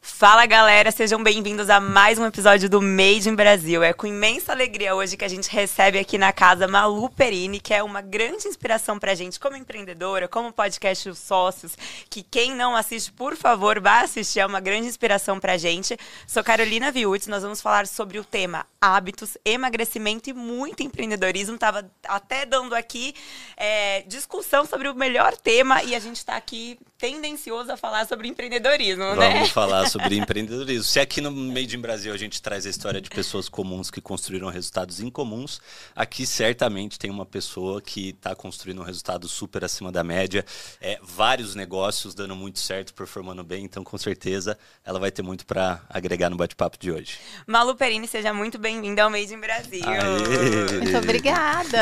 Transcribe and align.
Fala 0.00 0.46
galera, 0.46 0.90
sejam 0.90 1.22
bem-vindos 1.22 1.68
a 1.68 1.80
mais 1.80 2.18
um 2.18 2.26
episódio 2.26 2.68
do 2.68 2.80
Made 2.80 3.28
in 3.28 3.34
Brasil. 3.34 3.82
É 3.82 3.92
com 3.92 4.06
imensa 4.06 4.52
alegria 4.52 4.94
hoje 4.94 5.16
que 5.16 5.24
a 5.24 5.28
gente 5.28 5.50
recebe 5.50 5.98
aqui 5.98 6.16
na 6.16 6.32
casa 6.32 6.68
Malu 6.68 7.10
Perini, 7.10 7.60
que 7.60 7.74
é 7.74 7.82
uma 7.82 8.00
grande 8.00 8.46
inspiração 8.46 8.98
pra 8.98 9.14
gente 9.14 9.40
como 9.40 9.56
empreendedora, 9.56 10.28
como 10.28 10.52
podcast 10.52 11.08
Os 11.08 11.18
Sócios, 11.18 11.76
que 12.08 12.22
quem 12.22 12.54
não 12.54 12.76
assiste, 12.76 13.12
por 13.12 13.36
favor, 13.36 13.80
vá 13.80 14.00
assistir, 14.00 14.40
é 14.40 14.46
uma 14.46 14.60
grande 14.60 14.86
inspiração 14.86 15.40
pra 15.40 15.56
gente. 15.56 15.96
Sou 16.26 16.44
Carolina 16.44 16.92
Viutes, 16.92 17.26
nós 17.26 17.42
vamos 17.42 17.60
falar 17.60 17.86
sobre 17.86 18.18
o 18.18 18.24
tema 18.24 18.66
hábitos, 18.80 19.36
emagrecimento 19.44 20.30
e 20.30 20.32
muito 20.32 20.82
empreendedorismo. 20.82 21.58
Tava 21.58 21.90
até 22.04 22.46
dando 22.46 22.74
aqui 22.74 23.14
é, 23.56 24.02
discussão 24.02 24.64
sobre 24.64 24.88
o 24.88 24.94
melhor 24.94 25.36
tema 25.36 25.82
e 25.82 25.94
a 25.94 25.98
gente 25.98 26.24
tá 26.24 26.36
aqui 26.36 26.78
tendencioso 26.98 27.70
a 27.70 27.76
falar 27.76 28.06
sobre 28.06 28.28
empreendedorismo, 28.28 29.04
Vamos 29.04 29.18
né? 29.18 29.34
Vamos 29.34 29.50
falar 29.50 29.85
sobre 29.90 30.16
empreendedorismo. 30.16 30.84
Se 30.84 31.00
aqui 31.00 31.20
no 31.20 31.30
Made 31.30 31.76
in 31.76 31.80
Brasil 31.80 32.12
a 32.12 32.16
gente 32.16 32.40
traz 32.42 32.66
a 32.66 32.70
história 32.70 33.00
de 33.00 33.08
pessoas 33.08 33.48
comuns 33.48 33.90
que 33.90 34.00
construíram 34.00 34.48
resultados 34.48 35.00
incomuns, 35.00 35.60
aqui 35.94 36.26
certamente 36.26 36.98
tem 36.98 37.10
uma 37.10 37.26
pessoa 37.26 37.80
que 37.80 38.10
está 38.10 38.34
construindo 38.34 38.80
um 38.80 38.84
resultado 38.84 39.28
super 39.28 39.64
acima 39.64 39.90
da 39.90 40.02
média, 40.02 40.44
é, 40.80 40.98
vários 41.02 41.54
negócios 41.54 42.14
dando 42.14 42.34
muito 42.34 42.58
certo, 42.58 42.94
performando 42.94 43.42
bem, 43.42 43.64
então 43.64 43.84
com 43.84 43.98
certeza 43.98 44.58
ela 44.84 44.98
vai 44.98 45.10
ter 45.10 45.22
muito 45.22 45.46
para 45.46 45.82
agregar 45.88 46.30
no 46.30 46.36
bate-papo 46.36 46.78
de 46.78 46.90
hoje. 46.90 47.18
Malu 47.46 47.74
Perini, 47.74 48.06
seja 48.08 48.32
muito 48.32 48.58
bem-vinda 48.58 49.02
ao 49.02 49.10
Made 49.10 49.32
in 49.32 49.40
Brasil. 49.40 49.82
Aê! 49.84 50.80
Muito 50.82 50.98
obrigada. 50.98 51.78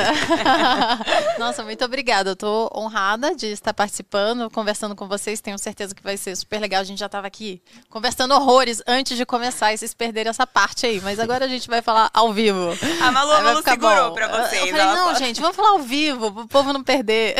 Nossa, 1.39 1.63
muito 1.63 1.85
obrigada. 1.85 2.31
Eu 2.31 2.37
tô 2.37 2.71
honrada 2.75 3.35
de 3.35 3.47
estar 3.47 3.75
participando, 3.75 4.51
conversando 4.51 4.95
com 4.95 5.07
vocês. 5.09 5.41
Tenho 5.41 5.59
certeza 5.59 5.95
que 5.95 6.03
vai 6.03 6.17
ser 6.17 6.37
super 6.37 6.61
legal. 6.61 6.81
A 6.81 6.85
gente 6.85 6.99
já 6.99 7.07
estava 7.07 7.27
aqui 7.27 7.63
conversando 7.95 8.35
horrores 8.35 8.83
antes 8.89 9.17
de 9.17 9.25
começar 9.25 9.73
e 9.73 9.79
vocês 9.79 9.95
perderam 9.95 10.31
essa 10.31 10.45
parte 10.45 10.85
aí. 10.85 11.01
Mas 11.01 11.21
agora 11.21 11.45
a 11.45 11.49
gente 11.49 11.69
vai 11.69 11.81
falar 11.81 12.11
ao 12.13 12.33
vivo. 12.33 12.77
A 13.01 13.13
Malu, 13.13 13.31
a 13.31 13.41
Malu 13.41 13.63
segurou 13.63 14.09
bom. 14.09 14.15
pra 14.15 14.27
vocês. 14.27 14.63
Eu 14.63 14.77
falei, 14.77 14.87
não, 14.97 15.15
gente, 15.15 15.41
vamos 15.41 15.55
falar 15.55 15.69
ao 15.69 15.79
vivo, 15.79 16.33
pro 16.33 16.49
povo 16.49 16.73
não 16.73 16.83
perder. 16.83 17.37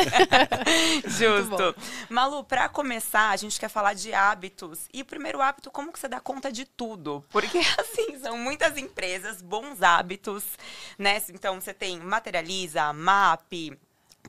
Justo. 1.09 1.75
Malu, 2.09 2.45
pra 2.45 2.69
começar, 2.69 3.31
a 3.31 3.37
gente 3.37 3.59
quer 3.59 3.69
falar 3.69 3.95
de 3.95 4.15
hábitos. 4.15 4.83
E 4.95 5.03
o 5.03 5.05
primeiro 5.05 5.43
hábito, 5.43 5.73
como 5.73 5.93
que 5.93 5.99
você 5.99 6.07
dá 6.07 6.21
conta 6.21 6.53
de 6.53 6.65
tudo? 6.65 7.25
Porque, 7.31 7.59
assim, 7.77 8.17
são 8.21 8.39
muitas 8.39 8.79
empresas, 8.79 9.43
bons 9.43 9.83
hábitos, 9.83 10.45
né? 10.97 11.21
Então, 11.31 11.61
você 11.61 11.75
tem 11.75 11.99
Materializa, 11.99 12.93
MAP, 12.93 13.77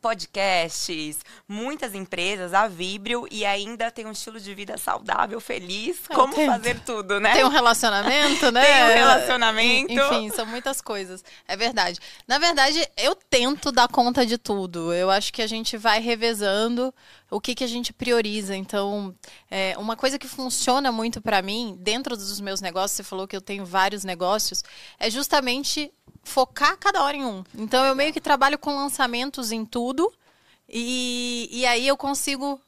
podcasts, 0.05 1.17
muitas 1.47 1.95
empresas, 1.95 2.53
a 2.53 2.67
Vibrio, 2.67 3.27
e 3.31 3.43
ainda 3.43 3.89
tem 3.89 4.05
um 4.05 4.11
estilo 4.11 4.39
de 4.39 4.53
vida 4.53 4.77
saudável, 4.77 5.41
feliz. 5.41 5.97
Eu 6.07 6.15
como 6.15 6.35
tento. 6.35 6.51
fazer 6.51 6.79
tudo, 6.81 7.19
né? 7.19 7.33
Tem 7.33 7.43
um 7.43 7.49
relacionamento, 7.49 8.51
né? 8.51 8.61
Tem 8.69 8.83
um 8.83 8.93
relacionamento. 8.99 9.91
Enfim, 9.91 10.29
são 10.29 10.45
muitas 10.45 10.79
coisas. 10.79 11.23
É 11.47 11.57
verdade. 11.57 11.99
Na 12.27 12.37
verdade, 12.37 12.87
eu 12.95 13.15
tento 13.15 13.71
dar 13.71 13.87
conta 13.87 14.23
de 14.27 14.37
tudo. 14.37 14.93
Eu 14.93 15.09
acho 15.09 15.33
que 15.33 15.41
a 15.41 15.47
gente 15.47 15.75
vai 15.75 15.99
revezando 15.99 16.93
o 17.29 17.41
que, 17.41 17.55
que 17.55 17.63
a 17.63 17.67
gente 17.67 17.91
prioriza. 17.91 18.55
Então, 18.55 19.15
é, 19.49 19.75
uma 19.77 19.95
coisa 19.95 20.17
que 20.17 20.27
funciona 20.27 20.91
muito 20.91 21.21
para 21.21 21.41
mim, 21.41 21.77
dentro 21.79 22.15
dos 22.15 22.39
meus 22.39 22.61
negócios, 22.61 22.91
você 22.91 23.03
falou 23.03 23.27
que 23.27 23.35
eu 23.35 23.41
tenho 23.41 23.65
vários 23.65 24.03
negócios, 24.03 24.63
é 24.99 25.09
justamente 25.09 25.91
focar 26.23 26.77
cada 26.77 27.03
hora 27.03 27.17
em 27.17 27.25
um. 27.25 27.43
Então, 27.55 27.85
eu 27.85 27.95
meio 27.95 28.13
que 28.13 28.21
trabalho 28.21 28.57
com 28.57 28.75
lançamentos 28.75 29.51
em 29.51 29.65
tudo. 29.65 30.11
E, 30.67 31.47
e 31.51 31.65
aí 31.65 31.87
eu 31.87 31.95
consigo 31.95 32.59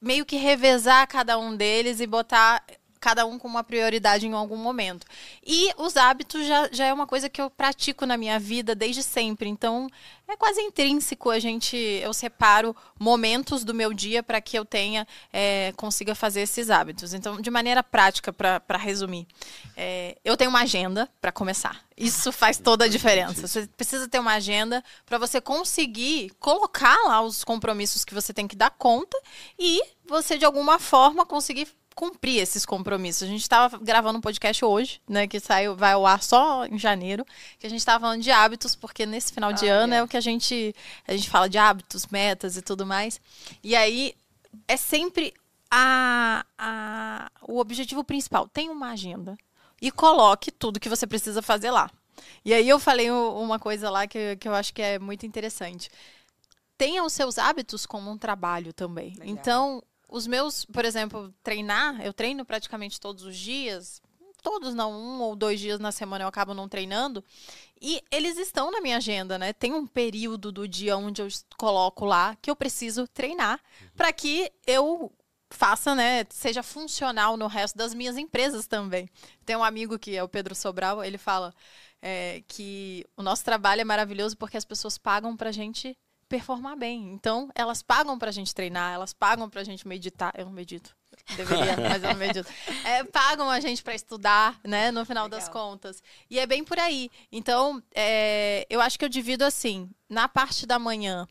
meio 0.00 0.24
que 0.24 0.36
revezar 0.36 1.06
cada 1.08 1.38
um 1.38 1.56
deles 1.56 2.00
e 2.00 2.06
botar 2.06 2.64
cada 3.06 3.24
um 3.24 3.38
com 3.38 3.46
uma 3.46 3.62
prioridade 3.62 4.26
em 4.26 4.32
algum 4.32 4.56
momento. 4.56 5.06
E 5.46 5.72
os 5.78 5.96
hábitos 5.96 6.44
já, 6.44 6.68
já 6.72 6.86
é 6.86 6.92
uma 6.92 7.06
coisa 7.06 7.28
que 7.28 7.40
eu 7.40 7.48
pratico 7.48 8.04
na 8.04 8.16
minha 8.16 8.36
vida 8.36 8.74
desde 8.74 9.00
sempre. 9.00 9.48
Então, 9.48 9.88
é 10.26 10.34
quase 10.34 10.60
intrínseco 10.60 11.30
a 11.30 11.38
gente. 11.38 11.76
Eu 11.76 12.12
separo 12.12 12.74
momentos 12.98 13.62
do 13.62 13.72
meu 13.72 13.94
dia 13.94 14.24
para 14.24 14.40
que 14.40 14.58
eu 14.58 14.64
tenha, 14.64 15.06
é, 15.32 15.72
consiga 15.76 16.16
fazer 16.16 16.40
esses 16.40 16.68
hábitos. 16.68 17.14
Então, 17.14 17.40
de 17.40 17.48
maneira 17.48 17.80
prática, 17.80 18.32
para 18.32 18.76
resumir, 18.76 19.24
é, 19.76 20.18
eu 20.24 20.36
tenho 20.36 20.50
uma 20.50 20.62
agenda 20.62 21.08
para 21.20 21.30
começar. 21.30 21.80
Isso 21.96 22.32
faz 22.32 22.58
toda 22.58 22.86
a 22.86 22.88
diferença. 22.88 23.46
Você 23.46 23.68
precisa 23.68 24.08
ter 24.08 24.18
uma 24.18 24.32
agenda 24.32 24.82
para 25.06 25.16
você 25.16 25.40
conseguir 25.40 26.32
colocar 26.40 26.98
lá 27.06 27.22
os 27.22 27.44
compromissos 27.44 28.04
que 28.04 28.12
você 28.12 28.34
tem 28.34 28.48
que 28.48 28.56
dar 28.56 28.70
conta 28.70 29.16
e 29.56 29.80
você, 30.08 30.36
de 30.36 30.44
alguma 30.44 30.80
forma, 30.80 31.24
conseguir 31.24 31.68
cumprir 31.96 32.42
esses 32.42 32.66
compromissos. 32.66 33.22
A 33.22 33.26
gente 33.26 33.40
estava 33.40 33.78
gravando 33.78 34.18
um 34.18 34.20
podcast 34.20 34.62
hoje, 34.62 35.00
né, 35.08 35.26
que 35.26 35.40
saiu, 35.40 35.74
vai 35.74 35.94
ao 35.94 36.06
ar 36.06 36.22
só 36.22 36.66
em 36.66 36.78
janeiro, 36.78 37.24
que 37.58 37.66
a 37.66 37.70
gente 37.70 37.78
estava 37.78 38.02
falando 38.02 38.22
de 38.22 38.30
hábitos, 38.30 38.76
porque 38.76 39.06
nesse 39.06 39.32
final 39.32 39.50
de 39.50 39.64
Olha. 39.64 39.74
ano 39.74 39.94
é 39.94 40.02
o 40.02 40.06
que 40.06 40.16
a 40.16 40.20
gente 40.20 40.76
a 41.08 41.12
gente 41.12 41.30
fala 41.30 41.48
de 41.48 41.56
hábitos, 41.56 42.06
metas 42.08 42.58
e 42.58 42.62
tudo 42.62 42.84
mais. 42.84 43.18
E 43.64 43.74
aí 43.74 44.14
é 44.68 44.76
sempre 44.76 45.32
a, 45.70 46.44
a 46.58 47.30
o 47.40 47.58
objetivo 47.58 48.04
principal. 48.04 48.46
Tem 48.46 48.68
uma 48.68 48.90
agenda 48.90 49.34
e 49.80 49.90
coloque 49.90 50.52
tudo 50.52 50.78
que 50.78 50.90
você 50.90 51.06
precisa 51.06 51.40
fazer 51.40 51.70
lá. 51.70 51.90
E 52.44 52.52
aí 52.52 52.68
eu 52.68 52.78
falei 52.78 53.10
uma 53.10 53.58
coisa 53.58 53.88
lá 53.88 54.06
que, 54.06 54.36
que 54.36 54.46
eu 54.46 54.54
acho 54.54 54.74
que 54.74 54.82
é 54.82 54.98
muito 54.98 55.24
interessante. 55.24 55.90
Tenha 56.76 57.02
os 57.02 57.14
seus 57.14 57.38
hábitos 57.38 57.86
como 57.86 58.10
um 58.10 58.18
trabalho 58.18 58.74
também. 58.74 59.14
Legal. 59.14 59.26
Então, 59.26 59.82
os 60.08 60.26
meus, 60.26 60.64
por 60.64 60.84
exemplo, 60.84 61.34
treinar, 61.42 62.00
eu 62.04 62.12
treino 62.12 62.44
praticamente 62.44 63.00
todos 63.00 63.24
os 63.24 63.36
dias. 63.36 64.00
Todos 64.42 64.74
não, 64.74 64.92
um 64.92 65.20
ou 65.22 65.34
dois 65.34 65.58
dias 65.58 65.80
na 65.80 65.90
semana 65.90 66.24
eu 66.24 66.28
acabo 66.28 66.54
não 66.54 66.68
treinando. 66.68 67.24
E 67.80 68.00
eles 68.10 68.38
estão 68.38 68.70
na 68.70 68.80
minha 68.80 68.98
agenda, 68.98 69.36
né? 69.38 69.52
Tem 69.52 69.74
um 69.74 69.86
período 69.86 70.52
do 70.52 70.68
dia 70.68 70.96
onde 70.96 71.20
eu 71.20 71.28
coloco 71.56 72.04
lá 72.04 72.36
que 72.40 72.50
eu 72.50 72.54
preciso 72.54 73.08
treinar 73.08 73.60
para 73.96 74.12
que 74.12 74.52
eu 74.66 75.12
faça, 75.50 75.94
né, 75.94 76.26
seja 76.30 76.62
funcional 76.62 77.36
no 77.36 77.46
resto 77.46 77.76
das 77.78 77.94
minhas 77.94 78.16
empresas 78.16 78.66
também. 78.66 79.08
Tem 79.44 79.56
um 79.56 79.64
amigo 79.64 79.98
que 79.98 80.16
é 80.16 80.22
o 80.22 80.28
Pedro 80.28 80.54
Sobral, 80.54 81.04
ele 81.04 81.18
fala 81.18 81.54
é, 82.02 82.42
que 82.48 83.06
o 83.16 83.22
nosso 83.22 83.44
trabalho 83.44 83.80
é 83.80 83.84
maravilhoso 83.84 84.36
porque 84.36 84.56
as 84.56 84.64
pessoas 84.64 84.98
pagam 84.98 85.36
pra 85.36 85.52
gente 85.52 85.96
performar 86.28 86.76
bem. 86.76 87.12
Então, 87.12 87.48
elas 87.54 87.82
pagam 87.82 88.18
pra 88.18 88.30
gente 88.30 88.54
treinar, 88.54 88.94
elas 88.94 89.12
pagam 89.12 89.48
pra 89.48 89.64
gente 89.64 89.86
meditar. 89.86 90.32
Eu 90.36 90.46
não 90.46 90.52
medito. 90.52 90.94
Deveria, 91.36 91.76
mas 91.88 92.02
eu 92.02 92.10
não 92.10 92.16
medito. 92.16 92.48
É, 92.84 93.04
pagam 93.04 93.48
a 93.50 93.60
gente 93.60 93.82
pra 93.82 93.94
estudar, 93.94 94.58
né, 94.64 94.90
no 94.90 95.04
final 95.04 95.28
das 95.28 95.46
Legal. 95.46 95.70
contas. 95.70 96.02
E 96.28 96.38
é 96.38 96.46
bem 96.46 96.62
por 96.64 96.78
aí. 96.78 97.10
Então, 97.32 97.82
é, 97.94 98.66
eu 98.68 98.80
acho 98.80 98.98
que 98.98 99.04
eu 99.04 99.08
divido 99.08 99.44
assim, 99.44 99.88
na 100.08 100.28
parte 100.28 100.66
da 100.66 100.78
manhã, 100.78 101.26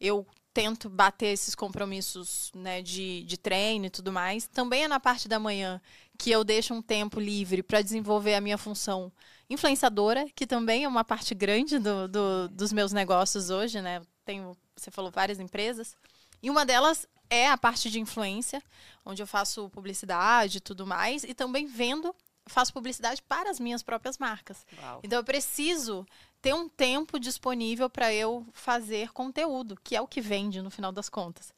eu 0.00 0.26
tento 0.52 0.88
bater 0.90 1.28
esses 1.28 1.54
compromissos 1.54 2.50
né, 2.54 2.82
de, 2.82 3.22
de 3.24 3.36
treino 3.38 3.86
e 3.86 3.90
tudo 3.90 4.10
mais. 4.12 4.46
Também 4.48 4.84
é 4.84 4.88
na 4.88 4.98
parte 4.98 5.28
da 5.28 5.38
manhã 5.38 5.80
que 6.18 6.30
eu 6.30 6.42
deixo 6.44 6.74
um 6.74 6.82
tempo 6.82 7.18
livre 7.20 7.62
para 7.62 7.80
desenvolver 7.80 8.34
a 8.34 8.40
minha 8.40 8.58
função 8.58 9.10
influenciadora, 9.48 10.26
que 10.34 10.46
também 10.46 10.84
é 10.84 10.88
uma 10.88 11.04
parte 11.04 11.34
grande 11.34 11.78
do, 11.78 12.06
do- 12.08 12.48
dos 12.48 12.72
meus 12.72 12.92
negócios 12.92 13.48
hoje, 13.50 13.80
né? 13.80 14.02
Tenho, 14.24 14.56
você 14.76 14.90
falou, 14.90 15.10
várias 15.10 15.40
empresas. 15.40 15.96
E 16.42 16.50
uma 16.50 16.64
delas 16.64 17.06
é 17.28 17.48
a 17.48 17.56
parte 17.56 17.90
de 17.90 18.00
influência, 18.00 18.62
onde 19.04 19.22
eu 19.22 19.26
faço 19.26 19.68
publicidade 19.70 20.58
e 20.58 20.60
tudo 20.60 20.86
mais, 20.86 21.22
e 21.24 21.32
também 21.32 21.66
vendo, 21.66 22.14
faço 22.46 22.72
publicidade 22.72 23.22
para 23.22 23.50
as 23.50 23.60
minhas 23.60 23.82
próprias 23.82 24.18
marcas. 24.18 24.66
Uau. 24.82 25.00
Então 25.02 25.18
eu 25.18 25.24
preciso 25.24 26.06
ter 26.42 26.54
um 26.54 26.68
tempo 26.68 27.20
disponível 27.20 27.88
para 27.88 28.12
eu 28.12 28.46
fazer 28.52 29.12
conteúdo, 29.12 29.78
que 29.84 29.94
é 29.94 30.00
o 30.00 30.08
que 30.08 30.20
vende 30.20 30.60
no 30.60 30.70
final 30.70 30.90
das 30.90 31.08
contas. 31.08 31.52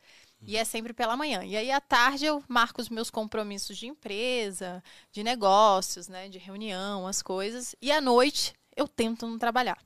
E 0.44 0.56
é 0.56 0.64
sempre 0.64 0.92
pela 0.92 1.16
manhã. 1.16 1.44
E 1.44 1.56
aí 1.56 1.70
à 1.70 1.80
tarde 1.80 2.26
eu 2.26 2.42
marco 2.48 2.80
os 2.80 2.88
meus 2.88 3.10
compromissos 3.10 3.78
de 3.78 3.86
empresa, 3.86 4.82
de 5.12 5.22
negócios, 5.22 6.08
né, 6.08 6.28
de 6.28 6.38
reunião, 6.38 7.06
as 7.06 7.22
coisas. 7.22 7.76
E 7.80 7.92
à 7.92 8.00
noite 8.00 8.52
eu 8.76 8.88
tento 8.88 9.26
não 9.26 9.38
trabalhar. 9.38 9.78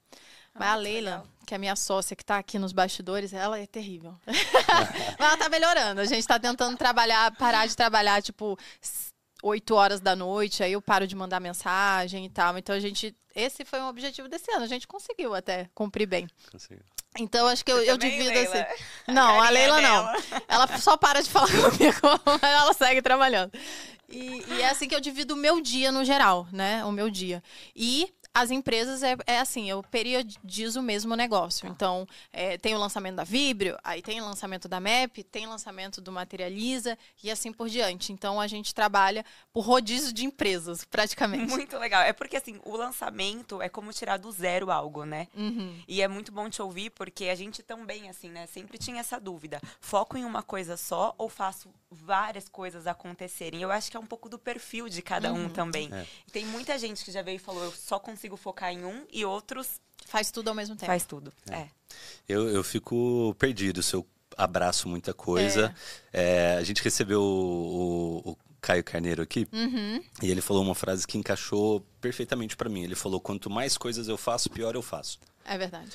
Mas 0.58 0.68
Ah, 0.68 0.72
a 0.72 0.76
Leila, 0.76 1.10
legal. 1.10 1.26
que 1.46 1.54
é 1.54 1.56
a 1.56 1.58
minha 1.58 1.76
sócia 1.76 2.16
que 2.16 2.22
está 2.22 2.38
aqui 2.38 2.58
nos 2.58 2.72
bastidores, 2.72 3.32
ela 3.32 3.58
é 3.58 3.66
terrível. 3.66 4.14
Mas 4.26 4.36
ela 5.18 5.36
tá 5.36 5.48
melhorando. 5.48 6.00
A 6.00 6.04
gente 6.04 6.20
está 6.20 6.38
tentando 6.38 6.76
trabalhar, 6.76 7.30
parar 7.36 7.66
de 7.66 7.76
trabalhar, 7.76 8.22
tipo, 8.22 8.58
8 9.42 9.74
horas 9.74 10.00
da 10.00 10.16
noite, 10.16 10.62
aí 10.62 10.72
eu 10.72 10.80
paro 10.82 11.06
de 11.06 11.14
mandar 11.14 11.40
mensagem 11.40 12.24
e 12.24 12.30
tal. 12.30 12.56
Então 12.58 12.74
a 12.74 12.80
gente. 12.80 13.14
Esse 13.34 13.64
foi 13.66 13.80
um 13.80 13.88
objetivo 13.88 14.28
desse 14.28 14.50
ano. 14.50 14.64
A 14.64 14.68
gente 14.68 14.86
conseguiu 14.88 15.34
até 15.34 15.68
cumprir 15.74 16.06
bem. 16.06 16.26
Consigo. 16.50 16.80
Então 17.18 17.46
acho 17.46 17.64
que 17.64 17.70
eu, 17.72 17.82
eu 17.82 17.96
divido 17.96 18.28
Leila? 18.30 18.54
assim. 18.54 18.82
Não, 19.12 19.40
a 19.40 19.44
carinha 19.44 19.50
Leila 19.50 19.80
não. 19.82 20.12
Ela 20.48 20.78
só 20.78 20.96
para 20.96 21.22
de 21.22 21.30
falar 21.30 21.48
comigo, 21.48 22.00
mas 22.24 22.42
ela 22.42 22.72
segue 22.74 23.00
trabalhando. 23.02 23.52
E, 24.08 24.42
e 24.48 24.62
é 24.62 24.68
assim 24.70 24.86
que 24.88 24.94
eu 24.94 25.00
divido 25.00 25.34
o 25.34 25.36
meu 25.36 25.60
dia 25.60 25.90
no 25.90 26.04
geral, 26.04 26.46
né? 26.52 26.84
O 26.84 26.92
meu 26.92 27.08
dia. 27.10 27.42
E 27.74 28.12
as 28.36 28.50
empresas 28.50 29.02
é, 29.02 29.16
é 29.26 29.38
assim, 29.38 29.70
eu 29.70 29.82
periodizo 29.82 30.80
o 30.80 30.82
mesmo 30.82 31.16
negócio. 31.16 31.66
Então, 31.66 32.06
é, 32.30 32.58
tem 32.58 32.74
o 32.74 32.78
lançamento 32.78 33.16
da 33.16 33.24
Vibrio, 33.24 33.78
aí 33.82 34.02
tem 34.02 34.20
o 34.20 34.26
lançamento 34.26 34.68
da 34.68 34.78
MEP, 34.78 35.24
tem 35.24 35.46
o 35.46 35.48
lançamento 35.48 36.02
do 36.02 36.12
Materializa 36.12 36.98
e 37.24 37.30
assim 37.30 37.50
por 37.50 37.66
diante. 37.66 38.12
Então, 38.12 38.38
a 38.38 38.46
gente 38.46 38.74
trabalha 38.74 39.24
por 39.54 39.62
rodízio 39.62 40.12
de 40.12 40.26
empresas, 40.26 40.84
praticamente. 40.84 41.50
Muito 41.50 41.78
legal. 41.78 42.02
É 42.02 42.12
porque, 42.12 42.36
assim, 42.36 42.60
o 42.62 42.76
lançamento 42.76 43.62
é 43.62 43.70
como 43.70 43.90
tirar 43.90 44.18
do 44.18 44.30
zero 44.30 44.70
algo, 44.70 45.04
né? 45.04 45.28
Uhum. 45.34 45.82
E 45.88 46.02
é 46.02 46.08
muito 46.08 46.30
bom 46.30 46.50
te 46.50 46.60
ouvir, 46.60 46.90
porque 46.90 47.30
a 47.30 47.34
gente 47.34 47.62
também, 47.62 48.10
assim, 48.10 48.28
né, 48.28 48.46
sempre 48.46 48.76
tinha 48.76 49.00
essa 49.00 49.18
dúvida. 49.18 49.62
Foco 49.80 50.14
em 50.18 50.26
uma 50.26 50.42
coisa 50.42 50.76
só 50.76 51.14
ou 51.16 51.30
faço 51.30 51.70
várias 52.04 52.48
coisas 52.48 52.86
acontecerem? 52.86 53.60
Eu 53.62 53.70
acho 53.70 53.90
que 53.90 53.96
é 53.96 54.00
um 54.00 54.06
pouco 54.06 54.28
do 54.28 54.38
perfil 54.38 54.88
de 54.88 55.02
cada 55.02 55.32
um 55.32 55.48
também. 55.48 55.88
É. 55.92 56.06
Tem 56.32 56.44
muita 56.46 56.78
gente 56.78 57.04
que 57.04 57.10
já 57.10 57.22
veio 57.22 57.36
e 57.36 57.38
falou, 57.38 57.64
eu 57.64 57.72
só 57.72 57.98
consigo 57.98 58.36
focar 58.36 58.72
em 58.72 58.84
um, 58.84 59.04
e 59.12 59.24
outros 59.24 59.80
Faz 60.04 60.30
tudo 60.30 60.48
ao 60.48 60.54
mesmo 60.54 60.76
tempo. 60.76 60.86
faz 60.86 61.04
tudo. 61.04 61.32
É. 61.50 61.66
Eu, 62.28 62.48
eu 62.48 62.62
fico 62.62 63.34
perdido 63.38 63.82
se 63.82 63.94
eu 63.94 64.06
abraço 64.36 64.88
muita 64.88 65.12
coisa. 65.14 65.74
É, 66.12 66.56
a 66.58 66.62
gente 66.62 66.82
recebeu 66.82 67.20
o, 67.22 68.22
o- 68.24 68.30
o 68.32 68.36
Caio 68.60 68.82
Carneiro 68.84 69.22
aqui 69.22 69.46
Uhum. 69.52 70.02
e 70.22 70.30
ele 70.30 70.40
falou 70.40 70.62
uma 70.62 70.74
frase 70.74 71.06
que 71.06 71.16
encaixou 71.18 71.80
perfeitamente 72.00 72.56
pra 72.56 72.68
mim. 72.68 72.82
Ele 72.82 72.94
falou: 72.94 73.20
quanto 73.20 73.48
mais 73.50 73.76
coisas 73.78 74.08
eu 74.08 74.16
faço, 74.16 74.50
pior 74.50 74.74
eu 74.74 74.82
faço. 74.82 75.18
É 75.44 75.56
verdade. 75.56 75.90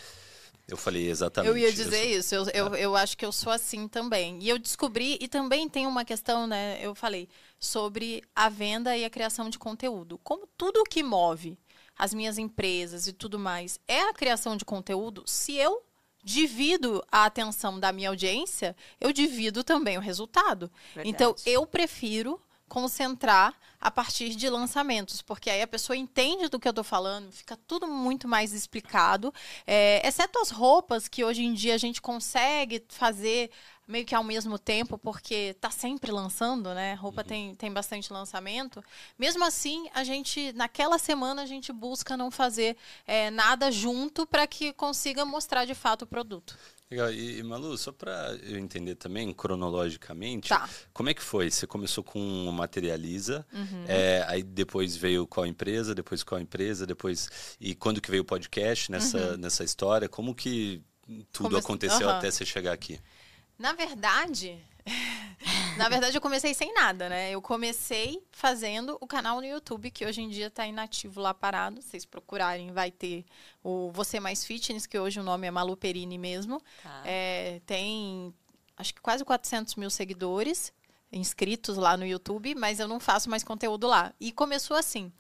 Eu 0.72 0.78
falei 0.78 1.10
exatamente. 1.10 1.50
Eu 1.52 1.58
ia 1.58 1.72
dizer 1.72 2.04
sou- 2.24 2.40
isso, 2.42 2.50
eu, 2.54 2.68
eu, 2.68 2.76
eu 2.76 2.96
acho 2.96 3.18
que 3.18 3.26
eu 3.26 3.32
sou 3.32 3.52
assim 3.52 3.90
também. 3.90 4.40
E 4.42 4.48
eu 4.48 4.58
descobri, 4.58 5.18
e 5.20 5.28
também 5.28 5.68
tem 5.68 5.86
uma 5.86 6.06
questão, 6.06 6.48
né? 6.48 6.80
Eu 6.82 6.96
falei 6.96 7.28
sobre 7.60 8.24
a 8.34 8.48
venda 8.48 8.96
e 8.96 9.04
a 9.04 9.10
criação 9.10 9.50
de 9.50 9.60
conteúdo. 9.60 10.18
Como 10.24 10.48
tudo 10.58 10.84
que 10.86 11.04
move 11.04 11.58
as 12.00 12.14
minhas 12.14 12.38
empresas 12.38 13.06
e 13.06 13.12
tudo 13.12 13.38
mais 13.38 13.80
é 13.86 14.00
a 14.00 14.14
criação 14.14 14.56
de 14.56 14.64
conteúdo, 14.64 15.24
se 15.28 15.56
eu 15.58 15.84
divido 16.24 17.04
a 17.12 17.26
atenção 17.26 17.78
da 17.80 17.92
minha 17.92 18.08
audiência, 18.10 18.74
eu 19.00 19.12
divido 19.12 19.64
também 19.66 19.98
o 19.98 20.02
resultado. 20.02 20.72
Verdade. 20.96 21.10
Então, 21.10 21.36
eu 21.46 21.66
prefiro 21.66 22.40
concentrar 22.70 23.54
a 23.81 23.89
partir 23.89 24.36
de 24.36 24.48
lançamentos, 24.48 25.22
porque 25.22 25.50
aí 25.50 25.62
a 25.62 25.68
pessoa 25.68 25.98
entende 25.98 26.48
do 26.48 26.60
que 26.60 26.68
eu 26.68 26.72
estou 26.72 26.83
falando, 26.83 27.31
fica 27.31 27.57
tudo 27.68 27.88
muito 27.88 28.28
mais 28.28 28.54
explicado, 28.54 29.33
é, 29.66 30.07
exceto 30.07 30.38
as 30.39 30.51
roupas 30.51 31.07
que 31.07 31.24
hoje 31.24 31.44
em 31.44 31.54
dia 31.54 31.74
a 31.74 31.80
gente 31.80 32.00
consegue 32.00 32.86
fazer 32.88 33.50
meio 33.88 34.06
que 34.06 34.16
ao 34.16 34.24
mesmo 34.24 34.57
tempo, 34.57 34.98
porque 34.98 35.56
tá 35.60 35.69
sempre 35.69 36.12
lançando, 36.12 36.74
né? 36.74 36.94
Roupa 36.94 37.24
tem, 37.24 37.54
tem 37.56 37.74
bastante 37.74 38.13
lançamento. 38.13 38.81
Mesmo 39.19 39.44
assim, 39.44 39.89
a 39.94 40.04
gente, 40.04 40.54
naquela 40.54 40.98
semana, 40.98 41.42
a 41.42 41.45
gente 41.45 41.74
busca 41.74 42.16
não 42.16 42.31
fazer 42.31 42.77
é, 43.06 43.30
nada 43.30 43.69
junto 43.69 44.25
para 44.25 44.48
que 44.48 44.72
consiga 44.72 45.25
mostrar 45.25 45.66
de 45.66 45.75
fato 45.75 46.04
o 46.04 46.07
produto. 46.07 46.57
Legal. 46.92 47.12
E, 47.14 47.42
Malu, 47.42 47.78
só 47.78 47.92
pra 47.94 48.38
eu 48.44 48.58
entender 48.60 48.96
também, 48.96 49.32
cronologicamente, 49.34 50.50
Tá. 50.50 50.70
como 50.94 51.08
é 51.10 51.14
que 51.14 51.22
foi? 51.22 51.50
Você 51.50 51.66
começou 51.66 52.04
com 52.04 52.20
o 52.48 52.52
Materializa, 52.52 53.46
Uhum. 53.54 53.86
é, 53.88 54.26
aí 54.28 54.44
depois 54.44 54.96
veio 54.98 55.26
qual 55.26 55.46
empresa, 55.46 55.96
depois 55.96 56.22
qual 56.22 56.42
empresa, 56.42 56.86
depois. 56.86 57.30
E 57.62 57.74
quando 57.74 58.02
que 58.02 58.12
veio 58.12 58.24
o 58.24 58.26
podcast 58.26 58.92
nessa, 58.92 59.38
nessa 59.38 59.64
história? 59.64 60.10
Como 60.10 60.36
que 60.36 60.82
tudo 61.32 61.46
Uhum. 61.46 61.50
Come- 61.52 61.60
aconteceu 61.60 62.10
Aham. 62.10 62.18
até 62.18 62.30
você 62.30 62.46
chegar 62.46 62.74
aqui? 62.74 63.00
Na 63.62 63.74
verdade, 63.74 64.60
na 65.78 65.88
verdade 65.88 66.18
eu 66.18 66.22
comecei 66.22 66.52
sem 66.52 66.74
nada, 66.74 67.08
né? 67.08 67.30
Eu 67.30 67.40
comecei 67.44 68.25
fazendo 68.31 68.98
o 69.00 69.06
canal 69.06 69.40
no 69.40 69.46
YouTube, 69.46 69.92
que 69.92 70.04
hoje 70.04 70.19
em 70.19 70.30
dia 70.30 70.50
tá 70.50 70.66
inativo 70.66 71.22
lá 71.22 71.31
parado. 71.31 71.80
Se 71.80 71.90
vocês 71.90 72.06
procurarem, 72.06 72.72
vai 72.72 72.90
ter 72.90 73.24
o 73.63 73.92
Você 73.92 74.19
Mais 74.19 74.44
Fitness, 74.44 74.88
que 74.88 74.98
hoje 74.98 75.19
o 75.19 75.24
nome 75.24 75.46
é 75.46 75.52
Malu 75.52 75.78
Perini 75.78 76.18
mesmo. 76.18 76.60
Tá. 76.81 77.04
É, 77.06 77.62
tem, 77.68 78.34
acho 78.75 78.96
que 78.96 79.00
quase 79.00 79.24
400 79.24 79.75
mil 79.75 79.92
seguidores 79.92 80.74
inscritos 81.12 81.78
lá 81.78 81.98
no 81.98 82.06
YouTube, 82.06 82.56
mas 82.56 82.80
eu 82.80 82.88
não 82.88 83.00
faço 83.00 83.30
mais 83.30 83.44
conteúdo 83.44 83.88
lá. 83.88 84.13
E 84.19 84.31
começou 84.31 84.78
assim. 84.78 85.12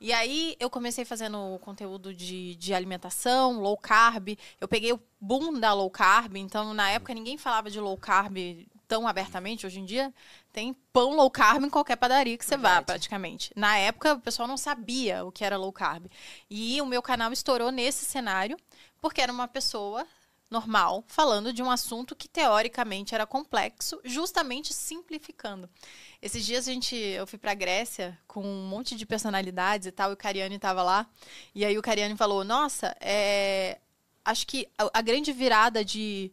E 0.00 0.12
aí 0.12 0.56
eu 0.60 0.70
comecei 0.70 1.04
fazendo 1.04 1.58
conteúdo 1.60 2.14
de, 2.14 2.54
de 2.56 2.72
alimentação, 2.72 3.60
low 3.60 3.76
carb. 3.76 4.36
Eu 4.60 4.68
peguei 4.68 4.92
o 4.92 5.00
boom 5.20 5.58
da 5.58 5.72
low 5.72 5.90
carb, 5.90 6.36
então 6.36 6.72
na 6.72 6.90
época 6.90 7.14
ninguém 7.14 7.36
falava 7.36 7.70
de 7.70 7.80
low 7.80 7.96
carb 7.96 8.36
tão 8.86 9.06
abertamente. 9.06 9.66
Hoje 9.66 9.80
em 9.80 9.84
dia 9.84 10.12
tem 10.52 10.74
pão 10.92 11.14
low 11.14 11.30
carb 11.30 11.64
em 11.64 11.70
qualquer 11.70 11.96
padaria 11.96 12.36
que 12.36 12.44
você 12.44 12.56
vá, 12.56 12.68
Verdade. 12.68 12.86
praticamente. 12.86 13.52
Na 13.56 13.76
época 13.76 14.14
o 14.14 14.20
pessoal 14.20 14.48
não 14.48 14.56
sabia 14.56 15.24
o 15.24 15.32
que 15.32 15.44
era 15.44 15.56
low 15.56 15.72
carb. 15.72 16.06
E 16.48 16.80
o 16.80 16.86
meu 16.86 17.02
canal 17.02 17.32
estourou 17.32 17.70
nesse 17.70 18.04
cenário, 18.04 18.56
porque 19.00 19.20
era 19.20 19.32
uma 19.32 19.48
pessoa 19.48 20.06
normal, 20.50 21.04
falando 21.06 21.52
de 21.52 21.62
um 21.62 21.70
assunto 21.70 22.16
que 22.16 22.28
teoricamente 22.28 23.14
era 23.14 23.24
complexo, 23.24 24.00
justamente 24.04 24.74
simplificando. 24.74 25.70
Esses 26.20 26.44
dias 26.44 26.66
a 26.66 26.72
gente, 26.72 26.96
eu 26.96 27.26
fui 27.26 27.38
pra 27.38 27.54
Grécia 27.54 28.18
com 28.26 28.44
um 28.44 28.66
monte 28.66 28.96
de 28.96 29.06
personalidades 29.06 29.86
e 29.86 29.92
tal, 29.92 30.10
e 30.10 30.14
o 30.14 30.16
Cariani 30.16 30.58
tava 30.58 30.82
lá, 30.82 31.06
e 31.54 31.64
aí 31.64 31.78
o 31.78 31.82
Cariani 31.82 32.16
falou: 32.16 32.44
"Nossa, 32.44 32.94
é, 33.00 33.78
acho 34.24 34.46
que 34.46 34.68
a, 34.76 34.98
a 34.98 35.00
grande 35.00 35.32
virada 35.32 35.84
de 35.84 36.32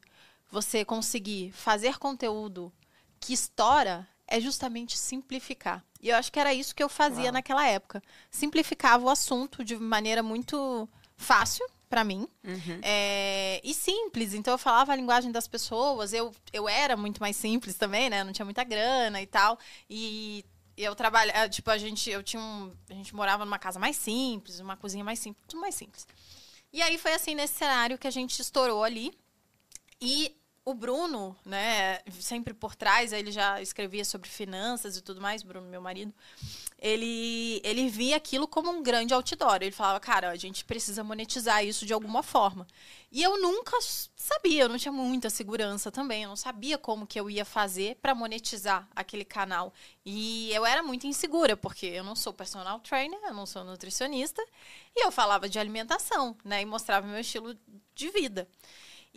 você 0.50 0.84
conseguir 0.84 1.52
fazer 1.52 2.00
conteúdo 2.00 2.74
que 3.20 3.34
estoura 3.34 4.08
é 4.28 4.40
justamente 4.40 4.98
simplificar. 4.98 5.84
E 6.02 6.10
eu 6.10 6.16
acho 6.16 6.32
que 6.32 6.40
era 6.40 6.54
isso 6.54 6.76
que 6.76 6.84
eu 6.84 6.90
fazia 6.90 7.26
Uau. 7.26 7.34
naquela 7.34 7.66
época. 7.66 8.04
Simplificava 8.30 9.06
o 9.06 9.10
assunto 9.10 9.64
de 9.64 9.76
maneira 9.78 10.22
muito 10.22 10.88
fácil 11.16 11.66
para 11.90 12.04
mim 12.04 12.28
Uhum. 12.44 12.80
é, 12.84 13.62
e 13.64 13.74
simples. 13.74 14.34
Então 14.34 14.54
eu 14.54 14.58
falava 14.58 14.92
a 14.92 14.96
linguagem 14.96 15.32
das 15.32 15.48
pessoas. 15.48 16.14
Eu, 16.14 16.34
eu 16.54 16.68
era 16.68 16.96
muito 16.98 17.20
mais 17.22 17.36
simples 17.36 17.76
também, 17.76 18.10
né? 18.10 18.24
Não 18.24 18.32
tinha 18.34 18.46
muita 18.46 18.64
grana 18.64 19.22
e 19.22 19.26
tal. 19.28 19.58
E 19.90 20.46
eu 20.78 20.96
trabalhava, 20.96 21.50
tipo, 21.50 21.70
a 21.72 21.78
gente, 21.78 22.10
eu 22.10 22.22
tinha 22.22 22.42
um, 22.42 22.72
a 22.90 22.94
gente 22.94 23.16
morava 23.16 23.44
numa 23.46 23.58
casa 23.60 23.80
mais 23.80 23.96
simples, 23.96 24.60
uma 24.60 24.78
cozinha 24.78 25.04
mais 25.04 25.20
simples, 25.20 25.44
tudo 25.48 25.60
mais 25.62 25.76
simples. 25.76 26.06
E 26.72 26.82
aí 26.82 26.98
foi 26.98 27.14
assim 27.14 27.34
nesse 27.34 27.56
cenário 27.56 27.98
que 27.98 28.08
a 28.08 28.12
gente 28.12 28.40
estourou 28.42 28.84
ali. 28.84 29.12
E 30.00 30.36
o 30.68 30.74
Bruno, 30.74 31.34
né, 31.46 32.00
sempre 32.20 32.54
por 32.54 32.76
trás, 32.76 33.14
ele 33.14 33.32
já 33.32 33.62
escrevia 33.62 34.04
sobre 34.04 34.28
finanças 34.28 34.98
e 34.98 35.02
tudo 35.02 35.22
mais, 35.22 35.42
Bruno, 35.42 35.66
meu 35.70 35.80
marido. 35.80 36.14
Ele, 36.78 37.62
ele 37.64 37.88
via 37.88 38.18
aquilo 38.18 38.46
como 38.50 38.70
um 38.70 38.84
grande 38.84 39.14
outdoor. 39.14 39.60
Ele 39.62 39.72
falava, 39.72 39.98
cara, 40.02 40.30
a 40.30 40.36
gente 40.36 40.66
precisa 40.66 41.06
monetizar 41.06 41.64
isso 41.64 41.86
de 41.86 41.94
alguma 41.94 42.22
forma. 42.22 42.68
E 43.10 43.24
eu 43.24 43.42
nunca 43.42 43.78
sabia, 44.14 44.64
eu 44.64 44.68
não 44.68 44.78
tinha 44.78 44.92
muita 44.92 45.30
segurança 45.30 45.90
também. 45.90 46.24
Eu 46.24 46.30
não 46.30 46.36
sabia 46.36 46.78
como 46.78 47.08
que 47.08 47.18
eu 47.18 47.30
ia 47.30 47.46
fazer 47.46 47.96
para 48.02 48.14
monetizar 48.14 48.90
aquele 48.94 49.24
canal. 49.24 49.74
E 50.06 50.52
eu 50.52 50.66
era 50.66 50.84
muito 50.84 51.08
insegura, 51.08 51.56
porque 51.56 51.86
eu 51.86 52.04
não 52.04 52.14
sou 52.14 52.34
personal 52.34 52.82
trainer, 52.82 53.22
eu 53.24 53.34
não 53.34 53.46
sou 53.46 53.64
nutricionista. 53.64 54.44
E 54.94 55.06
eu 55.06 55.14
falava 55.14 55.48
de 55.48 55.58
alimentação, 55.58 56.36
né, 56.44 56.62
e 56.62 56.66
mostrava 56.66 57.08
meu 57.08 57.22
estilo 57.22 57.58
de 57.96 58.10
vida. 58.10 58.50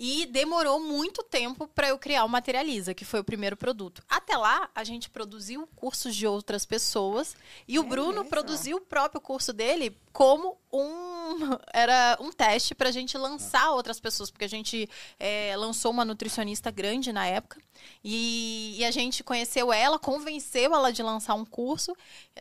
E 0.02 0.24
demorou 0.24 0.80
muito 0.80 1.22
tempo 1.22 1.68
para 1.68 1.90
eu 1.90 1.98
criar 1.98 2.24
o 2.24 2.28
Materializa, 2.28 2.94
que 2.94 3.04
foi 3.04 3.20
o 3.20 3.24
primeiro 3.24 3.54
produto. 3.54 4.02
Até 4.08 4.34
lá, 4.34 4.70
a 4.74 4.82
gente 4.82 5.10
produziu 5.10 5.68
cursos 5.76 6.16
de 6.16 6.26
outras 6.26 6.64
pessoas 6.64 7.36
e 7.68 7.78
o 7.78 7.82
É 7.82 7.86
Bruno 7.86 8.12
mesmo? 8.14 8.30
produziu 8.30 8.78
o 8.78 8.80
próprio 8.80 9.20
curso 9.20 9.52
dele 9.52 9.94
como 10.10 10.56
um 10.72 11.36
era 11.70 12.16
um 12.18 12.32
teste 12.32 12.74
para 12.74 12.88
a 12.88 12.92
gente 12.92 13.18
lançar 13.18 13.72
outras 13.72 14.00
pessoas, 14.00 14.30
porque 14.30 14.46
a 14.46 14.48
gente 14.48 14.88
é, 15.18 15.54
lançou 15.58 15.90
uma 15.90 16.02
nutricionista 16.02 16.70
grande 16.70 17.12
na 17.12 17.26
época 17.26 17.60
e, 18.02 18.76
e 18.78 18.84
a 18.86 18.90
gente 18.90 19.22
conheceu 19.22 19.70
ela, 19.70 19.98
convenceu 19.98 20.74
ela 20.74 20.90
de 20.90 21.02
lançar 21.02 21.34
um 21.34 21.44
curso, 21.44 21.94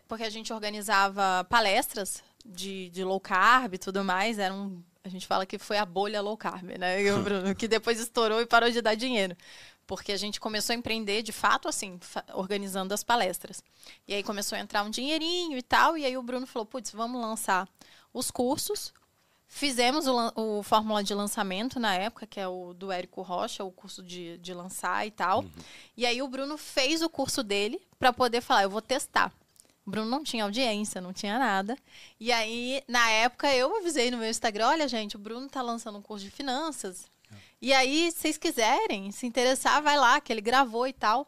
porque 0.07 0.23
a 0.23 0.29
gente 0.29 0.53
organizava 0.53 1.45
palestras 1.49 2.23
de, 2.45 2.89
de 2.89 3.03
low 3.03 3.19
carb 3.19 3.73
e 3.73 3.77
tudo 3.77 4.01
mais, 4.01 4.39
era 4.39 4.53
um 4.53 4.81
a 5.03 5.09
gente 5.09 5.25
fala 5.25 5.45
que 5.45 5.57
foi 5.57 5.77
a 5.77 5.85
bolha 5.85 6.21
low 6.21 6.37
carb, 6.37 6.77
né, 6.77 7.03
Bruno? 7.23 7.55
Que 7.55 7.67
depois 7.67 7.99
estourou 7.99 8.41
e 8.41 8.45
parou 8.45 8.69
de 8.69 8.81
dar 8.81 8.95
dinheiro. 8.95 9.35
Porque 9.87 10.11
a 10.11 10.17
gente 10.17 10.39
começou 10.39 10.73
a 10.73 10.77
empreender, 10.77 11.23
de 11.23 11.31
fato, 11.31 11.67
assim, 11.67 11.99
organizando 12.33 12.93
as 12.93 13.03
palestras. 13.03 13.63
E 14.07 14.13
aí 14.13 14.21
começou 14.21 14.55
a 14.55 14.61
entrar 14.61 14.83
um 14.83 14.89
dinheirinho 14.89 15.57
e 15.57 15.63
tal. 15.63 15.97
E 15.97 16.05
aí 16.05 16.15
o 16.15 16.21
Bruno 16.21 16.45
falou: 16.45 16.65
putz, 16.65 16.91
vamos 16.91 17.19
lançar 17.19 17.67
os 18.13 18.29
cursos. 18.29 18.93
Fizemos 19.47 20.05
o, 20.05 20.31
o 20.35 20.61
Fórmula 20.61 21.03
de 21.03 21.11
Lançamento 21.15 21.79
na 21.79 21.95
época, 21.95 22.27
que 22.27 22.39
é 22.39 22.47
o 22.47 22.71
do 22.71 22.91
Érico 22.91 23.23
Rocha, 23.23 23.63
o 23.63 23.71
curso 23.71 24.03
de, 24.03 24.37
de 24.37 24.53
lançar 24.53 25.07
e 25.07 25.09
tal. 25.09 25.43
E 25.97 26.05
aí 26.05 26.21
o 26.21 26.27
Bruno 26.27 26.55
fez 26.55 27.01
o 27.01 27.09
curso 27.09 27.41
dele 27.41 27.81
para 27.97 28.13
poder 28.13 28.41
falar: 28.41 28.63
eu 28.63 28.69
vou 28.69 28.83
testar. 28.83 29.33
O 29.89 29.91
Bruno 29.91 30.07
não 30.07 30.23
tinha 30.23 30.43
audiência, 30.43 31.01
não 31.01 31.11
tinha 31.11 31.39
nada. 31.39 31.75
E 32.19 32.31
aí, 32.31 32.83
na 32.87 33.09
época, 33.09 33.51
eu 33.55 33.75
avisei 33.77 34.11
no 34.11 34.19
meu 34.19 34.29
Instagram: 34.29 34.67
olha, 34.67 34.87
gente, 34.87 35.15
o 35.15 35.19
Bruno 35.19 35.49
tá 35.49 35.63
lançando 35.63 35.97
um 35.97 36.01
curso 36.01 36.23
de 36.23 36.29
finanças. 36.29 37.09
E 37.59 37.73
aí, 37.73 38.11
se 38.11 38.19
vocês 38.19 38.37
quiserem 38.37 39.11
se 39.11 39.25
interessar, 39.25 39.81
vai 39.81 39.97
lá, 39.97 40.21
que 40.21 40.31
ele 40.31 40.41
gravou 40.41 40.85
e 40.87 40.93
tal. 40.93 41.27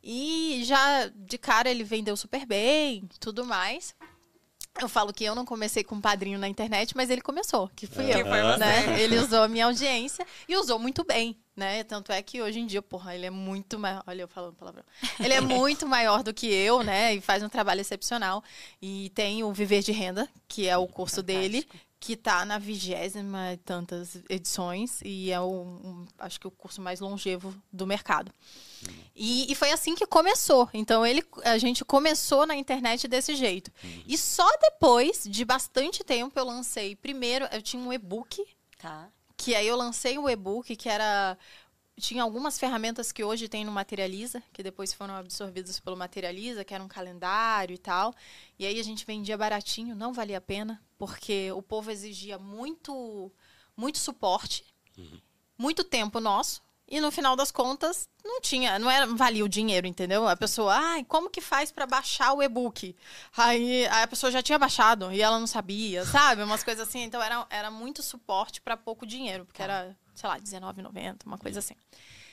E 0.00 0.62
já 0.64 1.08
de 1.12 1.36
cara 1.38 1.68
ele 1.68 1.82
vendeu 1.82 2.16
super 2.16 2.46
bem, 2.46 3.08
tudo 3.18 3.44
mais. 3.44 3.96
Eu 4.80 4.88
falo 4.88 5.12
que 5.12 5.24
eu 5.24 5.34
não 5.34 5.44
comecei 5.44 5.82
com 5.82 5.96
um 5.96 6.00
padrinho 6.00 6.38
na 6.38 6.46
internet, 6.46 6.96
mas 6.96 7.10
ele 7.10 7.20
começou, 7.20 7.68
que 7.74 7.84
fui 7.84 8.06
Que 8.06 8.20
eu. 8.20 8.26
foi 8.26 8.42
você. 8.42 8.58
Né? 8.58 9.02
Ele 9.02 9.18
usou 9.18 9.42
a 9.42 9.48
minha 9.48 9.66
audiência 9.66 10.24
e 10.48 10.56
usou 10.56 10.78
muito 10.78 11.02
bem, 11.04 11.36
né? 11.58 11.82
Tanto 11.82 12.12
é 12.12 12.22
que 12.22 12.40
hoje 12.40 12.60
em 12.60 12.66
dia, 12.66 12.80
porra, 12.80 13.14
ele 13.14 13.26
é 13.26 13.30
muito 13.30 13.78
maior. 13.78 14.02
Olha, 14.06 14.22
eu 14.22 14.28
falando 14.28 14.54
palavrão. 14.54 14.84
Ele 15.18 15.34
é 15.34 15.40
muito 15.40 15.84
maior 15.88 16.22
do 16.22 16.32
que 16.32 16.46
eu, 16.46 16.82
né? 16.82 17.14
E 17.14 17.20
faz 17.20 17.42
um 17.42 17.48
trabalho 17.48 17.80
excepcional. 17.80 18.42
E 18.80 19.10
tem 19.14 19.42
o 19.42 19.52
Viver 19.52 19.82
de 19.82 19.92
Renda, 19.92 20.28
que 20.46 20.68
é 20.68 20.76
o 20.76 20.86
curso 20.86 21.22
dele, 21.22 21.66
que 21.98 22.16
tá 22.16 22.44
na 22.44 22.58
vigésima 22.58 23.54
e 23.54 23.56
tantas 23.56 24.22
edições. 24.28 25.00
E 25.04 25.32
é 25.32 25.40
o, 25.40 25.50
um, 25.50 26.06
acho 26.20 26.38
que 26.38 26.46
o 26.46 26.50
curso 26.50 26.80
mais 26.80 27.00
longevo 27.00 27.52
do 27.72 27.86
mercado. 27.86 28.32
E, 29.16 29.50
e, 29.50 29.54
foi 29.56 29.72
assim 29.72 29.96
que 29.96 30.06
começou. 30.06 30.70
Então 30.72 31.04
ele, 31.04 31.24
a 31.44 31.58
gente 31.58 31.84
começou 31.84 32.46
na 32.46 32.54
internet 32.54 33.08
desse 33.08 33.34
jeito. 33.34 33.72
Uhum. 33.82 34.02
E 34.06 34.16
só 34.16 34.48
depois 34.60 35.24
de 35.28 35.44
bastante 35.44 36.04
tempo 36.04 36.38
eu 36.38 36.44
lancei. 36.44 36.94
Primeiro, 36.94 37.48
eu 37.50 37.60
tinha 37.60 37.82
um 37.82 37.92
e-book. 37.92 38.46
Tá. 38.78 39.10
Que 39.38 39.54
aí 39.54 39.66
eu 39.66 39.76
lancei 39.76 40.18
o 40.18 40.28
e-book 40.28 40.76
que 40.76 40.88
era. 40.88 41.38
Tinha 41.96 42.22
algumas 42.22 42.58
ferramentas 42.58 43.10
que 43.10 43.24
hoje 43.24 43.48
tem 43.48 43.64
no 43.64 43.72
Materializa, 43.72 44.42
que 44.52 44.62
depois 44.62 44.92
foram 44.92 45.14
absorvidas 45.14 45.80
pelo 45.80 45.96
Materializa, 45.96 46.64
que 46.64 46.74
era 46.74 46.84
um 46.84 46.88
calendário 46.88 47.74
e 47.74 47.78
tal. 47.78 48.14
E 48.58 48.66
aí 48.66 48.78
a 48.78 48.84
gente 48.84 49.06
vendia 49.06 49.36
baratinho, 49.36 49.96
não 49.96 50.12
valia 50.12 50.38
a 50.38 50.40
pena, 50.40 50.80
porque 50.98 51.50
o 51.52 51.62
povo 51.62 51.90
exigia 51.90 52.38
muito, 52.38 53.32
muito 53.76 53.98
suporte, 53.98 54.64
uhum. 54.96 55.20
muito 55.56 55.82
tempo 55.82 56.20
nosso. 56.20 56.62
E 56.90 57.00
no 57.00 57.10
final 57.10 57.36
das 57.36 57.50
contas, 57.50 58.08
não 58.24 58.40
tinha, 58.40 58.78
não 58.78 58.90
era, 58.90 59.06
valia 59.06 59.44
o 59.44 59.48
dinheiro, 59.48 59.86
entendeu? 59.86 60.26
A 60.26 60.34
pessoa, 60.34 60.74
ai, 60.74 61.04
como 61.04 61.28
que 61.28 61.40
faz 61.40 61.70
para 61.70 61.86
baixar 61.86 62.32
o 62.32 62.42
e-book? 62.42 62.96
Aí 63.36 63.86
a 63.86 64.06
pessoa 64.06 64.32
já 64.32 64.42
tinha 64.42 64.58
baixado 64.58 65.12
e 65.12 65.20
ela 65.20 65.38
não 65.38 65.46
sabia, 65.46 66.06
sabe? 66.06 66.42
Umas 66.42 66.64
coisas 66.64 66.88
assim. 66.88 67.02
Então 67.02 67.22
era, 67.22 67.46
era 67.50 67.70
muito 67.70 68.02
suporte 68.02 68.62
para 68.62 68.74
pouco 68.74 69.04
dinheiro, 69.04 69.44
porque 69.44 69.62
era, 69.62 69.94
sei 70.14 70.28
lá, 70.30 70.36
R$19,90, 70.36 71.26
uma 71.26 71.36
coisa 71.36 71.58
assim. 71.58 71.74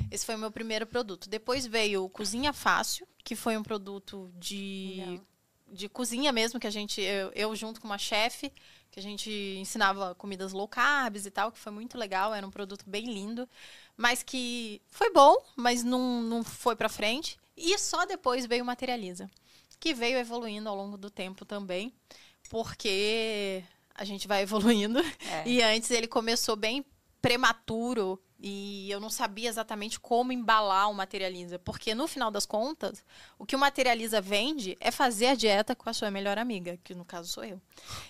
Esse 0.10 0.26
foi 0.26 0.36
o 0.36 0.40
meu 0.40 0.52
primeiro 0.52 0.86
produto. 0.86 1.28
Depois 1.28 1.68
veio 1.68 2.06
o 2.06 2.10
Cozinha 2.10 2.54
Fácil, 2.54 3.06
que 3.26 3.36
foi 3.36 3.58
um 3.58 3.64
produto 3.64 4.32
de, 4.36 5.20
de 5.68 5.90
cozinha 5.90 6.32
mesmo, 6.32 6.62
que 6.62 6.68
a 6.68 6.72
gente, 6.72 7.02
eu, 7.02 7.30
eu 7.36 7.54
junto 7.58 7.82
com 7.82 7.88
uma 7.88 7.98
chefe, 7.98 8.54
que 8.96 9.00
a 9.02 9.04
gente 9.04 9.30
ensinava 9.60 10.16
comidas 10.16 10.54
low 10.54 10.70
carbs 10.70 11.26
e 11.26 11.30
tal, 11.30 11.52
que 11.52 11.60
foi 11.60 11.70
muito 11.70 11.98
legal, 11.98 12.34
era 12.34 12.48
um 12.48 12.50
produto 12.50 12.86
bem 12.88 13.04
lindo, 13.04 13.48
mas 13.98 14.24
que 14.24 14.82
foi 14.88 15.12
bom, 15.12 15.36
mas 15.54 15.84
não, 15.84 16.22
não 16.22 16.46
foi 16.46 16.78
para 16.78 16.88
frente. 16.88 17.38
E 17.58 17.78
só 17.78 18.06
depois 18.06 18.46
veio 18.46 18.64
o 18.64 18.66
Materializa, 18.66 19.30
que 19.82 19.94
veio 19.94 20.18
evoluindo 20.18 20.70
ao 20.70 20.78
longo 20.78 20.98
do 20.98 21.10
tempo 21.10 21.44
também, 21.44 21.92
porque 22.50 23.66
a 23.94 24.06
gente 24.06 24.30
vai 24.30 24.44
evoluindo. 24.44 25.00
É. 25.30 25.44
E 25.46 25.62
antes 25.62 25.92
ele 25.92 26.08
começou 26.08 26.56
bem 26.56 26.86
prematuro 27.22 28.18
e 28.48 28.92
eu 28.92 29.00
não 29.00 29.10
sabia 29.10 29.50
exatamente 29.50 30.00
como 30.00 30.32
embalar 30.32 30.88
o 30.92 30.94
Materializa, 30.94 31.58
porque 31.58 31.96
no 31.96 32.08
final 32.08 32.30
das 32.30 32.46
contas, 32.46 33.04
o 33.40 33.46
que 33.46 33.56
o 33.56 33.60
Materializa 33.60 34.22
vende 34.22 34.78
é 34.80 34.92
fazer 34.92 35.26
a 35.26 35.36
dieta 35.36 35.76
com 35.76 35.90
a 35.90 35.94
sua 35.94 36.12
melhor 36.12 36.38
amiga, 36.38 36.78
que 36.84 36.94
no 36.94 37.04
caso 37.04 37.28
sou 37.28 37.44
eu. 37.44 37.60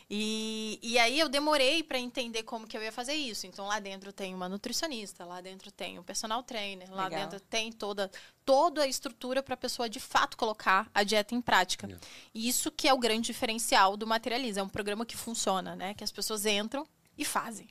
E, 0.09 0.77
e 0.83 0.99
aí 0.99 1.17
eu 1.17 1.29
demorei 1.29 1.83
para 1.83 1.97
entender 1.97 2.43
como 2.43 2.67
que 2.67 2.75
eu 2.77 2.83
ia 2.83 2.91
fazer 2.91 3.13
isso. 3.13 3.47
Então 3.47 3.65
lá 3.65 3.79
dentro 3.79 4.11
tem 4.11 4.35
uma 4.35 4.49
nutricionista, 4.49 5.23
lá 5.23 5.39
dentro 5.39 5.71
tem 5.71 5.97
um 5.97 6.03
personal 6.03 6.43
trainer, 6.43 6.93
lá 6.93 7.05
Legal. 7.05 7.21
dentro 7.21 7.39
tem 7.39 7.71
toda 7.71 8.11
toda 8.43 8.83
a 8.83 8.87
estrutura 8.87 9.41
para 9.41 9.53
a 9.53 9.57
pessoa 9.57 9.87
de 9.87 10.01
fato 10.01 10.35
colocar 10.35 10.91
a 10.93 11.01
dieta 11.01 11.33
em 11.33 11.39
prática. 11.39 11.87
Yeah. 11.87 12.07
E 12.33 12.49
isso 12.49 12.69
que 12.69 12.89
é 12.89 12.93
o 12.93 12.99
grande 12.99 13.27
diferencial 13.27 13.95
do 13.95 14.05
Materializa, 14.05 14.59
é 14.59 14.63
um 14.63 14.69
programa 14.69 15.05
que 15.05 15.15
funciona, 15.15 15.77
né? 15.77 15.93
Que 15.93 16.03
as 16.03 16.11
pessoas 16.11 16.45
entram 16.45 16.85
e 17.17 17.23
fazem 17.23 17.69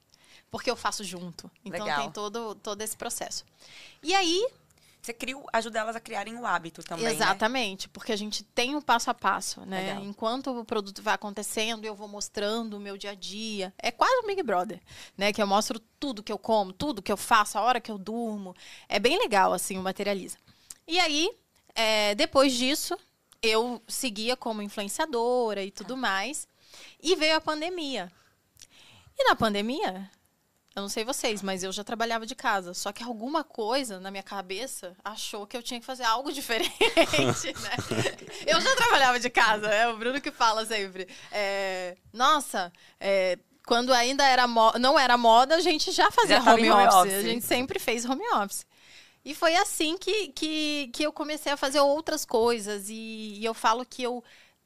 porque 0.55 0.71
eu 0.71 0.77
faço 0.77 1.03
junto. 1.03 1.51
Então 1.65 1.85
Legal. 1.85 2.03
tem 2.03 2.13
todo, 2.13 2.55
todo 2.55 2.81
esse 2.81 2.97
processo. 2.97 3.45
E 4.01 4.15
aí. 4.15 4.47
Você 5.03 5.13
cria, 5.13 5.35
ajuda 5.53 5.81
elas 5.81 5.97
a 5.97 6.01
criarem 6.01 6.39
o 6.39 6.47
hábito 6.47 6.81
também. 6.81 7.07
Né? 7.07 7.11
Exatamente, 7.11 7.89
né? 7.89 7.91
porque 7.93 8.13
a 8.13 8.17
gente 8.17 8.45
tem 8.45 8.77
o 8.77 8.79
um 8.79 8.81
passo 8.81 9.11
a 9.11 9.15
passo, 9.15 9.63
né? 9.67 9.81
Legal. 9.81 10.05
Enquanto 10.05 10.57
o 10.57 10.65
produto 10.65 11.03
vai 11.03 11.15
acontecendo, 11.15 11.85
eu 11.85 11.97
vou 11.97 12.07
mostrando 12.07 12.75
o 12.75 12.81
meu 12.81 12.97
dia 12.97 13.11
a 13.11 13.15
dia. 13.17 13.75
É 13.77 13.91
quase 13.91 14.17
um 14.23 14.29
Big 14.29 14.45
Brother, 14.45 14.81
né? 15.19 15.33
Que 15.33 15.43
eu 15.43 15.47
mostro 15.47 15.81
tudo 15.99 16.23
que 16.23 16.33
eu 16.33 16.39
como, 16.39 16.73
tudo 16.73 17.03
que 17.03 17.11
eu 17.11 17.17
faço, 17.17 17.59
a 17.59 17.61
hora 17.61 17.81
que 17.81 17.91
eu 17.91 17.99
durmo. 17.99 18.55
É 18.89 19.01
bem 19.01 19.19
legal, 19.19 19.53
assim, 19.53 19.77
o 19.77 19.83
Materializa. 19.83 20.39
E 20.87 21.01
aí, 21.01 21.33
é, 21.75 22.15
depois 22.15 22.53
disso, 22.53 22.97
eu 23.43 23.83
seguia 23.89 24.37
como 24.37 24.63
influenciadora 24.63 25.65
e 25.65 25.73
tudo 25.73 25.97
mais. 25.97 26.47
E 27.03 27.17
veio 27.17 27.37
a 27.37 27.41
pandemia. 27.41 28.11
E 29.19 29.29
na 29.29 29.35
pandemia, 29.35 30.11
eu 30.77 30.83
não 30.83 30.89
sei 30.89 31.05
vocês, 31.05 31.41
mas 31.41 31.63
eu 31.63 31.71
já 31.71 31.85
trabalhava 31.85 32.27
de 32.27 32.35
casa. 32.35 32.75
Só 32.75 32.93
que 32.93 33.03
alguma 33.05 33.45
coisa 33.45 34.01
na 34.01 34.11
minha 34.11 34.25
cabeça 34.25 34.97
achou 35.05 35.47
que 35.47 35.57
eu 35.57 35.63
tinha 35.63 35.79
que 35.79 35.87
fazer 35.87 36.03
algo 36.03 36.31
diferente, 36.33 36.75
né? 36.83 37.77
Eu 38.45 38.61
já 38.61 38.75
trabalhava 38.75 39.21
de 39.21 39.31
casa, 39.31 39.69
é 39.69 39.89
o 39.89 39.97
Bruno 39.97 40.21
que 40.21 40.33
fala 40.33 40.67
sempre. 40.67 41.07
É, 41.31 41.97
nossa, 42.13 42.73
é, 42.99 43.39
quando 43.65 43.93
ainda 43.93 44.27
era 44.27 44.47
não 44.47 44.99
era 44.99 45.17
moda, 45.17 45.55
a 45.55 45.61
gente 45.61 45.93
já 45.93 46.11
fazia 46.11 46.41
já 46.41 46.53
home, 46.53 46.69
home 46.69 46.87
office. 46.87 46.95
office. 46.95 47.15
A 47.15 47.23
gente 47.23 47.45
sempre 47.45 47.79
fez 47.79 48.05
home 48.05 48.29
office. 48.35 48.67
E 49.25 49.35
foi 49.35 49.55
assim 49.57 49.97
que, 49.97 50.29
que, 50.29 50.91
que 50.93 51.03
eu 51.03 51.13
comecei 51.13 51.53
a 51.53 51.57
fazer 51.57 51.81
outras 51.81 52.25
coisas. 52.25 52.89
E, 52.91 53.39
e 53.39 53.45
eu 53.45 53.55
falo 53.55 53.87
que 53.87 54.03
eu 54.03 54.23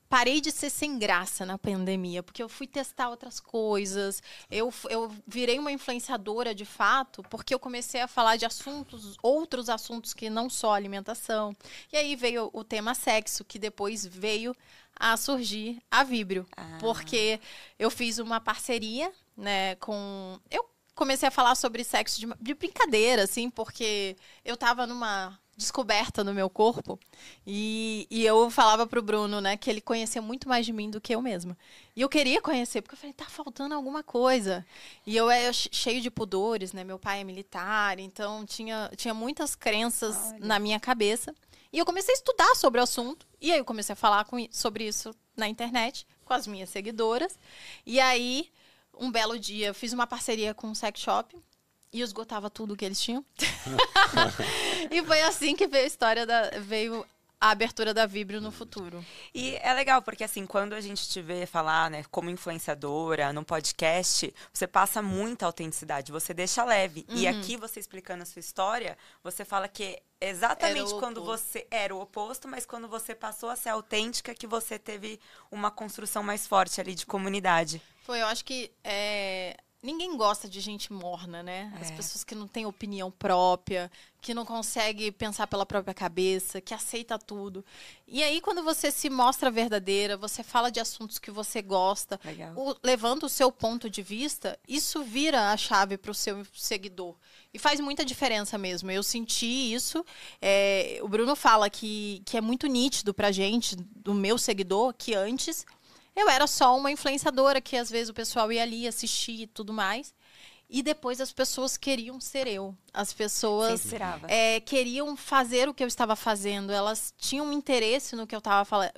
parei 0.09 0.41
de 0.41 0.51
ser 0.51 0.71
sem 0.71 0.99
graça 0.99 1.45
na 1.45 1.59
pandemia, 1.59 2.23
porque 2.23 2.43
eu 2.43 2.49
fui 2.49 2.67
testar 2.67 3.11
outras 3.11 3.39
coisas. 3.39 4.23
Eu, 4.51 4.73
eu 4.89 5.13
virei 5.27 5.59
uma 5.59 5.71
influenciadora 5.71 6.55
de 6.55 6.65
fato, 6.65 7.23
porque 7.25 7.55
eu 7.55 7.59
comecei 7.59 8.01
a 8.01 8.09
falar 8.09 8.37
de 8.37 8.47
assuntos, 8.47 9.17
outros 9.23 9.69
assuntos 9.69 10.15
que 10.15 10.31
não 10.31 10.49
só 10.49 10.75
alimentação. 10.75 11.55
E 11.93 11.97
aí 11.97 12.17
veio 12.17 12.51
o 12.53 12.65
tema 12.65 12.95
sexo, 12.95 13.45
que 13.45 13.59
depois 13.59 14.07
veio 14.07 14.57
a 14.99 15.17
surgir 15.17 15.81
a 15.91 16.03
Vibrio, 16.03 16.47
ah. 16.57 16.79
porque 16.81 17.41
eu 17.79 17.91
fiz 17.91 18.19
uma 18.19 18.41
parceria, 18.41 19.13
né, 19.37 19.77
com 19.77 20.41
eu 20.51 20.69
comecei 20.95 21.29
a 21.29 21.31
falar 21.31 21.55
sobre 21.55 21.85
sexo 21.85 22.19
de, 22.19 22.27
de 22.41 22.55
brincadeira, 22.55 23.23
assim, 23.23 23.49
porque 23.49 24.17
eu 24.45 24.57
tava 24.57 24.85
numa 24.85 25.39
descoberta 25.59 26.23
no 26.23 26.33
meu 26.33 26.49
corpo. 26.49 26.99
E, 27.45 28.07
e 28.09 28.25
eu 28.25 28.49
falava 28.49 28.87
pro 28.87 29.03
Bruno, 29.03 29.41
né, 29.41 29.57
que 29.57 29.69
ele 29.69 29.81
conhecia 29.81 30.23
muito 30.23 30.49
mais 30.49 30.65
de 30.65 30.73
mim 30.73 30.89
do 30.89 31.01
que 31.01 31.15
eu 31.15 31.21
mesma. 31.21 31.59
E 31.97 32.01
eu 32.01 32.09
queria 32.09 32.41
conhecer, 32.41 32.81
porque 32.81 32.95
eu 32.95 32.99
falei, 32.99 33.13
tá 33.13 33.27
faltando 33.27 33.75
alguma 33.75 34.03
coisa. 34.03 34.65
E 35.05 35.17
eu 35.17 35.29
era 35.29 35.53
cheio 35.53 36.01
de 36.01 36.11
pudores, 36.11 36.73
né? 36.73 36.85
Meu 36.85 36.99
pai 36.99 37.21
é 37.21 37.25
militar, 37.25 37.99
então 37.99 38.47
tinha, 38.47 38.89
tinha 38.97 39.13
muitas 39.13 39.57
crenças 39.57 40.17
Olha. 40.17 40.39
na 40.47 40.59
minha 40.61 40.79
cabeça. 40.79 41.35
E 41.73 41.79
eu 41.79 41.85
comecei 41.85 42.15
a 42.15 42.17
estudar 42.17 42.55
sobre 42.55 42.81
o 42.81 42.85
assunto. 42.85 43.27
E 43.41 43.53
aí 43.53 43.59
eu 43.59 43.65
comecei 43.65 43.93
a 43.93 43.97
falar 43.97 44.25
com, 44.25 44.47
sobre 44.53 44.87
isso 44.87 45.11
na 45.37 45.49
internet, 45.49 46.07
com 46.25 46.33
as 46.33 46.47
minhas 46.47 46.71
seguidoras. 46.71 47.37
E 47.85 47.99
aí, 47.99 48.49
um 48.97 49.11
belo 49.11 49.37
dia, 49.39 49.67
eu 49.67 49.75
fiz 49.75 49.93
uma 49.93 50.07
parceria 50.07 50.55
com 50.55 50.69
um 50.69 50.75
sex 50.75 51.01
shop 51.01 51.37
e 51.93 52.01
esgotava 52.01 52.51
tudo 52.51 52.77
que 52.77 52.85
eles 52.85 53.01
tinham. 53.01 53.25
e 54.91 55.03
foi 55.05 55.23
assim 55.23 55.55
que 55.57 55.67
veio 55.67 55.85
a 55.85 55.87
história 55.87 56.27
da. 56.27 56.51
veio 56.61 57.05
a 57.41 57.51
abertura 57.51 57.95
da 57.95 58.05
Vibrio 58.05 58.41
no 58.41 58.51
futuro. 58.51 59.05
E 59.33 59.57
é 59.63 59.73
legal, 59.73 60.03
porque 60.03 60.25
assim, 60.25 60.45
quando 60.45 60.73
a 60.73 60.81
gente 60.81 61.09
te 61.09 61.23
vê 61.23 61.47
falar, 61.47 61.91
né, 61.91 62.05
como 62.11 62.31
influenciadora, 62.31 63.33
num 63.33 63.45
podcast, 63.45 64.35
você 64.53 64.67
passa 64.67 65.01
muita 65.01 65.47
autenticidade, 65.47 66.11
você 66.11 66.35
deixa 66.35 66.65
leve. 66.65 67.07
Uhum. 67.09 67.17
E 67.17 67.29
aqui, 67.29 67.57
você 67.57 67.79
explicando 67.79 68.23
a 68.23 68.27
sua 68.27 68.41
história, 68.41 68.99
você 69.23 69.45
fala 69.45 69.69
que 69.69 70.01
exatamente 70.21 70.93
quando 70.95 71.23
você 71.23 71.65
era 71.71 71.95
o 71.95 72.01
oposto, 72.01 72.49
mas 72.49 72.67
quando 72.67 72.89
você 72.89 73.15
passou 73.15 73.51
a 73.51 73.57
ser 73.57 73.69
autêntica, 73.69 74.35
que 74.35 74.47
você 74.47 74.77
teve 74.77 75.21
uma 75.51 75.71
construção 75.71 76.25
mais 76.25 76.45
forte 76.45 76.81
ali 76.81 76.95
de 76.95 77.07
comunidade. 77.07 77.81
Foi, 78.03 78.21
eu 78.21 78.27
acho 78.27 78.45
que 78.45 78.73
é, 78.83 79.57
Ninguém 79.89 80.19
gosta 80.19 80.47
de 80.47 80.61
gente 80.61 80.93
morna, 80.93 81.43
né? 81.43 81.73
As 81.81 81.91
é. 81.91 81.95
pessoas 81.97 82.23
que 82.23 82.35
não 82.35 82.47
têm 82.47 82.67
opinião 82.67 83.11
própria, 83.11 83.91
que 84.21 84.35
não 84.35 84.45
consegue 84.45 85.11
pensar 85.11 85.47
pela 85.47 85.65
própria 85.65 85.95
cabeça, 85.95 86.61
que 86.61 86.75
aceita 86.75 87.19
tudo. 87.19 87.65
E 88.07 88.23
aí, 88.23 88.39
quando 88.43 88.63
você 88.63 88.91
se 88.91 89.09
mostra 89.09 89.51
verdadeira, 89.51 90.15
você 90.15 90.43
fala 90.43 90.71
de 90.71 90.79
assuntos 90.79 91.19
que 91.19 91.31
você 91.31 91.63
gosta, 91.63 92.21
o, 92.55 92.77
levando 92.83 93.23
o 93.23 93.29
seu 93.31 93.51
ponto 93.51 93.89
de 93.89 94.03
vista, 94.03 94.59
isso 94.69 95.03
vira 95.03 95.53
a 95.53 95.57
chave 95.57 95.97
para 95.97 96.11
o 96.11 96.15
seu 96.15 96.47
seguidor. 96.53 97.15
E 97.55 97.59
faz 97.59 97.81
muita 97.81 98.05
diferença 98.05 98.59
mesmo. 98.59 98.91
Eu 98.91 99.03
senti 99.03 99.73
isso. 99.73 100.05
É, 100.39 100.99
o 101.01 101.09
Bruno 101.09 101.35
fala 101.35 101.71
que, 101.71 102.21
que 102.27 102.37
é 102.37 102.43
muito 102.43 102.67
nítido 102.67 103.15
pra 103.15 103.33
gente, 103.33 103.75
do 103.75 104.13
meu 104.13 104.37
seguidor, 104.37 104.93
que 104.93 105.15
antes 105.15 105.65
eu 106.19 106.29
era 106.29 106.47
só 106.47 106.77
uma 106.77 106.91
influenciadora 106.91 107.61
que 107.61 107.77
às 107.77 107.91
vezes 107.91 108.09
o 108.09 108.15
pessoal 108.15 108.51
ia 108.51 108.63
ali 108.63 108.87
assistir 108.87 109.43
e 109.43 109.47
tudo 109.47 109.73
mais. 109.73 110.15
E 110.71 110.83
depois 110.83 111.21
as 111.21 111.33
pessoas 111.33 111.79
queriam 111.79 112.21
ser 112.21 112.47
eu. 112.47 112.77
As 112.93 113.13
pessoas 113.13 113.81
é, 114.27 114.61
queriam 114.61 115.17
fazer 115.17 115.67
o 115.67 115.73
que 115.73 115.83
eu 115.83 115.89
estava 115.89 116.15
fazendo. 116.15 116.71
Elas 116.71 117.15
tinham 117.17 117.51
interesse 117.53 118.15
no 118.15 118.27
que 118.27 118.35
eu 118.35 118.39
estava 118.39 118.67
falando. 118.67 118.93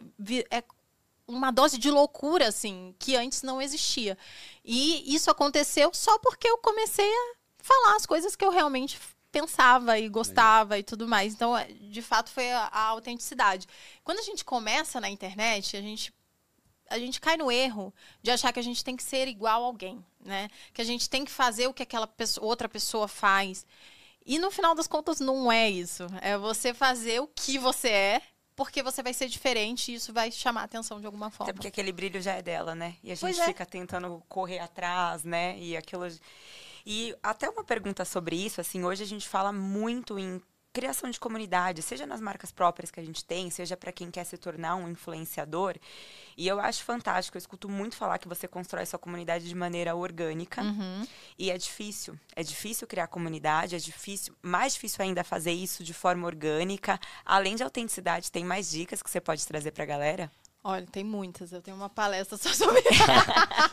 É 0.51 0.65
uma 1.29 1.53
dose 1.53 1.79
de 1.79 1.89
loucura, 1.89 2.49
assim, 2.49 2.93
que 2.99 3.15
antes 3.15 3.43
não 3.43 3.63
existia. 3.63 4.19
E 4.65 5.15
isso 5.15 5.31
aconteceu 5.31 5.91
só 5.95 6.19
porque 6.19 6.49
eu 6.49 6.59
comecei 6.59 7.09
a 7.09 7.35
falar 7.59 7.95
as 7.95 8.05
coisas 8.05 8.35
que 8.35 8.45
eu 8.45 8.51
realmente 8.51 8.99
pensava 9.31 9.97
e 9.97 10.09
gostava 10.09 10.77
e 10.77 10.83
tudo 10.83 11.07
mais. 11.07 11.35
Então, 11.35 11.57
é, 11.57 11.67
de 11.67 12.03
fato, 12.03 12.31
foi 12.31 12.51
a, 12.51 12.65
a 12.65 12.83
autenticidade. 12.87 13.69
Quando 14.03 14.19
a 14.19 14.23
gente 14.23 14.45
começa 14.45 15.01
na 15.01 15.09
internet, 15.09 15.77
a 15.77 15.81
gente 15.81 16.13
a 16.91 16.99
gente 16.99 17.21
cai 17.21 17.37
no 17.37 17.51
erro 17.51 17.95
de 18.21 18.31
achar 18.33 18.53
que 18.53 18.59
a 18.59 18.63
gente 18.63 18.85
tem 18.85 18.97
que 18.97 19.03
ser 19.03 19.29
igual 19.29 19.63
a 19.63 19.67
alguém, 19.67 20.05
né? 20.21 20.51
Que 20.75 20.83
a 20.83 20.85
gente 20.85 21.09
tem 21.09 21.25
que 21.25 21.31
fazer 21.31 21.69
o 21.69 21.73
que 21.73 21.85
aquela 21.85 22.07
pessoa, 22.07 22.45
outra 22.45 22.69
pessoa 22.69 23.07
faz. 23.07 23.65
E 24.27 24.39
no 24.39 24.51
final 24.51 24.75
das 24.75 24.89
contas 24.89 25.21
não 25.21 25.51
é 25.51 25.71
isso. 25.71 26.07
É 26.21 26.37
você 26.37 26.75
fazer 26.75 27.21
o 27.21 27.29
que 27.29 27.59
você 27.59 27.89
é, 27.89 28.23
porque 28.57 28.83
você 28.83 29.03
vai 29.03 29.15
ser 29.15 29.29
diferente 29.29 29.91
e 29.91 29.95
isso 29.95 30.13
vai 30.13 30.31
chamar 30.33 30.63
a 30.63 30.65
atenção 30.65 31.01
de 31.01 31.07
alguma 31.07 31.31
forma. 31.31 31.45
Até 31.51 31.53
porque 31.55 31.69
aquele 31.69 31.93
brilho 31.93 32.21
já 32.21 32.35
é 32.35 32.43
dela, 32.43 32.75
né? 32.75 32.97
E 33.03 33.13
a 33.13 33.15
gente 33.15 33.41
é. 33.41 33.45
fica 33.45 33.65
tentando 33.65 34.23
correr 34.29 34.59
atrás, 34.59 35.23
né? 35.25 35.57
E 35.59 35.77
aquilo. 35.77 36.07
E 36.85 37.15
até 37.23 37.49
uma 37.49 37.63
pergunta 37.63 38.05
sobre 38.05 38.37
isso, 38.37 38.61
assim, 38.61 38.85
hoje 38.85 39.03
a 39.03 39.07
gente 39.07 39.29
fala 39.29 39.53
muito 39.53 40.19
em 40.19 40.43
criação 40.73 41.11
de 41.11 41.19
comunidade, 41.19 41.83
seja 41.83 42.07
nas 42.07 42.21
marcas 42.21 42.53
próprias 42.53 42.91
que 42.91 43.01
a 43.01 43.05
gente 43.05 43.25
tem, 43.25 43.51
seja 43.51 43.77
para 43.77 43.93
quem 43.93 44.11
quer 44.11 44.25
se 44.25 44.37
tornar 44.39 44.77
um 44.77 44.89
influenciador. 44.89 45.77
E 46.37 46.47
eu 46.47 46.61
acho 46.61 46.85
fantástico, 46.85 47.37
eu 47.37 47.41
escuto 47.41 47.69
muito 47.69 47.97
falar 47.97 48.19
que 48.19 48.29
você 48.29 48.47
constrói 48.47 48.87
sua 48.87 48.99
comunidade 48.99 49.49
de 49.49 49.55
maneira 49.55 49.95
orgânica. 49.95 50.63
Uhum. 50.63 51.07
E 51.39 51.51
é 51.51 51.59
difícil. 51.59 52.19
É 52.37 52.43
difícil 52.43 52.87
criar 52.87 53.09
comunidade, 53.09 53.75
é 53.75 53.79
difícil, 53.79 54.35
mais 54.43 54.75
difícil 54.75 55.03
ainda 55.05 55.25
fazer 55.25 55.53
isso 55.53 55.83
de 55.83 55.93
forma 55.93 56.27
orgânica. 56.27 56.99
Além 57.25 57.57
de 57.57 57.63
autenticidade, 57.63 58.31
tem 58.31 58.45
mais 58.45 58.71
dicas 58.71 59.03
que 59.03 59.11
você 59.11 59.21
pode 59.21 59.47
trazer 59.47 59.73
pra 59.73 59.85
galera? 59.85 60.31
Olha, 60.63 60.87
tem 60.87 61.03
muitas. 61.03 61.53
Eu 61.53 61.63
tenho 61.63 61.77
uma 61.77 61.89
palestra 61.89 62.37
só 62.37 62.53
sobre. 62.53 62.83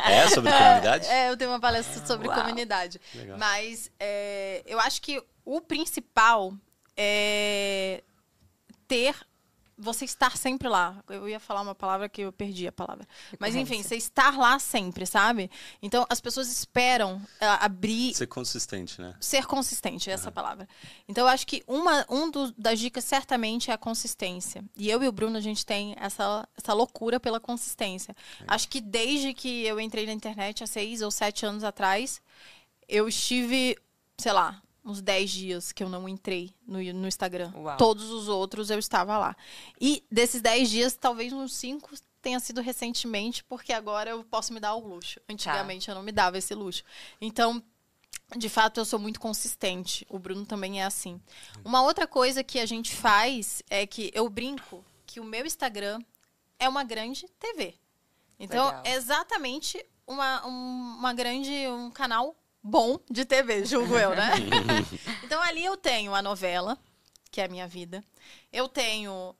É 0.07 0.29
sobre 0.29 0.49
comunidade? 0.51 1.05
É, 1.07 1.29
eu 1.29 1.35
tenho 1.35 1.51
uma 1.51 1.59
palestra 1.59 2.05
sobre 2.05 2.29
Uau. 2.29 2.39
comunidade. 2.39 2.99
Legal. 3.13 3.37
Mas 3.37 3.91
é, 3.99 4.63
eu 4.65 4.79
acho 4.79 5.01
que 5.01 5.21
o 5.43 5.59
principal 5.59 6.53
é 6.97 8.03
ter. 8.87 9.15
Você 9.79 10.05
estar 10.05 10.35
sempre 10.35 10.67
lá. 10.67 11.03
Eu 11.07 11.29
ia 11.29 11.39
falar 11.39 11.61
uma 11.61 11.75
palavra 11.75 12.09
que 12.09 12.21
eu 12.21 12.31
perdi 12.33 12.67
a 12.67 12.71
palavra. 12.71 13.07
Mas 13.37 13.53
enfim, 13.53 13.59
Recorrência. 13.75 13.89
você 13.89 13.95
estar 13.95 14.35
lá 14.35 14.57
sempre, 14.57 15.05
sabe? 15.05 15.51
Então 15.83 16.03
as 16.09 16.19
pessoas 16.19 16.47
esperam 16.51 17.21
ah, 17.39 17.63
abrir 17.63 18.15
Ser 18.15 18.25
consistente, 18.25 18.99
né? 18.99 19.13
ser 19.19 19.45
consistente, 19.45 20.09
essa 20.09 20.31
palavra. 20.31 20.67
Então, 21.07 21.25
eu 21.25 21.27
acho 21.27 21.45
que 21.45 21.63
uma 21.67 22.03
um 22.09 22.31
do- 22.31 22.51
das 22.57 22.79
dicas 22.79 23.03
certamente 23.05 23.69
é 23.69 23.73
a 23.75 23.77
consistência. 23.77 24.65
E 24.75 24.89
eu 24.89 25.03
e 25.03 25.07
o 25.07 25.11
Bruno, 25.11 25.37
a 25.37 25.41
gente 25.41 25.63
tem 25.63 25.93
essa, 25.99 26.49
essa 26.57 26.73
loucura 26.73 27.19
pela 27.19 27.39
consistência. 27.39 28.15
Acho 28.47 28.67
que 28.69 28.81
desde 28.81 29.31
que 29.31 29.63
eu 29.63 29.79
entrei 29.79 30.07
na 30.07 30.11
internet, 30.13 30.63
há 30.63 30.67
seis 30.67 31.03
ou 31.03 31.11
sete 31.11 31.45
anos 31.45 31.63
atrás, 31.63 32.19
eu 32.89 33.07
estive, 33.07 33.77
sei 34.17 34.31
lá, 34.33 34.59
uns 34.87 35.01
10 35.01 35.29
dias 35.29 35.71
que 35.71 35.83
eu 35.83 35.89
não 35.89 36.07
entrei 36.07 36.53
no, 36.65 36.79
no 36.93 37.07
Instagram. 37.07 37.51
Uau. 37.55 37.77
Todos 37.77 38.09
os 38.09 38.27
outros 38.27 38.69
eu 38.69 38.79
estava 38.79 39.17
lá. 39.17 39.35
E 39.79 40.03
desses 40.09 40.41
10 40.41 40.69
dias, 40.69 40.95
talvez 40.95 41.33
uns 41.33 41.53
5 41.55 41.89
tenha 42.21 42.39
sido 42.39 42.61
recentemente, 42.61 43.43
porque 43.43 43.73
agora 43.73 44.09
eu 44.11 44.23
posso 44.23 44.53
me 44.53 44.59
dar 44.59 44.73
o 44.75 44.79
luxo. 44.87 45.19
Antigamente 45.29 45.89
eu 45.89 45.95
não 45.95 46.03
me 46.03 46.11
dava 46.11 46.37
esse 46.37 46.53
luxo. 46.55 46.83
Então, 47.21 47.61
de 48.35 48.49
fato, 48.49 48.79
eu 48.79 48.85
sou 48.85 48.99
muito 48.99 49.19
consistente. 49.19 50.05
O 50.09 50.17
Bruno 50.19 50.45
também 50.45 50.81
é 50.81 50.85
assim. 50.85 51.21
Uma 51.63 51.81
outra 51.81 52.07
coisa 52.07 52.43
que 52.43 52.59
a 52.59 52.65
gente 52.65 52.95
faz 52.95 53.61
é 53.69 53.85
que 53.85 54.11
eu 54.13 54.27
brinco 54.29 54.83
que 55.05 55.19
o 55.19 55.23
meu 55.23 55.45
Instagram 55.45 55.99
é 56.59 56.67
uma 56.67 56.83
grande 56.83 57.25
TV. 57.39 57.75
Então, 58.39 58.65
Legal. 58.67 58.81
é 58.85 58.93
exatamente 58.93 59.83
uma, 60.05 60.45
um- 60.45 60.95
uma 60.99 61.13
grande, 61.13 61.51
um 61.69 61.89
canal 61.91 62.35
bom 62.67 62.99
de 63.09 63.23
TV, 63.23 63.65
julgo 63.65 63.97
eu, 63.97 64.11
né? 64.11 64.31
então, 65.23 65.41
ali 65.41 65.63
eu 65.63 65.77
tenho 65.77 66.13
a 66.13 66.21
novela, 66.21 66.77
que 67.31 67.39
é 67.39 67.45
a 67.45 67.47
minha 67.47 67.67
vida. 67.67 68.03
Eu 68.51 68.67
tenho 68.67 69.33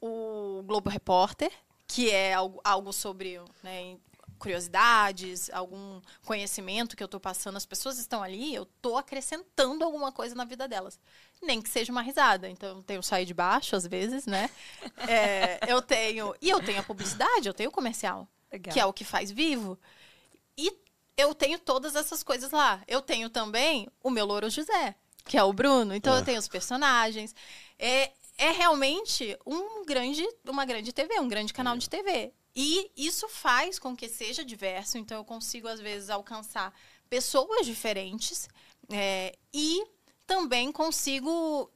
o 0.00 0.62
Globo 0.66 0.90
Repórter, 0.90 1.50
que 1.86 2.10
é 2.10 2.34
algo, 2.34 2.60
algo 2.62 2.92
sobre 2.92 3.40
né, 3.62 3.96
curiosidades, 4.38 5.50
algum 5.52 6.00
conhecimento 6.24 6.96
que 6.96 7.02
eu 7.02 7.06
estou 7.06 7.18
passando. 7.18 7.56
As 7.56 7.66
pessoas 7.66 7.98
estão 7.98 8.22
ali, 8.22 8.54
eu 8.54 8.64
estou 8.64 8.98
acrescentando 8.98 9.82
alguma 9.82 10.12
coisa 10.12 10.34
na 10.34 10.44
vida 10.44 10.68
delas. 10.68 11.00
Nem 11.42 11.62
que 11.62 11.68
seja 11.70 11.90
uma 11.90 12.02
risada. 12.02 12.48
Então, 12.48 12.76
eu 12.76 12.82
tenho 12.82 13.02
sair 13.02 13.24
de 13.24 13.32
baixo, 13.32 13.74
às 13.74 13.86
vezes, 13.86 14.26
né? 14.26 14.50
É, 15.08 15.60
eu 15.72 15.80
tenho. 15.80 16.34
E 16.42 16.50
eu 16.50 16.62
tenho 16.62 16.80
a 16.80 16.82
publicidade, 16.82 17.48
eu 17.48 17.54
tenho 17.54 17.70
o 17.70 17.72
comercial, 17.72 18.28
Legal. 18.52 18.74
que 18.74 18.80
é 18.80 18.84
o 18.84 18.92
que 18.92 19.04
faz 19.04 19.30
vivo. 19.30 19.78
E 20.56 20.70
eu 21.20 21.34
tenho 21.34 21.58
todas 21.58 21.94
essas 21.96 22.22
coisas 22.22 22.50
lá. 22.50 22.82
Eu 22.86 23.00
tenho 23.02 23.28
também 23.30 23.88
o 24.02 24.10
meu 24.10 24.24
Louro 24.26 24.48
José, 24.50 24.94
que 25.24 25.36
é 25.36 25.42
o 25.44 25.52
Bruno. 25.52 25.94
Então, 25.94 26.14
eu 26.14 26.20
Ah. 26.20 26.24
tenho 26.24 26.38
os 26.38 26.48
personagens. 26.48 27.34
É, 27.78 28.10
é 28.38 28.50
realmente 28.50 29.36
um 29.46 29.84
grande, 29.84 30.26
uma 30.48 30.64
grande 30.64 30.92
TV, 30.92 31.20
um 31.20 31.28
grande 31.28 31.52
canal 31.52 31.76
de 31.76 31.88
TV. 31.88 32.32
E 32.54 32.90
isso 32.96 33.28
faz 33.28 33.78
com 33.78 33.96
que 33.96 34.08
seja 34.08 34.44
diverso. 34.44 34.98
Então, 34.98 35.18
eu 35.18 35.24
consigo, 35.24 35.68
às 35.68 35.78
vezes, 35.80 36.10
alcançar 36.10 36.74
pessoas 37.08 37.66
diferentes. 37.66 38.48
é, 38.92 39.36
e 39.54 39.84
também 40.26 40.72
consigo 40.72 41.70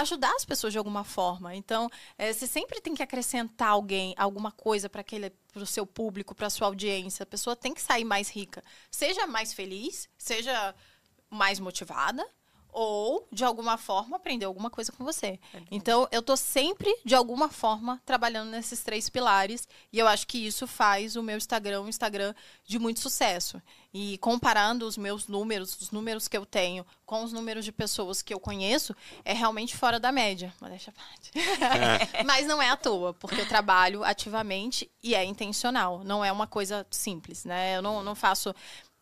ajudar 0.00 0.32
as 0.34 0.44
pessoas 0.44 0.72
de 0.72 0.78
alguma 0.78 1.04
forma. 1.04 1.54
Então, 1.54 1.90
eh, 2.18 2.32
você 2.32 2.46
sempre 2.46 2.80
tem 2.80 2.94
que 2.94 3.02
acrescentar 3.02 3.68
alguém, 3.68 4.14
alguma 4.16 4.52
coisa 4.52 4.88
para 4.88 5.00
aquele 5.00 5.30
para 5.52 5.62
o 5.62 5.66
seu 5.66 5.86
público, 5.86 6.34
para 6.34 6.50
sua 6.50 6.66
audiência. 6.66 7.22
A 7.22 7.26
pessoa 7.26 7.56
tem 7.56 7.72
que 7.72 7.80
sair 7.80 8.04
mais 8.04 8.28
rica, 8.28 8.62
seja 8.90 9.26
mais 9.26 9.54
feliz, 9.54 10.08
seja 10.18 10.74
mais 11.30 11.58
motivada 11.58 12.26
ou 12.78 13.26
de 13.32 13.42
alguma 13.42 13.78
forma 13.78 14.18
aprender 14.18 14.44
alguma 14.44 14.68
coisa 14.68 14.92
com 14.92 15.02
você. 15.02 15.40
Então, 15.70 16.06
eu 16.12 16.20
tô 16.20 16.36
sempre 16.36 16.94
de 17.06 17.14
alguma 17.14 17.48
forma 17.48 18.02
trabalhando 18.04 18.50
nesses 18.50 18.82
três 18.82 19.08
pilares 19.08 19.66
e 19.90 19.98
eu 19.98 20.06
acho 20.06 20.26
que 20.26 20.36
isso 20.46 20.66
faz 20.66 21.16
o 21.16 21.22
meu 21.22 21.38
Instagram 21.38 21.80
um 21.80 21.88
Instagram 21.88 22.34
de 22.66 22.78
muito 22.78 23.00
sucesso. 23.00 23.62
E 23.94 24.18
comparando 24.18 24.86
os 24.86 24.98
meus 24.98 25.26
números, 25.26 25.74
os 25.80 25.90
números 25.90 26.28
que 26.28 26.36
eu 26.36 26.44
tenho 26.44 26.84
com 27.06 27.24
os 27.24 27.32
números 27.32 27.64
de 27.64 27.72
pessoas 27.72 28.20
que 28.20 28.34
eu 28.34 28.38
conheço, 28.38 28.94
é 29.24 29.32
realmente 29.32 29.74
fora 29.74 29.98
da 29.98 30.12
média. 30.12 30.52
Mas 30.60 30.70
deixa 30.70 30.90
a 30.90 30.92
parte. 30.92 31.30
Mas 32.26 32.46
não 32.46 32.60
é 32.60 32.68
à 32.68 32.76
toa, 32.76 33.14
porque 33.14 33.40
eu 33.40 33.48
trabalho 33.48 34.04
ativamente 34.04 34.90
e 35.02 35.14
é 35.14 35.24
intencional. 35.24 36.02
Não 36.04 36.22
é 36.22 36.30
uma 36.30 36.46
coisa 36.46 36.86
simples, 36.90 37.46
né? 37.46 37.76
Eu 37.76 37.80
não, 37.80 38.02
não 38.02 38.14
faço. 38.14 38.54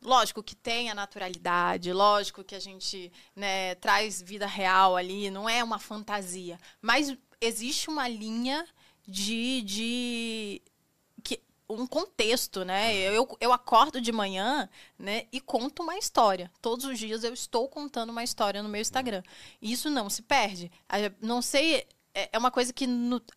Lógico 0.04 0.42
que 0.42 0.54
tem 0.54 0.90
a 0.90 0.94
naturalidade, 0.94 1.92
lógico 1.92 2.44
que 2.44 2.54
a 2.54 2.60
gente 2.60 3.10
né, 3.34 3.74
traz 3.76 4.20
vida 4.20 4.46
real 4.46 4.96
ali, 4.96 5.30
não 5.30 5.48
é 5.48 5.64
uma 5.64 5.78
fantasia. 5.78 6.58
Mas 6.82 7.16
existe 7.40 7.88
uma 7.88 8.06
linha 8.06 8.66
de, 9.06 9.62
de 9.62 10.62
que, 11.22 11.40
um 11.68 11.86
contexto, 11.86 12.64
né? 12.64 12.94
Eu, 12.94 13.26
eu 13.40 13.52
acordo 13.52 13.98
de 14.00 14.12
manhã 14.12 14.68
né, 14.98 15.26
e 15.32 15.40
conto 15.40 15.82
uma 15.82 15.96
história. 15.96 16.50
Todos 16.60 16.84
os 16.84 16.98
dias 16.98 17.24
eu 17.24 17.32
estou 17.32 17.66
contando 17.66 18.10
uma 18.10 18.22
história 18.22 18.62
no 18.62 18.68
meu 18.68 18.82
Instagram. 18.82 19.22
E 19.60 19.72
isso 19.72 19.88
não 19.88 20.10
se 20.10 20.20
perde. 20.20 20.70
Não 21.20 21.40
sei, 21.40 21.86
é 22.14 22.28
é 22.32 22.38
uma 22.38 22.50
coisa 22.50 22.72
que 22.72 22.86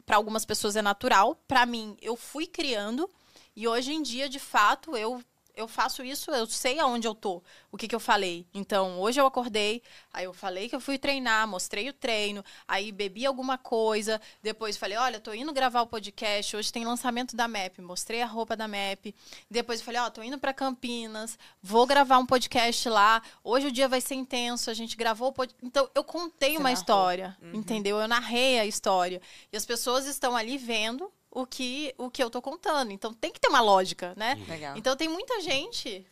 para 0.06 0.18
algumas 0.18 0.46
pessoas 0.46 0.76
é 0.76 0.82
natural. 0.82 1.36
Para 1.48 1.66
mim, 1.66 1.98
eu 2.02 2.16
fui 2.16 2.46
criando 2.46 3.10
e 3.56 3.68
hoje 3.68 3.92
em 3.92 4.04
dia, 4.04 4.30
de 4.30 4.38
fato, 4.38 4.96
eu 4.96 5.24
eu 5.58 5.68
faço 5.68 6.04
isso, 6.04 6.30
eu 6.30 6.46
sei 6.46 6.80
aonde 6.80 7.08
eu 7.08 7.16
tô, 7.16 7.42
o 7.72 7.78
que, 7.78 7.88
que 7.88 7.96
eu 7.96 8.00
falei. 8.00 8.46
Então, 8.54 9.00
hoje 9.02 9.20
eu 9.20 9.26
acordei, 9.26 9.82
aí 10.14 10.26
eu 10.26 10.34
falei 10.34 10.70
que 10.70 10.76
eu 10.76 10.80
fui 10.80 11.00
treinar, 11.00 11.48
mostrei 11.48 11.90
o 11.90 11.94
treino, 11.94 12.46
aí 12.68 12.92
bebi 12.92 13.26
alguma 13.26 13.58
coisa, 13.58 14.22
depois 14.42 14.78
falei, 14.78 14.98
olha, 14.98 15.20
tô 15.20 15.34
indo 15.34 15.52
gravar 15.52 15.82
o 15.82 15.88
podcast, 15.88 16.56
hoje 16.56 16.72
tem 16.72 16.86
lançamento 16.86 17.36
da 17.36 17.48
MAP, 17.48 17.80
mostrei 17.80 18.22
a 18.22 18.28
roupa 18.28 18.56
da 18.56 18.68
MAP. 18.68 19.16
Depois 19.50 19.80
eu 19.80 19.86
falei, 19.86 20.00
ó, 20.00 20.10
tô 20.12 20.22
indo 20.22 20.38
para 20.38 20.54
Campinas, 20.54 21.40
vou 21.62 21.88
gravar 21.88 22.20
um 22.20 22.26
podcast 22.26 22.88
lá, 22.88 23.24
hoje 23.44 23.68
o 23.68 23.72
dia 23.72 23.88
vai 23.88 24.00
ser 24.00 24.14
intenso, 24.14 24.70
a 24.70 24.76
gente 24.76 24.96
gravou 24.96 25.30
o 25.30 25.34
podcast. 25.34 25.66
Então, 25.66 25.90
eu 25.96 26.04
contei 26.04 26.52
Você 26.52 26.58
uma 26.58 26.70
narrou. 26.70 26.80
história, 26.80 27.38
entendeu? 27.52 27.98
Eu 27.98 28.08
narrei 28.08 28.60
a 28.60 28.66
história. 28.66 29.20
E 29.52 29.58
as 29.58 29.66
pessoas 29.66 30.06
estão 30.06 30.38
ali 30.38 30.56
vendo 30.56 31.12
o 31.32 31.46
que, 31.46 31.94
o 31.98 32.10
que 32.10 32.24
eu 32.24 32.30
tô 32.30 32.42
contando. 32.42 32.92
Então, 32.92 33.14
tem 33.14 33.32
que 33.32 33.40
ter 33.40 33.48
uma 33.48 33.62
lógica, 33.62 34.14
né? 34.16 34.36
Legal. 34.48 34.78
Então 34.78 34.96
tem 34.96 35.08
muita 35.08 35.42
gente, 35.42 36.06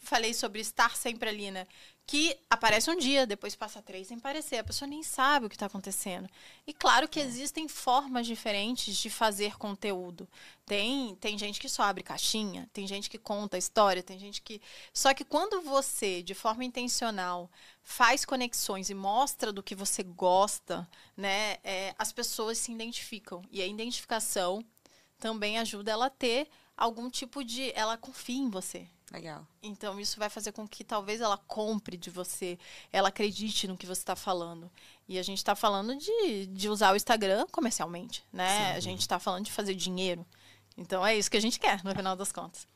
falei 0.00 0.34
sobre 0.34 0.60
estar 0.60 0.96
sempre 0.96 1.28
ali, 1.28 1.50
né? 1.50 1.66
Que 2.06 2.36
aparece 2.50 2.90
um 2.90 2.96
dia, 2.96 3.26
depois 3.26 3.56
passa 3.56 3.80
três 3.80 4.08
sem 4.08 4.18
aparecer. 4.18 4.58
A 4.58 4.64
pessoa 4.64 4.88
nem 4.88 5.02
sabe 5.02 5.46
o 5.46 5.48
que 5.48 5.54
está 5.56 5.66
acontecendo. 5.66 6.28
E 6.66 6.74
claro 6.74 7.08
que 7.08 7.20
existem 7.20 7.68
formas 7.68 8.26
diferentes 8.26 8.96
de 8.96 9.08
fazer 9.08 9.56
conteúdo. 9.56 10.28
Tem, 10.66 11.14
tem 11.16 11.38
gente 11.38 11.60
que 11.60 11.68
só 11.68 11.84
abre 11.84 12.02
caixinha, 12.02 12.68
tem 12.72 12.86
gente 12.86 13.08
que 13.08 13.18
conta 13.18 13.56
história, 13.56 14.02
tem 14.02 14.18
gente 14.18 14.42
que. 14.42 14.60
Só 14.92 15.14
que 15.14 15.24
quando 15.24 15.62
você, 15.62 16.22
de 16.22 16.34
forma 16.34 16.64
intencional, 16.64 17.50
faz 17.82 18.24
conexões 18.24 18.90
e 18.90 18.94
mostra 18.94 19.52
do 19.52 19.62
que 19.62 19.74
você 19.74 20.02
gosta, 20.02 20.88
né? 21.16 21.52
é, 21.64 21.94
as 21.98 22.12
pessoas 22.12 22.58
se 22.58 22.72
identificam. 22.72 23.42
E 23.50 23.62
a 23.62 23.66
identificação 23.66 24.64
também 25.18 25.58
ajuda 25.58 25.92
ela 25.92 26.06
a 26.06 26.10
ter 26.10 26.48
algum 26.76 27.08
tipo 27.10 27.44
de. 27.44 27.72
Ela 27.74 27.96
confia 27.96 28.38
em 28.38 28.50
você. 28.50 28.88
Legal. 29.12 29.46
Então, 29.62 30.00
isso 30.00 30.18
vai 30.18 30.30
fazer 30.30 30.52
com 30.52 30.66
que 30.66 30.82
talvez 30.82 31.20
ela 31.20 31.36
compre 31.36 31.98
de 31.98 32.08
você, 32.08 32.58
ela 32.90 33.08
acredite 33.08 33.68
no 33.68 33.76
que 33.76 33.86
você 33.86 34.00
está 34.00 34.16
falando. 34.16 34.70
E 35.06 35.18
a 35.18 35.22
gente 35.22 35.38
está 35.38 35.54
falando 35.54 35.94
de, 35.94 36.46
de 36.46 36.68
usar 36.70 36.92
o 36.92 36.96
Instagram 36.96 37.46
comercialmente, 37.52 38.24
né? 38.32 38.72
A 38.72 38.80
gente 38.80 39.00
está 39.00 39.18
falando 39.18 39.44
de 39.44 39.52
fazer 39.52 39.74
dinheiro. 39.74 40.24
Então, 40.78 41.06
é 41.06 41.14
isso 41.14 41.30
que 41.30 41.36
a 41.36 41.40
gente 41.40 41.60
quer, 41.60 41.84
no 41.84 41.94
final 41.94 42.16
das 42.16 42.32
contas. 42.32 42.66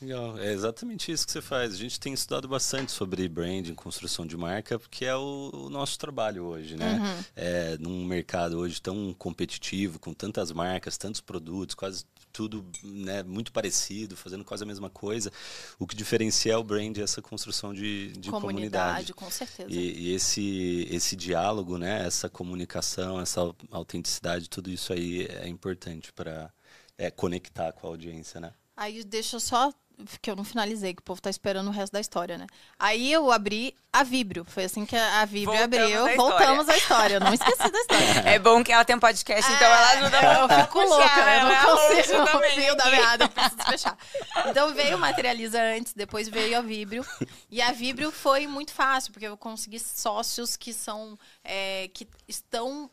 Legal, 0.00 0.38
é 0.38 0.52
exatamente 0.52 1.10
isso 1.10 1.24
que 1.26 1.32
você 1.32 1.40
faz. 1.40 1.72
A 1.72 1.76
gente 1.76 1.98
tem 1.98 2.12
estudado 2.12 2.46
bastante 2.46 2.92
sobre 2.92 3.26
branding, 3.28 3.74
construção 3.74 4.26
de 4.26 4.36
marca, 4.36 4.78
porque 4.78 5.06
é 5.06 5.16
o, 5.16 5.50
o 5.54 5.70
nosso 5.70 5.98
trabalho 5.98 6.44
hoje, 6.44 6.76
né? 6.76 6.98
Uhum. 7.00 7.24
É, 7.34 7.78
num 7.78 8.04
mercado 8.04 8.58
hoje 8.58 8.80
tão 8.80 9.14
competitivo, 9.14 9.98
com 9.98 10.12
tantas 10.12 10.52
marcas, 10.52 10.98
tantos 10.98 11.22
produtos, 11.22 11.74
quase 11.74 12.04
tudo 12.30 12.62
né, 12.82 13.22
muito 13.22 13.50
parecido, 13.50 14.14
fazendo 14.14 14.44
quase 14.44 14.62
a 14.62 14.66
mesma 14.66 14.90
coisa. 14.90 15.32
O 15.78 15.86
que 15.86 15.96
diferencia 15.96 16.52
é 16.52 16.56
o 16.58 16.62
brand, 16.62 16.98
essa 16.98 17.22
construção 17.22 17.72
de, 17.72 18.12
de 18.12 18.28
comunidade. 18.30 19.12
Comunidade, 19.12 19.14
com 19.14 19.30
certeza. 19.30 19.70
E, 19.70 20.08
e 20.10 20.14
esse, 20.14 20.86
esse 20.90 21.16
diálogo, 21.16 21.78
né, 21.78 22.06
essa 22.06 22.28
comunicação, 22.28 23.18
essa 23.18 23.40
au- 23.40 23.56
autenticidade, 23.70 24.50
tudo 24.50 24.68
isso 24.68 24.92
aí 24.92 25.24
é 25.24 25.48
importante 25.48 26.12
para 26.12 26.52
é, 26.98 27.10
conectar 27.10 27.72
com 27.72 27.86
a 27.86 27.90
audiência, 27.90 28.38
né? 28.38 28.52
Aí 28.76 29.02
deixa 29.02 29.36
eu 29.36 29.40
só. 29.40 29.72
Que 30.20 30.30
eu 30.30 30.36
não 30.36 30.44
finalizei, 30.44 30.92
que 30.92 31.00
o 31.00 31.04
povo 31.04 31.22
tá 31.22 31.30
esperando 31.30 31.68
o 31.68 31.70
resto 31.70 31.92
da 31.92 32.00
história, 32.00 32.36
né? 32.36 32.46
Aí 32.78 33.10
eu 33.10 33.32
abri 33.32 33.74
a 33.90 34.02
Vibrio. 34.02 34.44
Foi 34.44 34.64
assim 34.64 34.84
que 34.84 34.94
a 34.94 35.24
Vibrio 35.24 35.58
Voltamos 35.58 35.78
abriu. 35.78 36.06
à. 36.06 36.16
Voltamos 36.16 36.68
à 36.68 36.76
história. 36.76 37.14
Eu 37.14 37.20
não 37.20 37.32
esqueci 37.32 37.70
da 37.70 37.78
história. 37.80 38.06
É 38.26 38.38
bom 38.38 38.62
que 38.62 38.72
ela 38.72 38.84
tem 38.84 38.94
um 38.94 39.00
podcast, 39.00 39.50
então 39.50 39.66
ela 39.66 39.90
ajuda 39.92 40.16
É, 40.18 40.42
eu 40.42 40.48
fico 40.48 40.72
puxar, 40.80 40.88
louca, 40.88 41.20
eu 41.20 41.22
ela 41.22 41.30
é 41.30 41.42
não 41.42 41.52
a 41.52 41.76
consigo 41.76 42.24
também 42.26 42.50
fio 42.52 42.76
da 42.76 42.90
meada, 42.90 43.24
eu 43.24 43.28
preciso 43.28 43.62
fechar. 43.64 43.98
Então 44.46 44.74
veio 44.74 44.96
o 44.96 45.00
Materializa 45.00 45.62
antes, 45.62 45.94
depois 45.94 46.28
veio 46.28 46.58
a 46.58 46.60
Vibrio. 46.60 47.06
E 47.50 47.62
a 47.62 47.72
Vibrio 47.72 48.12
foi 48.12 48.46
muito 48.46 48.72
fácil, 48.72 49.12
porque 49.12 49.26
eu 49.26 49.36
consegui 49.36 49.78
sócios 49.78 50.56
que 50.56 50.72
são, 50.74 51.18
é, 51.42 51.88
que 51.94 52.06
estão 52.28 52.90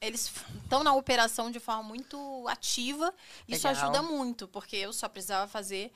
eles 0.00 0.30
estão 0.62 0.84
na 0.84 0.94
operação 0.94 1.50
de 1.50 1.58
forma 1.58 1.82
muito 1.82 2.46
ativa. 2.48 3.12
Isso 3.48 3.66
Legal. 3.66 3.82
ajuda 3.82 4.02
muito, 4.02 4.46
porque 4.46 4.76
eu 4.76 4.92
só 4.92 5.08
precisava 5.08 5.48
fazer 5.48 5.92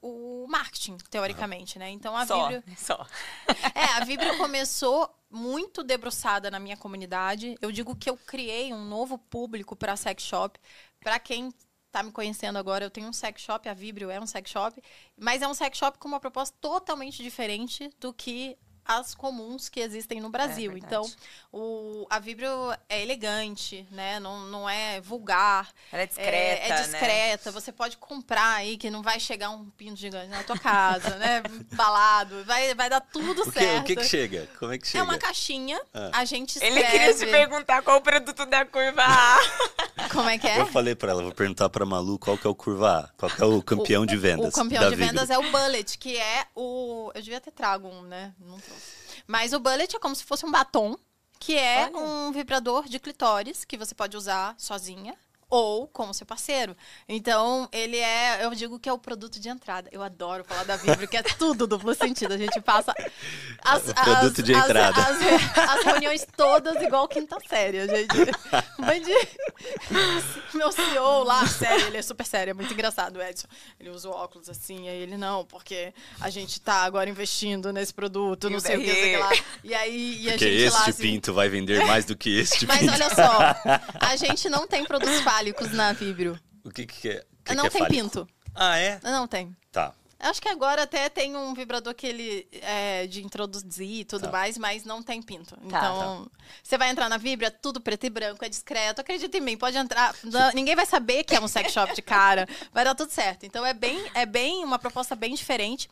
o, 0.00 0.46
marketing, 0.48 0.96
teoricamente, 1.10 1.78
né? 1.78 1.90
Então 1.90 2.16
a 2.16 2.26
Só, 2.26 2.48
Vibrio 2.48 2.76
só. 2.76 3.06
é, 3.74 3.84
a 3.96 4.04
Vibrio 4.04 4.36
começou 4.38 5.08
muito 5.30 5.82
debruçada 5.82 6.50
na 6.50 6.58
minha 6.58 6.76
comunidade. 6.76 7.56
Eu 7.60 7.72
digo 7.72 7.96
que 7.96 8.08
eu 8.08 8.16
criei 8.16 8.72
um 8.72 8.84
novo 8.84 9.18
público 9.18 9.74
para 9.74 9.96
sex 9.96 10.22
shop. 10.22 10.58
Para 11.00 11.18
quem 11.18 11.52
tá 11.90 12.02
me 12.02 12.10
conhecendo 12.10 12.58
agora, 12.58 12.84
eu 12.84 12.90
tenho 12.90 13.08
um 13.08 13.12
sex 13.12 13.42
shop, 13.42 13.68
a 13.68 13.74
Vibrio 13.74 14.10
é 14.10 14.18
um 14.18 14.26
sex 14.26 14.50
shop, 14.50 14.82
mas 15.16 15.42
é 15.42 15.48
um 15.48 15.54
sex 15.54 15.76
shop 15.76 15.98
com 15.98 16.08
uma 16.08 16.18
proposta 16.18 16.56
totalmente 16.60 17.22
diferente 17.22 17.90
do 18.00 18.12
que 18.12 18.56
as 18.84 19.14
comuns 19.14 19.68
que 19.68 19.80
existem 19.80 20.20
no 20.20 20.28
Brasil. 20.30 20.72
verdade. 20.72 20.86
então, 20.86 21.10
o, 21.52 22.06
a 22.10 22.18
Vibrio 22.18 22.50
é 22.88 23.00
elegante, 23.02 23.86
né? 23.90 24.18
Não, 24.20 24.40
não 24.46 24.68
é 24.68 25.00
vulgar. 25.00 25.68
Ela 25.92 26.02
é 26.02 26.04
É, 26.04 26.06
discreta, 26.06 26.64
é 26.64 26.68
né? 26.68 26.82
discreta, 26.82 27.52
você 27.52 27.70
pode 27.72 27.96
comprar 27.96 28.54
aí, 28.56 28.76
que 28.76 28.90
não 28.90 29.02
vai 29.02 29.20
chegar 29.20 29.50
um 29.50 29.68
pinto 29.70 29.96
gigante 29.96 30.28
na 30.28 30.42
tua 30.42 30.58
casa, 30.58 31.16
né? 31.16 31.42
Balado, 31.74 32.44
vai, 32.44 32.74
vai 32.74 32.88
dar 32.90 33.00
tudo 33.00 33.42
O 33.42 33.52
que, 33.52 33.58
certo. 33.60 33.80
o 33.82 33.84
que 33.84 33.96
que 33.96 34.04
chega? 34.04 34.48
Como 34.58 34.72
é 34.72 34.78
que 34.78 34.86
chega? 34.86 34.98
É 34.98 35.02
uma 35.02 35.18
caixinha, 35.18 35.80
Ah. 35.94 36.10
a 36.14 36.24
gente 36.24 36.50
escreve... 36.56 36.78
Ele 36.80 36.88
queria 36.90 37.14
te 37.14 37.26
perguntar 37.26 37.82
qual 37.82 37.98
o 37.98 38.00
produto 38.00 38.44
da 38.46 38.64
curva 38.64 39.02
A. 39.04 39.38
Como 40.12 40.28
é 40.28 40.36
que 40.36 40.46
é? 40.48 40.60
Eu 40.60 40.66
falei 40.66 40.94
pra 40.94 41.12
ela, 41.12 41.22
vou 41.22 41.32
perguntar 41.32 41.68
pra 41.70 41.86
Malu 41.86 42.18
qual 42.18 42.36
que 42.36 42.46
é 42.46 42.50
o 42.50 42.54
curva 42.54 42.98
A, 43.00 43.08
qual 43.16 43.30
que 43.30 43.40
é 43.42 43.46
o 43.46 43.62
campeão 43.62 44.04
de 44.04 44.16
vendas. 44.16 44.48
O 44.48 44.52
campeão 44.52 44.82
da 44.82 44.90
de 44.90 44.96
vendas 44.96 45.28
Vibrio. 45.28 45.46
é 45.46 45.48
o 45.48 45.52
Bullet, 45.52 45.96
que 45.98 46.16
é 46.18 46.46
o... 46.54 47.10
Eu 47.14 47.22
devia 47.22 47.40
ter 47.40 47.50
trago 47.52 47.88
um, 47.88 48.02
né? 48.02 48.34
Não. 48.40 48.58
Mas 49.26 49.52
o 49.52 49.60
Bullet 49.60 49.94
é 49.94 49.98
como 49.98 50.14
se 50.14 50.24
fosse 50.24 50.44
um 50.44 50.50
batom, 50.50 50.96
que 51.38 51.56
é 51.56 51.90
Olha. 51.92 51.98
um 51.98 52.32
vibrador 52.32 52.88
de 52.88 52.98
clitóris, 52.98 53.64
que 53.64 53.76
você 53.76 53.94
pode 53.94 54.16
usar 54.16 54.54
sozinha 54.58 55.16
ou 55.54 55.86
com 55.86 56.08
o 56.08 56.14
seu 56.14 56.24
parceiro. 56.24 56.74
Então, 57.06 57.68
ele 57.70 57.98
é, 57.98 58.42
eu 58.42 58.54
digo 58.54 58.78
que 58.78 58.88
é 58.88 58.92
o 58.92 58.96
produto 58.96 59.38
de 59.38 59.50
entrada. 59.50 59.86
Eu 59.92 60.02
adoro 60.02 60.42
falar 60.44 60.64
da 60.64 60.76
Vibrio, 60.76 61.06
que 61.06 61.14
é 61.18 61.22
tudo 61.22 61.66
duplo 61.66 61.94
sentido. 61.94 62.32
A 62.32 62.38
gente 62.38 62.58
passa 62.62 62.94
as, 63.62 63.86
O 63.88 63.92
produto 64.02 64.42
de 64.42 64.54
as- 64.54 64.64
entrada. 64.64 64.98
As, 65.02 65.78
as 65.78 65.84
reuniões 65.84 66.26
todas 66.34 66.80
igual 66.82 67.06
quinta 67.06 67.36
série, 67.46 67.86
gente. 67.86 68.16
Monte 68.78 69.00
de- 69.00 69.28
Meu 70.56 70.72
CEO 70.72 71.22
lá, 71.24 71.46
sério, 71.46 71.86
ele 71.86 71.98
é 71.98 72.02
super 72.02 72.24
sério, 72.24 72.52
é 72.52 72.54
muito 72.54 72.72
engraçado, 72.72 73.16
o 73.18 73.22
Edson. 73.22 73.46
Ele 73.78 73.90
usa 73.90 74.08
o 74.08 74.12
óculos 74.12 74.48
assim, 74.48 74.88
aí 74.88 74.96
ele 75.02 75.18
não, 75.18 75.44
porque 75.44 75.92
a 76.20 76.30
gente 76.30 76.60
tá 76.62 76.76
agora 76.84 77.10
investindo 77.10 77.72
nesse 77.74 77.92
produto, 77.92 78.46
E 78.48 78.50
não 78.50 78.56
o 78.58 78.60
sei 78.60 78.76
o 78.76 78.80
que, 78.80 78.90
sei 78.90 79.18
lá. 79.18 79.30
E 79.62 79.74
aí 79.74 80.22
e 80.22 80.28
a 80.28 80.32
Porque 80.32 80.46
gente 80.50 80.72
lá 80.72 80.78
este 80.78 80.90
assim, 80.90 81.02
pinto 81.02 81.34
vai 81.34 81.48
vender 81.50 81.84
mais 81.86 82.04
do 82.06 82.16
que 82.16 82.38
este 82.38 82.64
Mas 82.66 82.78
pinto. 82.78 82.92
olha 82.94 83.14
só, 83.14 83.54
a 84.00 84.16
gente 84.16 84.48
não 84.48 84.66
tem 84.66 84.84
produtos 84.84 85.20
fálicos 85.42 85.72
na 85.72 85.92
Vibrio. 85.92 86.38
O 86.64 86.70
que 86.70 86.86
que 86.86 87.08
é? 87.08 87.24
Que 87.44 87.54
não 87.54 87.62
que 87.62 87.68
é 87.68 87.70
tem 87.70 87.82
fálico? 87.82 88.02
pinto. 88.02 88.28
Ah, 88.54 88.78
é? 88.78 89.00
Não 89.02 89.26
tem. 89.26 89.54
Tá. 89.70 89.92
Acho 90.20 90.40
que 90.40 90.48
agora 90.48 90.84
até 90.84 91.08
tem 91.08 91.34
um 91.36 91.52
vibrador 91.52 91.92
que 91.96 92.06
ele 92.06 92.46
é 92.52 93.08
de 93.08 93.24
introduzir 93.24 93.90
e 94.02 94.04
tudo 94.04 94.26
Tá. 94.26 94.30
mais, 94.30 94.56
mas 94.56 94.84
não 94.84 95.02
tem 95.02 95.20
pinto. 95.20 95.58
Então, 95.64 96.30
você 96.62 96.78
vai 96.78 96.90
entrar 96.90 97.08
na 97.08 97.16
Vibra, 97.16 97.50
tudo 97.50 97.80
preto 97.80 98.04
e 98.06 98.10
branco, 98.10 98.44
é 98.44 98.48
discreto. 98.48 99.00
Acredita 99.00 99.36
em 99.36 99.40
mim, 99.40 99.56
pode 99.56 99.76
entrar. 99.76 100.14
não- 100.22 100.52
ninguém 100.52 100.76
vai 100.76 100.86
saber 100.86 101.24
que 101.24 101.34
é 101.34 101.40
um 101.40 101.48
sex 101.48 101.72
shop 101.72 101.92
de 101.96 102.02
cara. 102.02 102.46
Vai 102.72 102.84
dar 102.84 102.94
tudo 102.94 103.10
certo. 103.10 103.44
Então 103.44 103.66
é 103.66 103.74
bem, 103.74 104.00
é 104.14 104.24
bem 104.24 104.62
uma 104.64 104.78
proposta 104.78 105.16
bem 105.16 105.34
diferente. 105.34 105.88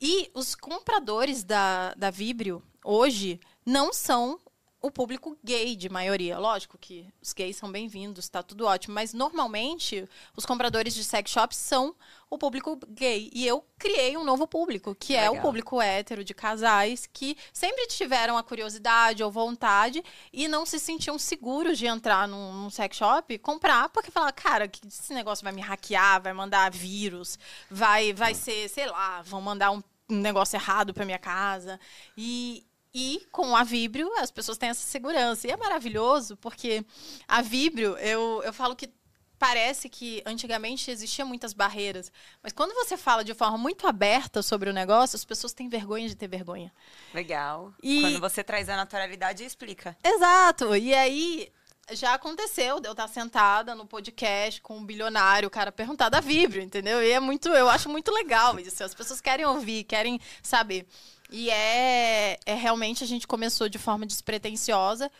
E 0.00 0.28
os 0.34 0.56
compradores 0.56 1.44
da, 1.44 1.94
da 1.94 2.10
Vibrio 2.10 2.60
hoje 2.84 3.38
não 3.64 3.92
são 3.92 4.40
o 4.80 4.90
público 4.90 5.36
gay 5.42 5.74
de 5.74 5.88
maioria. 5.88 6.38
Lógico 6.38 6.78
que 6.78 7.06
os 7.20 7.32
gays 7.32 7.56
são 7.56 7.70
bem-vindos, 7.70 8.28
tá 8.28 8.42
tudo 8.42 8.64
ótimo, 8.64 8.94
mas 8.94 9.12
normalmente 9.12 10.08
os 10.36 10.46
compradores 10.46 10.94
de 10.94 11.02
sex 11.02 11.30
shops 11.30 11.56
são 11.56 11.94
o 12.30 12.38
público 12.38 12.78
gay. 12.88 13.28
E 13.32 13.46
eu 13.46 13.64
criei 13.76 14.16
um 14.16 14.24
novo 14.24 14.46
público, 14.46 14.94
que 14.94 15.16
é 15.16 15.28
o 15.28 15.32
Legal. 15.32 15.46
público 15.46 15.82
hétero 15.82 16.22
de 16.22 16.32
casais 16.32 17.08
que 17.12 17.36
sempre 17.52 17.86
tiveram 17.88 18.36
a 18.36 18.42
curiosidade 18.42 19.22
ou 19.22 19.30
vontade 19.30 20.02
e 20.32 20.46
não 20.46 20.64
se 20.64 20.78
sentiam 20.78 21.18
seguros 21.18 21.76
de 21.76 21.86
entrar 21.86 22.28
num, 22.28 22.52
num 22.52 22.70
sex 22.70 22.96
shop 22.96 23.34
e 23.34 23.38
comprar, 23.38 23.88
porque 23.88 24.10
falavam, 24.10 24.34
cara, 24.36 24.68
que 24.68 24.86
esse 24.86 25.12
negócio 25.12 25.42
vai 25.42 25.52
me 25.52 25.60
hackear, 25.60 26.22
vai 26.22 26.32
mandar 26.32 26.70
vírus, 26.70 27.38
vai, 27.68 28.12
vai 28.12 28.34
ser, 28.34 28.68
sei 28.68 28.86
lá, 28.86 29.22
vão 29.22 29.40
mandar 29.40 29.72
um 29.72 29.82
um 30.10 30.20
negócio 30.20 30.56
errado 30.56 30.94
para 30.94 31.04
minha 31.04 31.18
casa. 31.18 31.78
E, 32.16 32.64
e 32.94 33.26
com 33.30 33.54
a 33.54 33.62
Vibrio, 33.64 34.10
as 34.18 34.30
pessoas 34.30 34.58
têm 34.58 34.70
essa 34.70 34.86
segurança. 34.86 35.46
E 35.46 35.50
é 35.50 35.56
maravilhoso, 35.56 36.36
porque 36.38 36.84
a 37.26 37.42
Vibrio, 37.42 37.96
eu, 37.98 38.42
eu 38.44 38.52
falo 38.52 38.74
que 38.74 38.90
parece 39.38 39.88
que 39.88 40.20
antigamente 40.26 40.90
existiam 40.90 41.28
muitas 41.28 41.52
barreiras. 41.52 42.10
Mas 42.42 42.52
quando 42.52 42.74
você 42.74 42.96
fala 42.96 43.22
de 43.22 43.34
forma 43.34 43.56
muito 43.56 43.86
aberta 43.86 44.42
sobre 44.42 44.68
o 44.68 44.72
negócio, 44.72 45.14
as 45.16 45.24
pessoas 45.24 45.52
têm 45.52 45.68
vergonha 45.68 46.08
de 46.08 46.16
ter 46.16 46.26
vergonha. 46.26 46.72
Legal. 47.14 47.72
E- 47.82 48.00
Quando 48.00 48.20
você 48.20 48.42
traz 48.42 48.68
a 48.68 48.74
naturalidade, 48.76 49.44
explica. 49.44 49.96
Exato. 50.02 50.74
E 50.74 50.92
aí 50.92 51.52
já 51.92 52.14
aconteceu 52.14 52.80
de 52.80 52.88
eu 52.88 52.92
estar 52.92 53.08
sentada 53.08 53.74
no 53.74 53.86
podcast 53.86 54.60
com 54.60 54.76
um 54.76 54.84
bilionário, 54.84 55.46
o 55.46 55.50
cara 55.50 55.70
perguntar 55.72 56.08
da 56.08 56.20
Vibrio, 56.20 56.60
entendeu? 56.60 57.02
E 57.02 57.10
é 57.12 57.20
muito, 57.20 57.48
eu 57.50 57.68
acho 57.68 57.88
muito 57.88 58.10
legal 58.12 58.58
isso. 58.58 58.82
As 58.82 58.92
pessoas 58.94 59.20
querem 59.20 59.46
ouvir, 59.46 59.84
querem 59.84 60.20
saber. 60.42 60.86
E 61.30 61.50
é, 61.50 62.38
é 62.46 62.54
realmente 62.54 63.04
a 63.04 63.06
gente 63.06 63.26
começou 63.26 63.68
de 63.68 63.78
forma 63.78 64.06
despretensiosa 64.06 65.10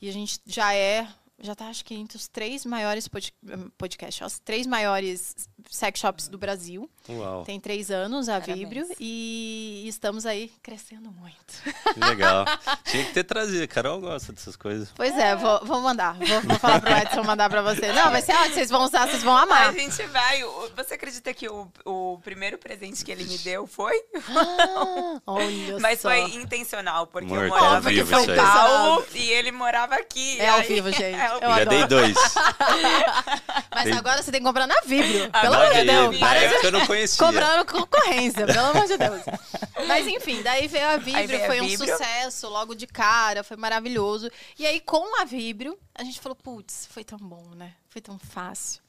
e 0.00 0.08
a 0.08 0.12
gente 0.12 0.40
já 0.46 0.74
é 0.74 1.06
já 1.40 1.54
tá 1.54 1.68
acho 1.68 1.84
que 1.84 1.94
entre 1.94 2.16
os 2.16 2.26
três 2.26 2.66
maiores 2.66 3.06
pod, 3.06 3.32
podcasts, 3.76 4.26
os 4.26 4.38
três 4.40 4.66
maiores 4.66 5.48
sex 5.70 6.00
shops 6.00 6.28
do 6.28 6.38
Brasil. 6.38 6.88
Uau. 7.08 7.42
Tem 7.44 7.58
três 7.58 7.90
anos 7.90 8.28
a 8.28 8.34
Parabéns. 8.34 8.58
Vibrio 8.58 8.86
e 9.00 9.84
estamos 9.88 10.26
aí 10.26 10.52
crescendo 10.62 11.10
muito. 11.10 11.54
Que 11.94 12.00
legal. 12.00 12.44
Tinha 12.84 13.04
que 13.04 13.12
ter 13.12 13.24
trazido. 13.24 13.64
A 13.64 13.66
Carol 13.66 14.00
gosta 14.00 14.32
dessas 14.32 14.56
coisas. 14.56 14.90
Pois 14.94 15.16
é, 15.16 15.34
vou, 15.34 15.64
vou 15.64 15.80
mandar. 15.80 16.14
Vou, 16.18 16.40
vou 16.42 16.58
falar 16.58 16.80
pro 16.80 16.90
Edson 16.96 17.22
mandar 17.24 17.48
pra 17.48 17.62
você. 17.62 17.92
Não, 17.92 18.10
vai 18.10 18.20
ser 18.20 18.32
ótimo, 18.34 18.54
vocês 18.54 18.68
vão 18.70 18.84
usar, 18.84 19.08
vocês 19.08 19.22
vão 19.22 19.36
amar. 19.36 19.68
A 19.68 19.72
gente 19.72 20.02
vai. 20.08 20.42
Você 20.76 20.94
acredita 20.94 21.32
que 21.32 21.48
o, 21.48 21.66
o 21.84 22.18
primeiro 22.22 22.58
presente 22.58 23.02
que 23.04 23.10
ele 23.10 23.24
me 23.24 23.38
deu 23.38 23.66
foi? 23.66 23.94
Ah, 24.28 25.18
olha 25.26 25.78
Mas 25.80 26.00
só. 26.00 26.10
foi 26.10 26.20
intencional, 26.34 27.06
porque 27.06 27.32
Amor, 27.32 27.44
eu 27.44 27.48
morava 27.48 27.90
em 27.90 27.94
vivo 27.94 28.10
São. 28.10 28.26
Paulo 28.36 29.04
e 29.14 29.30
ele 29.30 29.50
morava 29.50 29.94
aqui. 29.94 30.38
É 30.40 30.48
ao 30.50 30.58
Aí- 30.58 30.66
vivo, 30.68 30.90
gente. 30.92 31.02
É 31.04 31.26
ao 31.26 31.34
Eu 31.36 31.48
Já 31.48 31.54
adoro. 31.62 31.68
dei 31.70 31.86
dois. 31.86 32.16
Mas 33.74 33.84
Tem- 33.84 33.92
agora 33.94 34.22
você 34.22 34.30
tem 34.30 34.40
que 34.40 34.46
comprar 34.46 34.66
na 34.66 34.80
Vibrio. 34.84 35.30
Pelo 35.50 35.62
amor 35.62 35.72
de 35.72 35.78
eu 35.78 35.84
Deus. 35.86 36.20
Na 36.20 36.26
Para 36.26 36.38
de 36.40 36.44
época 36.46 36.66
eu 36.66 36.72
não 36.72 36.86
conhecia. 36.86 37.26
comprando 37.26 37.66
concorrência, 37.66 38.46
pelo 38.46 38.66
amor 38.66 38.86
de 38.86 38.96
Deus. 38.96 39.22
Mas 39.86 40.06
enfim, 40.06 40.42
daí 40.42 40.66
veio 40.68 40.86
a 40.86 40.96
Vibrio, 40.96 41.28
veio 41.28 41.42
a 41.42 41.46
foi 41.46 41.60
um 41.60 41.66
Vibrio. 41.66 41.90
sucesso 41.96 42.48
logo 42.48 42.74
de 42.74 42.86
cara, 42.86 43.42
foi 43.42 43.56
maravilhoso. 43.56 44.30
E 44.58 44.66
aí 44.66 44.80
com 44.80 45.20
a 45.20 45.24
Vibrio, 45.24 45.78
a 45.94 46.04
gente 46.04 46.20
falou, 46.20 46.36
putz, 46.36 46.86
foi 46.90 47.04
tão 47.04 47.18
bom, 47.18 47.44
né? 47.54 47.74
Foi 47.88 48.00
tão 48.02 48.18
fácil. 48.18 48.82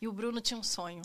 E 0.00 0.06
o 0.08 0.12
Bruno 0.12 0.40
tinha 0.40 0.58
um 0.58 0.62
sonho. 0.62 1.02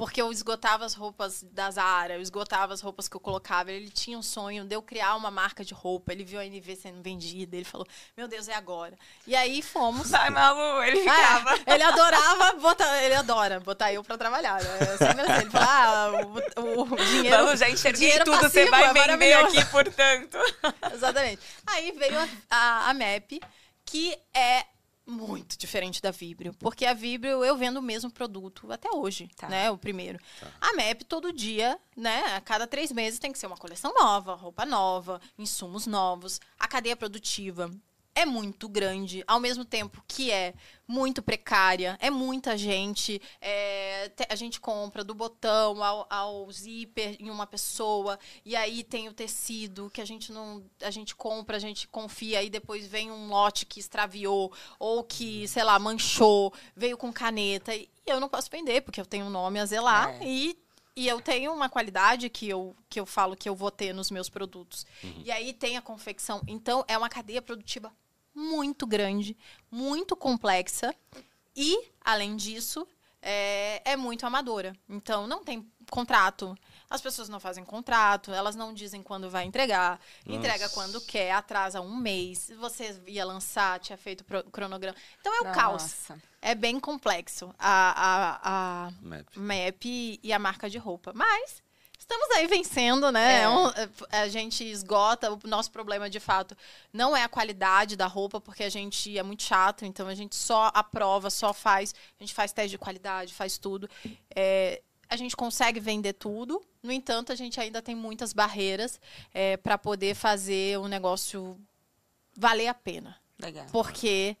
Porque 0.00 0.22
eu 0.22 0.32
esgotava 0.32 0.86
as 0.86 0.94
roupas 0.94 1.42
da 1.52 1.70
Zara, 1.70 2.14
eu 2.14 2.22
esgotava 2.22 2.72
as 2.72 2.80
roupas 2.80 3.06
que 3.06 3.14
eu 3.14 3.20
colocava. 3.20 3.70
Ele 3.70 3.90
tinha 3.90 4.18
um 4.18 4.22
sonho 4.22 4.64
de 4.64 4.74
eu 4.74 4.80
criar 4.80 5.14
uma 5.14 5.30
marca 5.30 5.62
de 5.62 5.74
roupa. 5.74 6.10
Ele 6.10 6.24
viu 6.24 6.40
a 6.40 6.46
NV 6.46 6.74
sendo 6.74 7.02
vendida, 7.02 7.54
ele 7.54 7.66
falou: 7.66 7.86
Meu 8.16 8.26
Deus, 8.26 8.48
é 8.48 8.54
agora. 8.54 8.98
E 9.26 9.36
aí 9.36 9.60
fomos. 9.60 10.10
Vai, 10.10 10.30
Malu, 10.30 10.82
ele 10.84 11.00
ficava. 11.00 11.54
É, 11.66 11.74
ele 11.74 11.82
adorava 11.82 12.52
botar, 12.54 13.02
ele 13.02 13.14
adora 13.14 13.60
botar 13.60 13.92
eu 13.92 14.02
pra 14.02 14.16
trabalhar. 14.16 14.62
Né? 14.62 14.70
É 14.80 15.04
assim, 15.04 15.20
ele 15.42 15.50
fala, 15.50 16.06
ah, 16.56 16.60
o, 16.62 16.80
o 16.80 16.96
dinheiro. 16.96 17.36
Malu, 17.36 17.54
já 17.58 17.68
enxerguei 17.68 18.00
dinheiro 18.00 18.24
tudo, 18.24 18.40
passivo, 18.40 18.52
você 18.52 18.70
vai 18.70 18.84
é 18.84 18.92
vender 18.94 19.34
aqui, 19.34 19.62
portanto. 19.66 20.38
Exatamente. 20.94 21.42
Aí 21.66 21.92
veio 21.92 22.18
a, 22.18 22.28
a, 22.50 22.88
a 22.88 22.94
MAP, 22.94 23.38
que 23.84 24.18
é 24.32 24.64
muito 25.10 25.58
diferente 25.58 26.00
da 26.00 26.10
Vibrio. 26.10 26.54
Porque 26.58 26.86
a 26.86 26.94
Vibrio 26.94 27.44
eu 27.44 27.56
vendo 27.56 27.78
o 27.78 27.82
mesmo 27.82 28.10
produto 28.10 28.70
até 28.70 28.88
hoje, 28.90 29.28
Tá. 29.36 29.48
né? 29.48 29.70
O 29.70 29.76
primeiro. 29.78 30.18
A 30.60 30.72
MAP 30.74 31.02
todo 31.08 31.32
dia, 31.32 31.78
né? 31.96 32.22
A 32.36 32.40
cada 32.40 32.66
três 32.66 32.92
meses 32.92 33.18
tem 33.18 33.32
que 33.32 33.38
ser 33.38 33.46
uma 33.46 33.56
coleção 33.56 33.92
nova, 33.94 34.34
roupa 34.34 34.64
nova, 34.64 35.20
insumos 35.38 35.86
novos. 35.86 36.40
A 36.58 36.66
cadeia 36.68 36.96
produtiva 36.96 37.70
é 38.20 38.26
muito 38.26 38.68
grande, 38.68 39.24
ao 39.26 39.40
mesmo 39.40 39.64
tempo 39.64 40.02
que 40.06 40.30
é 40.30 40.54
muito 40.86 41.22
precária, 41.22 41.96
é 42.00 42.10
muita 42.10 42.56
gente. 42.58 43.20
é, 43.40 44.10
a 44.28 44.34
gente 44.34 44.60
compra 44.60 45.02
do 45.02 45.14
botão 45.14 45.82
ao, 45.82 46.06
ao 46.10 46.52
zíper 46.52 47.16
em 47.18 47.30
uma 47.30 47.46
pessoa, 47.46 48.18
e 48.44 48.54
aí 48.54 48.82
tem 48.84 49.08
o 49.08 49.12
tecido 49.14 49.90
que 49.90 50.00
a 50.00 50.04
gente 50.04 50.32
não. 50.32 50.62
A 50.82 50.90
gente 50.90 51.14
compra, 51.14 51.56
a 51.56 51.60
gente 51.60 51.88
confia, 51.88 52.40
aí 52.40 52.50
depois 52.50 52.86
vem 52.86 53.10
um 53.10 53.28
lote 53.28 53.64
que 53.64 53.80
extraviou, 53.80 54.52
ou 54.78 55.02
que, 55.02 55.46
sei 55.48 55.64
lá, 55.64 55.78
manchou, 55.78 56.52
veio 56.76 56.98
com 56.98 57.12
caneta. 57.12 57.74
E 57.74 57.88
eu 58.06 58.20
não 58.20 58.28
posso 58.28 58.50
vender, 58.50 58.82
porque 58.82 59.00
eu 59.00 59.06
tenho 59.06 59.26
um 59.26 59.30
nome 59.30 59.58
a 59.58 59.64
zelar 59.66 60.10
É. 60.20 60.26
e. 60.26 60.58
E 60.96 61.06
eu 61.08 61.20
tenho 61.20 61.54
uma 61.54 61.68
qualidade 61.68 62.28
que 62.28 62.48
eu, 62.48 62.76
que 62.88 63.00
eu 63.00 63.06
falo 63.06 63.36
que 63.36 63.48
eu 63.48 63.54
vou 63.54 63.70
ter 63.70 63.94
nos 63.94 64.10
meus 64.10 64.28
produtos. 64.28 64.84
E 65.24 65.30
aí 65.30 65.54
tem 65.54 65.76
a 65.76 65.80
confecção. 65.80 66.42
Então, 66.46 66.84
é 66.88 66.98
uma 66.98 67.08
cadeia 67.08 67.40
produtiva 67.40 67.90
muito 68.34 68.86
grande, 68.86 69.36
muito 69.70 70.16
complexa. 70.16 70.94
E, 71.54 71.88
além 72.00 72.36
disso, 72.36 72.86
é, 73.20 73.82
é 73.84 73.96
muito 73.96 74.24
amadora. 74.26 74.72
Então, 74.88 75.26
não 75.26 75.44
tem 75.44 75.70
contrato. 75.90 76.56
As 76.88 77.00
pessoas 77.00 77.28
não 77.28 77.38
fazem 77.38 77.64
contrato, 77.64 78.32
elas 78.32 78.56
não 78.56 78.72
dizem 78.74 79.02
quando 79.02 79.30
vai 79.30 79.44
entregar, 79.44 80.00
entrega 80.26 80.64
Nossa. 80.64 80.74
quando 80.74 81.00
quer, 81.00 81.30
atrasa 81.32 81.80
um 81.80 81.96
mês. 81.96 82.50
Você 82.58 83.00
ia 83.06 83.24
lançar, 83.24 83.78
tinha 83.78 83.96
feito 83.98 84.24
pro- 84.24 84.42
cronograma. 84.50 84.96
Então 85.20 85.32
é 85.36 85.40
o 85.50 85.52
caos. 85.52 85.82
Nossa. 85.82 86.22
É 86.42 86.54
bem 86.54 86.80
complexo 86.80 87.54
a, 87.58 87.92
a, 88.42 88.86
a 88.86 88.90
Map. 89.02 89.36
MAP 89.36 89.84
e 90.22 90.32
a 90.32 90.38
marca 90.38 90.68
de 90.70 90.78
roupa. 90.78 91.12
Mas 91.14 91.62
estamos 92.12 92.30
aí 92.36 92.46
vencendo, 92.46 93.12
né? 93.12 93.40
É. 93.40 93.42
É 93.42 93.48
um- 93.48 93.70
a 94.10 94.28
gente 94.28 94.64
esgota. 94.64 95.32
O 95.32 95.40
nosso 95.44 95.70
problema, 95.70 96.10
de 96.10 96.18
fato, 96.20 96.56
não 96.92 97.16
é 97.16 97.22
a 97.22 97.28
qualidade 97.28 97.96
da 97.96 98.06
roupa, 98.06 98.40
porque 98.40 98.64
a 98.64 98.68
gente 98.68 99.16
é 99.16 99.22
muito 99.22 99.42
chato, 99.42 99.84
então 99.84 100.08
a 100.08 100.14
gente 100.14 100.34
só 100.34 100.70
aprova, 100.74 101.30
só 101.30 101.52
faz. 101.52 101.94
A 102.18 102.22
gente 102.22 102.34
faz 102.34 102.52
teste 102.52 102.70
de 102.70 102.78
qualidade, 102.78 103.32
faz 103.32 103.56
tudo. 103.58 103.88
É, 104.34 104.82
a 105.08 105.16
gente 105.16 105.36
consegue 105.36 105.78
vender 105.80 106.14
tudo. 106.14 106.60
No 106.82 106.90
entanto, 106.92 107.30
a 107.32 107.34
gente 107.36 107.60
ainda 107.60 107.80
tem 107.82 107.94
muitas 107.94 108.32
barreiras 108.32 109.00
para 109.62 109.76
poder 109.78 110.14
fazer 110.14 110.78
o 110.78 110.88
negócio 110.88 111.58
valer 112.36 112.68
a 112.68 112.74
pena 112.74 113.16
Legal. 113.38 113.66
porque 113.70 114.36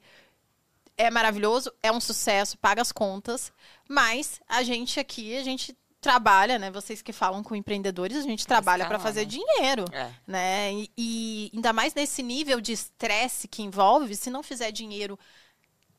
é 0.96 1.10
maravilhoso, 1.10 1.72
é 1.82 1.90
um 1.90 2.00
sucesso, 2.00 2.56
paga 2.58 2.80
as 2.80 2.92
contas, 2.92 3.52
mas 3.88 4.40
a 4.48 4.62
gente 4.62 5.00
aqui, 5.00 5.36
a 5.36 5.42
gente 5.42 5.76
trabalha, 6.00 6.58
né? 6.58 6.70
Vocês 6.70 7.02
que 7.02 7.12
falam 7.12 7.42
com 7.42 7.54
empreendedores, 7.54 8.16
a 8.16 8.22
gente 8.22 8.46
trabalha 8.46 8.86
para 8.86 8.98
fazer 8.98 9.20
né? 9.20 9.26
dinheiro, 9.26 9.84
É. 9.92 10.10
né? 10.26 10.72
E, 10.72 10.90
e 10.96 11.50
ainda 11.54 11.72
mais 11.72 11.92
nesse 11.94 12.22
nível 12.22 12.60
de 12.60 12.72
estresse 12.72 13.46
que 13.46 13.62
envolve, 13.62 14.16
se 14.16 14.30
não 14.30 14.42
fizer 14.42 14.70
dinheiro 14.72 15.18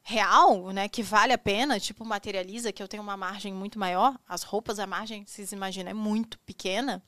real, 0.03 0.71
né, 0.71 0.89
que 0.89 1.03
vale 1.03 1.31
a 1.31 1.37
pena, 1.37 1.79
tipo 1.79 2.03
materializa, 2.03 2.71
que 2.71 2.81
eu 2.81 2.87
tenho 2.87 3.03
uma 3.03 3.15
margem 3.15 3.53
muito 3.53 3.77
maior, 3.77 4.17
as 4.27 4.41
roupas, 4.41 4.79
a 4.79 4.87
margem, 4.87 5.23
vocês 5.27 5.51
imaginam, 5.51 5.91
é 5.91 5.93
muito 5.93 6.39
pequena. 6.39 7.03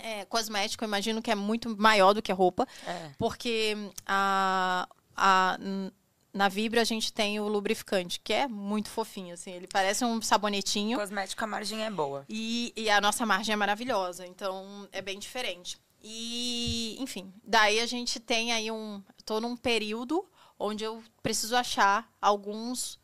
É, 0.00 0.24
cosmético, 0.24 0.82
eu 0.84 0.88
imagino 0.88 1.20
que 1.22 1.30
é 1.30 1.34
muito 1.34 1.76
maior 1.80 2.12
do 2.12 2.22
que 2.22 2.30
a 2.30 2.34
roupa. 2.34 2.66
É. 2.86 3.10
Porque 3.18 3.76
a, 4.06 4.88
a, 5.16 5.56
n- 5.60 5.92
na 6.38 6.48
Vibra 6.48 6.82
a 6.82 6.84
gente 6.84 7.12
tem 7.12 7.40
o 7.40 7.48
lubrificante, 7.48 8.20
que 8.20 8.32
é 8.32 8.46
muito 8.46 8.88
fofinho, 8.88 9.34
assim. 9.34 9.50
Ele 9.50 9.66
parece 9.66 10.04
um 10.04 10.22
sabonetinho. 10.22 10.96
Cosmético, 10.96 11.42
a 11.42 11.48
margem 11.48 11.84
é 11.84 11.90
boa. 11.90 12.24
E, 12.28 12.72
e 12.76 12.88
a 12.88 13.00
nossa 13.00 13.26
margem 13.26 13.52
é 13.52 13.56
maravilhosa, 13.56 14.24
então 14.24 14.88
é 14.92 15.02
bem 15.02 15.18
diferente. 15.18 15.76
E, 16.00 16.96
enfim, 17.00 17.34
daí 17.42 17.80
a 17.80 17.86
gente 17.86 18.20
tem 18.20 18.52
aí 18.52 18.70
um. 18.70 19.02
Estou 19.18 19.40
num 19.40 19.56
período 19.56 20.24
onde 20.56 20.84
eu 20.84 21.02
preciso 21.24 21.56
achar 21.56 22.08
alguns 22.22 23.00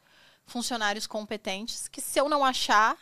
funcionários 0.47 1.05
competentes 1.05 1.89
que, 1.89 2.01
se 2.01 2.21
eu 2.21 2.29
não 2.29 2.45
achar, 2.45 2.97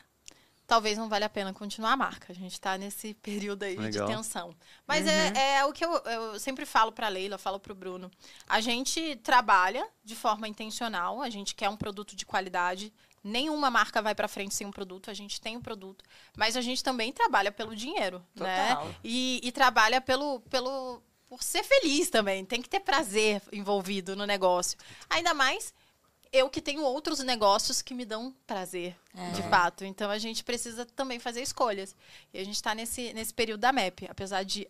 talvez 0.67 0.97
não 0.97 1.09
valha 1.09 1.27
a 1.27 1.31
pena 1.31 1.53
continuar 1.53 1.93
a 1.93 1.97
marca. 1.97 2.33
A 2.33 2.35
gente 2.35 2.53
está 2.53 2.77
nesse 2.79 3.15
período 3.23 3.65
aí 3.65 3.77
Legal. 3.77 4.07
de 4.07 4.15
tensão. 4.15 4.55
Mas 4.87 5.07
é, 5.07 5.57
é 5.57 5.65
o 5.65 5.73
que 5.73 5.85
eu, 5.85 5.93
eu 5.99 6.39
sempre 6.39 6.65
falo 6.65 6.93
para 6.93 7.07
a 7.07 7.11
Leila, 7.11 7.39
falo 7.39 7.59
para 7.61 7.73
o 7.73 7.77
Bruno. 7.77 8.11
A 8.49 8.61
gente 8.61 9.17
trabalha 9.17 9.87
de 10.05 10.17
forma 10.17 10.49
intencional, 10.49 11.21
a 11.23 11.31
gente 11.31 11.55
quer 11.55 11.69
um 11.69 11.77
produto 11.77 12.17
de 12.17 12.25
qualidade. 12.25 12.93
Nenhuma 13.25 13.71
marca 13.71 14.03
vai 14.03 14.15
para 14.15 14.27
frente 14.27 14.55
sem 14.55 14.67
um 14.67 14.73
produto, 14.73 15.11
a 15.11 15.15
gente 15.15 15.41
tem 15.41 15.57
um 15.57 15.61
produto. 15.61 16.05
Mas 16.37 16.57
a 16.57 16.61
gente 16.61 16.83
também 16.83 17.13
trabalha 17.13 17.53
pelo 17.53 17.77
dinheiro, 17.77 18.25
Total. 18.35 18.87
né? 18.87 18.95
E, 19.05 19.41
e 19.45 19.53
trabalha 19.53 20.01
pelo, 20.01 20.41
pelo, 20.41 21.01
por 21.29 21.43
ser 21.43 21.63
feliz 21.63 22.11
também. 22.11 22.45
Tem 22.45 22.61
que 22.61 22.69
ter 22.69 22.81
prazer 22.81 23.41
envolvido 23.53 24.17
no 24.17 24.27
negócio. 24.27 24.77
Ainda 25.09 25.33
mais 25.33 25.73
eu 26.33 26.49
que 26.49 26.61
tenho 26.63 26.83
outros 26.83 27.19
negócios 27.21 27.83
que 27.83 27.93
me 27.95 28.05
dão 28.05 28.35
prazer, 28.47 28.97
É. 29.15 29.31
de 29.33 29.43
fato. 29.51 29.85
Então 29.85 30.11
a 30.11 30.19
gente 30.19 30.43
precisa 30.43 30.87
também 30.87 31.19
fazer 31.19 31.43
escolhas. 31.43 31.95
E 32.33 32.39
a 32.39 32.45
gente 32.45 32.55
está 32.55 32.75
nesse, 32.75 33.13
nesse 33.13 33.35
período 33.35 33.61
da 33.61 33.73
MAP. 33.73 34.05
Apesar 34.09 34.43
de 34.43 34.67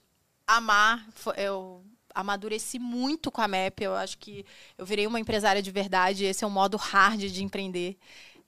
amar, 0.46 1.06
eu 1.36 1.82
amadureci 2.14 2.78
muito 2.78 3.30
com 3.30 3.40
a 3.40 3.48
MAP. 3.48 3.80
Eu 3.80 3.94
acho 3.94 4.18
que 4.18 4.44
eu 4.76 4.84
virei 4.84 5.06
uma 5.06 5.20
empresária 5.20 5.62
de 5.62 5.70
verdade. 5.70 6.24
Esse 6.24 6.42
é 6.44 6.46
o 6.46 6.50
modo 6.50 6.76
hard 6.76 7.20
de 7.20 7.44
empreender. 7.44 7.96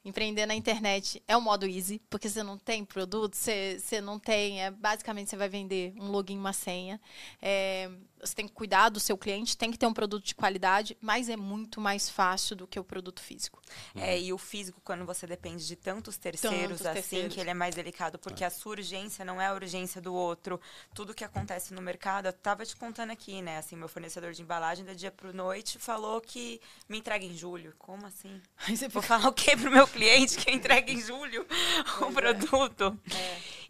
Empreender 0.05 0.45
na 0.45 0.55
internet 0.55 1.23
é 1.27 1.35
o 1.35 1.41
modo 1.41 1.65
easy, 1.67 1.99
porque 2.11 2.29
você 2.29 2.43
não 2.43 2.59
tem 2.59 2.85
produto, 2.85 3.35
você, 3.37 3.79
você 3.81 4.03
não 4.03 4.19
tem. 4.19 4.63
É, 4.63 4.71
basicamente, 4.71 5.31
você 5.31 5.37
vai 5.37 5.49
vender 5.49 5.95
um 5.97 6.11
login, 6.11 6.37
uma 6.37 6.53
senha. 6.53 7.01
É, 7.41 7.89
você 8.25 8.35
tem 8.35 8.49
que 8.49 8.55
cuidar 8.55 8.89
do 8.89 8.99
seu 8.99 9.17
cliente, 9.19 9.57
tem 9.57 9.71
que 9.71 9.79
ter 9.79 9.87
um 9.87 9.93
produto 9.93 10.25
de 10.25 10.35
qualidade, 10.35 10.97
mas 11.01 11.29
é 11.29 11.37
muito 11.37 11.81
mais 11.81 12.09
fácil 12.09 12.57
do 12.57 12.67
que 12.67 12.81
o 12.81 12.85
produto 12.85 13.21
físico. 13.21 13.61
É, 13.95 14.19
e 14.19 14.33
o 14.33 14.39
físico, 14.39 14.81
quando 14.83 15.05
você 15.05 15.27
depende 15.27 15.67
de 15.67 15.77
tantos 15.77 16.17
terceiros, 16.17 16.79
Tantos 16.79 16.87
assim, 16.87 16.95
terceiros. 16.95 17.35
que 17.35 17.41
ele 17.41 17.51
é 17.51 17.55
mais 17.55 17.75
delicado, 17.75 18.19
porque 18.19 18.45
a 18.45 18.51
sua 18.51 18.73
urgência 18.73 19.25
não 19.25 19.41
é 19.41 19.47
a 19.47 19.55
urgência 19.55 20.01
do 20.01 20.15
outro. 20.15 20.61
Tudo 20.95 21.13
que 21.15 21.25
acontece 21.25 21.75
no 21.75 21.83
mercado, 21.83 22.27
eu 22.27 22.33
tava 22.33 22.65
te 22.65 22.75
contando 22.77 23.11
aqui, 23.11 23.43
né? 23.43 23.59
Assim, 23.59 23.77
meu 23.77 23.89
fornecedor 23.89 24.33
de 24.33 24.43
embalagem, 24.43 24.85
da 24.85 24.95
dia 24.95 25.11
pro 25.11 25.35
noite, 25.35 25.79
falou 25.79 26.21
que 26.21 26.61
me 26.89 26.99
entrega 26.99 27.25
em 27.25 27.37
julho. 27.37 27.75
Como 27.79 28.07
assim? 28.07 28.41
Aí 28.67 28.77
você 28.77 28.89
Vou 28.95 29.03
falar 29.03 29.27
o 29.29 29.33
quê 29.33 29.57
pro 29.57 29.73
meu 29.73 29.89
cliente 29.89 30.37
que 30.39 30.51
entrega 30.53 30.93
em 30.93 31.01
julho 31.01 31.45
o 32.01 32.13
produto? 32.13 32.97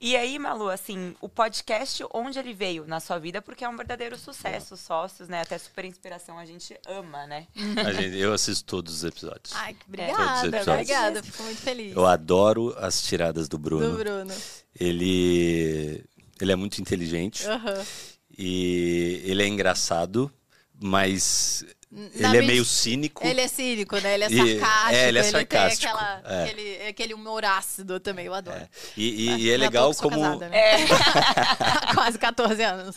E 0.00 0.14
aí, 0.16 0.38
Malu, 0.38 0.68
assim, 0.68 1.16
o 1.18 1.30
podcast, 1.30 2.04
onde 2.12 2.38
ele 2.38 2.52
veio 2.52 2.86
na 2.86 3.00
sua 3.00 3.18
vida, 3.18 3.40
porque 3.40 3.64
é 3.64 3.68
um 3.68 3.76
verdadeiro 3.76 4.18
sucesso, 4.18 4.43
sócios, 4.76 5.28
né? 5.28 5.40
Até 5.40 5.56
super 5.58 5.84
inspiração, 5.84 6.38
a 6.38 6.44
gente 6.44 6.76
ama, 6.86 7.26
né? 7.26 7.46
A 7.84 7.92
gente- 7.92 8.16
eu 8.18 8.32
assisto 8.32 8.64
todos 8.64 8.94
os 8.94 9.04
episódios. 9.04 9.52
Ai, 9.54 9.74
que 9.74 9.84
Todos 9.84 10.04
os 10.04 10.10
obrigada, 10.10 10.46
episódios. 10.46 10.68
obrigada. 10.90 11.22
Fico 11.22 11.42
muito 11.42 11.60
feliz. 11.60 11.96
Eu 11.96 12.06
adoro 12.06 12.74
as 12.78 13.02
tiradas 13.02 13.48
do 13.48 13.58
Bruno. 13.58 13.90
Do 13.90 13.98
Bruno. 13.98 14.34
Ele, 14.78 16.04
ele 16.40 16.52
é 16.52 16.56
muito 16.56 16.80
inteligente 16.80 17.46
Aham. 17.46 17.84
e 18.36 19.22
ele 19.24 19.42
é 19.42 19.46
engraçado, 19.46 20.30
mas 20.80 21.64
Ele 22.14 22.36
é 22.38 22.42
meio 22.42 22.64
cínico. 22.64 23.26
Ele 23.26 23.40
é 23.40 23.48
cínico, 23.48 23.96
né? 23.98 24.14
Ele 24.14 24.24
é 24.24 24.26
E- 24.30 24.36
sarcástico. 24.60 24.94
é, 24.94 25.08
ele 25.08 25.18
é 25.18 25.22
tem 25.22 25.30
sarcástico, 25.30 25.92
aquela, 25.96 26.22
é. 26.24 26.42
aquele, 26.44 26.82
aquele 26.88 27.14
humor 27.14 27.44
ácido 27.44 28.00
também, 28.00 28.26
eu 28.26 28.34
adoro. 28.34 28.56
É. 28.56 28.68
E, 28.96 29.28
e- 29.30 29.36
e 29.44 29.50
é 29.50 29.56
legal 29.56 29.94
como 29.94 30.16
casada, 30.20 30.48
né? 30.48 30.56
É. 30.58 30.86
Quase 31.94 32.18
14 32.18 32.62
anos. 32.62 32.96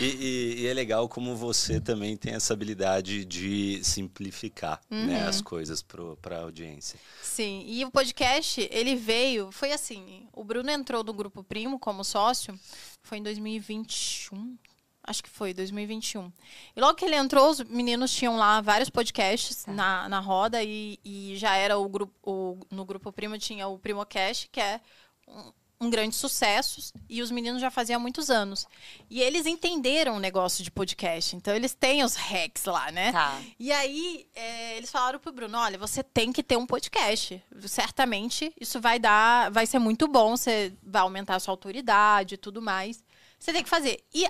E, 0.00 0.04
e- 0.04 0.54
e 0.62 0.66
é 0.66 0.74
legal 0.74 1.08
como 1.08 1.34
você 1.36 1.80
também 1.80 2.16
tem 2.16 2.34
essa 2.34 2.52
habilidade 2.52 3.24
de 3.24 3.80
simplificar 3.82 4.80
Uhum. 4.90 5.06
né, 5.06 5.26
as 5.26 5.40
coisas 5.40 5.82
para 5.82 6.36
a 6.36 6.40
audiência. 6.42 6.98
Sim, 7.22 7.64
e 7.66 7.84
o 7.84 7.90
podcast, 7.90 8.68
ele 8.70 8.94
veio, 8.96 9.50
foi 9.52 9.72
assim, 9.72 10.26
o 10.32 10.44
Bruno 10.44 10.70
entrou 10.70 11.02
no 11.02 11.12
Grupo 11.12 11.42
Primo 11.42 11.78
como 11.78 12.04
sócio, 12.04 12.58
foi 13.02 13.18
em 13.18 13.22
2021, 13.22 14.56
Acho 15.02 15.22
que 15.22 15.30
foi 15.30 15.52
2021. 15.54 16.30
E 16.76 16.80
logo 16.80 16.94
que 16.94 17.04
ele 17.04 17.16
entrou, 17.16 17.48
os 17.50 17.60
meninos 17.60 18.12
tinham 18.12 18.36
lá 18.36 18.60
vários 18.60 18.90
podcasts 18.90 19.64
Tá. 19.64 19.72
na, 19.72 20.08
na 20.08 20.20
roda 20.20 20.62
e, 20.62 20.98
e 21.04 21.34
já 21.36 21.56
era 21.56 21.78
o 21.78 21.88
grupo. 21.88 22.12
O, 22.22 22.58
no 22.70 22.84
grupo 22.84 23.10
Primo 23.12 23.38
tinha 23.38 23.66
o 23.66 23.78
Primocast, 23.78 24.48
que 24.52 24.60
é 24.60 24.80
um, 25.26 25.52
um 25.86 25.90
grande 25.90 26.14
sucesso, 26.14 26.92
e 27.08 27.22
os 27.22 27.30
meninos 27.30 27.62
já 27.62 27.70
faziam 27.70 27.96
há 27.96 28.00
muitos 28.00 28.28
anos. 28.28 28.66
E 29.08 29.22
eles 29.22 29.46
entenderam 29.46 30.16
o 30.16 30.20
negócio 30.20 30.62
de 30.62 30.70
podcast. 30.70 31.34
Então 31.34 31.54
eles 31.54 31.72
têm 31.72 32.04
os 32.04 32.14
hacks 32.14 32.66
lá, 32.66 32.92
né? 32.92 33.10
Tá. 33.10 33.40
E 33.58 33.72
aí, 33.72 34.28
é, 34.34 34.76
eles 34.76 34.90
falaram 34.90 35.18
pro 35.18 35.32
Bruno: 35.32 35.56
olha, 35.56 35.78
você 35.78 36.02
tem 36.04 36.30
que 36.30 36.42
ter 36.42 36.58
um 36.58 36.66
podcast. 36.66 37.42
Certamente 37.66 38.52
isso 38.60 38.78
vai 38.80 38.98
dar, 38.98 39.50
vai 39.50 39.64
ser 39.66 39.78
muito 39.78 40.06
bom, 40.06 40.36
você 40.36 40.74
vai 40.82 41.00
aumentar 41.00 41.36
a 41.36 41.40
sua 41.40 41.52
autoridade 41.52 42.34
e 42.34 42.38
tudo 42.38 42.60
mais. 42.60 43.02
Você 43.38 43.52
tem 43.54 43.62
que 43.62 43.70
fazer. 43.70 44.04
E 44.12 44.26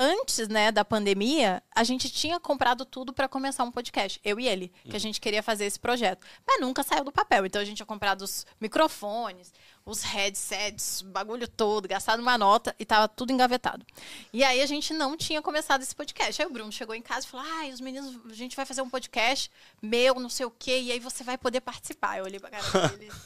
antes, 0.00 0.48
né, 0.48 0.72
da 0.72 0.82
pandemia, 0.82 1.62
a 1.76 1.84
gente 1.84 2.08
tinha 2.10 2.40
comprado 2.40 2.86
tudo 2.86 3.12
para 3.12 3.28
começar 3.28 3.64
um 3.64 3.70
podcast. 3.70 4.18
Eu 4.24 4.40
e 4.40 4.48
ele, 4.48 4.72
que 4.84 4.96
a 4.96 4.98
gente 4.98 5.20
queria 5.20 5.42
fazer 5.42 5.66
esse 5.66 5.78
projeto. 5.78 6.26
Mas 6.46 6.58
nunca 6.58 6.82
saiu 6.82 7.04
do 7.04 7.12
papel. 7.12 7.44
Então 7.44 7.60
a 7.60 7.64
gente 7.64 7.76
tinha 7.76 7.86
comprado 7.86 8.22
os 8.22 8.46
microfones, 8.58 9.52
os 9.90 10.02
headsets, 10.02 11.02
o 11.02 11.06
bagulho 11.06 11.48
todo, 11.48 11.88
gastado 11.88 12.20
uma 12.20 12.38
nota 12.38 12.74
e 12.78 12.84
tava 12.84 13.08
tudo 13.08 13.32
engavetado. 13.32 13.84
E 14.32 14.44
aí 14.44 14.62
a 14.62 14.66
gente 14.66 14.92
não 14.92 15.16
tinha 15.16 15.42
começado 15.42 15.82
esse 15.82 15.94
podcast. 15.94 16.40
Aí 16.40 16.48
o 16.48 16.52
Bruno 16.52 16.70
chegou 16.70 16.94
em 16.94 17.02
casa 17.02 17.26
e 17.26 17.30
falou: 17.30 17.46
ai, 17.58 17.70
os 17.70 17.80
meninos, 17.80 18.18
a 18.30 18.34
gente 18.34 18.56
vai 18.56 18.64
fazer 18.64 18.82
um 18.82 18.90
podcast 18.90 19.50
meu, 19.82 20.14
não 20.14 20.28
sei 20.28 20.46
o 20.46 20.50
quê, 20.50 20.80
e 20.80 20.92
aí 20.92 21.00
você 21.00 21.24
vai 21.24 21.36
poder 21.36 21.60
participar. 21.60 22.18
Eu 22.18 22.24
olhei 22.24 22.38
pra 22.38 22.50
cara 22.50 22.88
dele. 22.88 23.10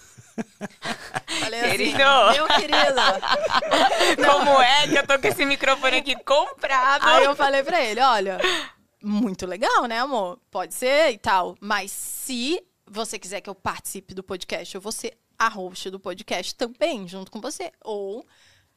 Falei 1.41 1.61
Querido. 1.71 2.03
assim, 2.03 2.39
meu 2.39 2.47
querido. 2.49 3.01
Como 4.27 4.61
é 4.61 4.89
que 4.89 4.99
eu 4.99 5.07
tô 5.07 5.19
com 5.19 5.29
esse 5.29 5.45
microfone 5.45 5.99
aqui 5.99 6.17
comprado? 6.25 7.07
Aí 7.07 7.25
eu 7.25 7.37
falei 7.37 7.63
pra 7.63 7.81
ele, 7.81 8.01
olha, 8.01 8.41
muito 9.01 9.47
legal, 9.47 9.85
né, 9.87 10.01
amor? 10.01 10.41
Pode 10.51 10.75
ser 10.75 11.13
e 11.13 11.19
tal. 11.19 11.57
Mas 11.61 11.93
se 11.93 12.61
você 12.87 13.19
quiser 13.19 13.41
que 13.41 13.51
eu 13.51 13.55
participe 13.55 14.15
do 14.15 14.23
podcast, 14.23 14.75
eu 14.75 14.81
vou 14.81 14.93
ser 14.93 15.17
a 15.47 15.49
host 15.49 15.91
do 15.91 16.01
podcast 16.01 16.55
também, 16.55 17.07
junto 17.07 17.31
com 17.31 17.41
você. 17.41 17.73
Ou 17.83 18.27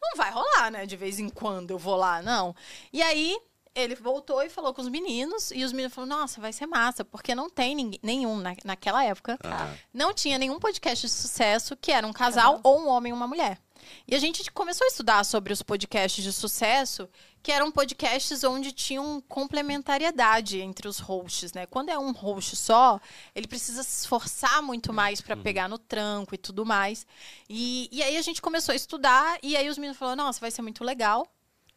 não 0.01 0.15
vai 0.15 0.31
rolar, 0.31 0.71
né? 0.71 0.85
De 0.85 0.95
vez 0.95 1.19
em 1.19 1.29
quando 1.29 1.71
eu 1.71 1.77
vou 1.77 1.95
lá, 1.95 2.21
não. 2.21 2.55
E 2.91 3.01
aí 3.01 3.37
ele 3.77 3.95
voltou 3.95 4.41
e 4.41 4.49
falou 4.49 4.73
com 4.73 4.81
os 4.81 4.89
meninos, 4.89 5.51
e 5.51 5.63
os 5.63 5.71
meninos 5.71 5.93
falaram, 5.93 6.17
nossa, 6.17 6.41
vai 6.41 6.51
ser 6.51 6.65
massa, 6.65 7.05
porque 7.05 7.35
não 7.35 7.47
tem 7.47 7.75
ninguém, 7.75 7.99
nenhum 8.01 8.37
na, 8.37 8.55
naquela 8.65 9.03
época. 9.03 9.37
Aham. 9.43 9.77
Não 9.93 10.13
tinha 10.13 10.39
nenhum 10.39 10.59
podcast 10.59 11.05
de 11.05 11.13
sucesso 11.13 11.77
que 11.77 11.91
era 11.91 12.05
um 12.05 12.13
casal 12.13 12.59
ou 12.63 12.81
um 12.81 12.87
homem 12.87 13.11
e 13.11 13.13
uma 13.13 13.27
mulher. 13.27 13.59
E 14.07 14.15
a 14.15 14.19
gente 14.19 14.49
começou 14.51 14.85
a 14.85 14.87
estudar 14.87 15.23
sobre 15.23 15.51
os 15.53 15.61
podcasts 15.61 16.23
de 16.23 16.31
sucesso, 16.31 17.09
que 17.41 17.51
eram 17.51 17.71
podcasts 17.71 18.43
onde 18.43 18.71
tinham 18.71 19.21
complementariedade 19.27 20.59
entre 20.59 20.87
os 20.87 20.99
hosts, 20.99 21.53
né? 21.53 21.65
Quando 21.65 21.89
é 21.89 21.97
um 21.97 22.11
host 22.11 22.55
só, 22.55 22.99
ele 23.33 23.47
precisa 23.47 23.83
se 23.83 24.01
esforçar 24.01 24.61
muito 24.61 24.91
mais 24.91 25.21
para 25.21 25.37
pegar 25.37 25.69
no 25.69 25.77
tranco 25.77 26.35
e 26.35 26.37
tudo 26.37 26.65
mais. 26.65 27.05
E, 27.49 27.87
e 27.91 28.03
aí 28.03 28.17
a 28.17 28.21
gente 28.21 28.41
começou 28.41 28.73
a 28.73 28.75
estudar, 28.75 29.37
e 29.41 29.55
aí 29.55 29.69
os 29.69 29.77
meninos 29.77 29.97
falaram, 29.97 30.25
nossa, 30.25 30.39
vai 30.39 30.51
ser 30.51 30.61
muito 30.61 30.83
legal. 30.83 31.27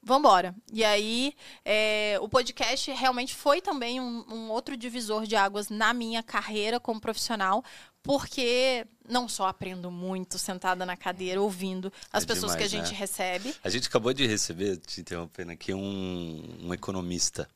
Vambora. 0.02 0.54
E 0.72 0.82
aí, 0.84 1.34
é, 1.64 2.16
o 2.22 2.28
podcast 2.28 2.90
realmente 2.92 3.34
foi 3.34 3.60
também 3.60 4.00
um, 4.00 4.24
um 4.28 4.50
outro 4.50 4.76
divisor 4.76 5.26
de 5.26 5.36
águas 5.36 5.68
na 5.68 5.92
minha 5.92 6.22
carreira 6.22 6.80
como 6.80 7.00
profissional, 7.00 7.62
porque 8.02 8.86
não 9.06 9.28
só 9.28 9.46
aprendo 9.46 9.90
muito 9.90 10.38
sentada 10.38 10.86
na 10.86 10.96
cadeira, 10.96 11.40
ouvindo 11.40 11.92
as 12.10 12.24
É 12.24 12.26
pessoas 12.26 12.56
que 12.56 12.62
a 12.62 12.68
gente 12.68 12.92
né? 12.92 12.96
recebe. 12.98 13.54
A 13.62 13.68
gente 13.68 13.88
acabou 13.88 14.12
de 14.14 14.26
receber, 14.26 14.78
te 14.78 15.02
interrompendo 15.02 15.52
aqui, 15.52 15.74
um, 15.74 16.58
um 16.62 16.72
economista 16.72 17.46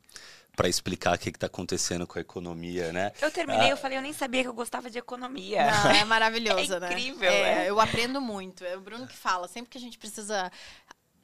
para 0.54 0.68
explicar 0.68 1.16
o 1.16 1.18
que 1.18 1.30
está 1.30 1.46
acontecendo 1.46 2.06
com 2.06 2.18
a 2.18 2.20
economia, 2.20 2.92
né? 2.92 3.10
Eu 3.20 3.30
terminei, 3.30 3.72
eu 3.72 3.76
falei, 3.76 3.98
eu 3.98 4.02
nem 4.02 4.12
sabia 4.12 4.42
que 4.42 4.48
eu 4.48 4.54
gostava 4.54 4.88
de 4.88 4.98
economia. 4.98 5.66
Não, 5.68 5.90
é 5.90 6.04
maravilhoso, 6.04 6.74
É 6.76 6.80
né? 6.80 6.90
incrível, 6.92 7.28
É, 7.28 7.64
é. 7.64 7.70
Eu 7.70 7.80
aprendo 7.80 8.20
muito. 8.20 8.62
É 8.64 8.76
o 8.76 8.80
Bruno 8.80 9.06
que 9.06 9.16
fala. 9.16 9.48
Sempre 9.48 9.70
que 9.70 9.78
a 9.78 9.80
gente 9.80 9.98
precisa 9.98 10.52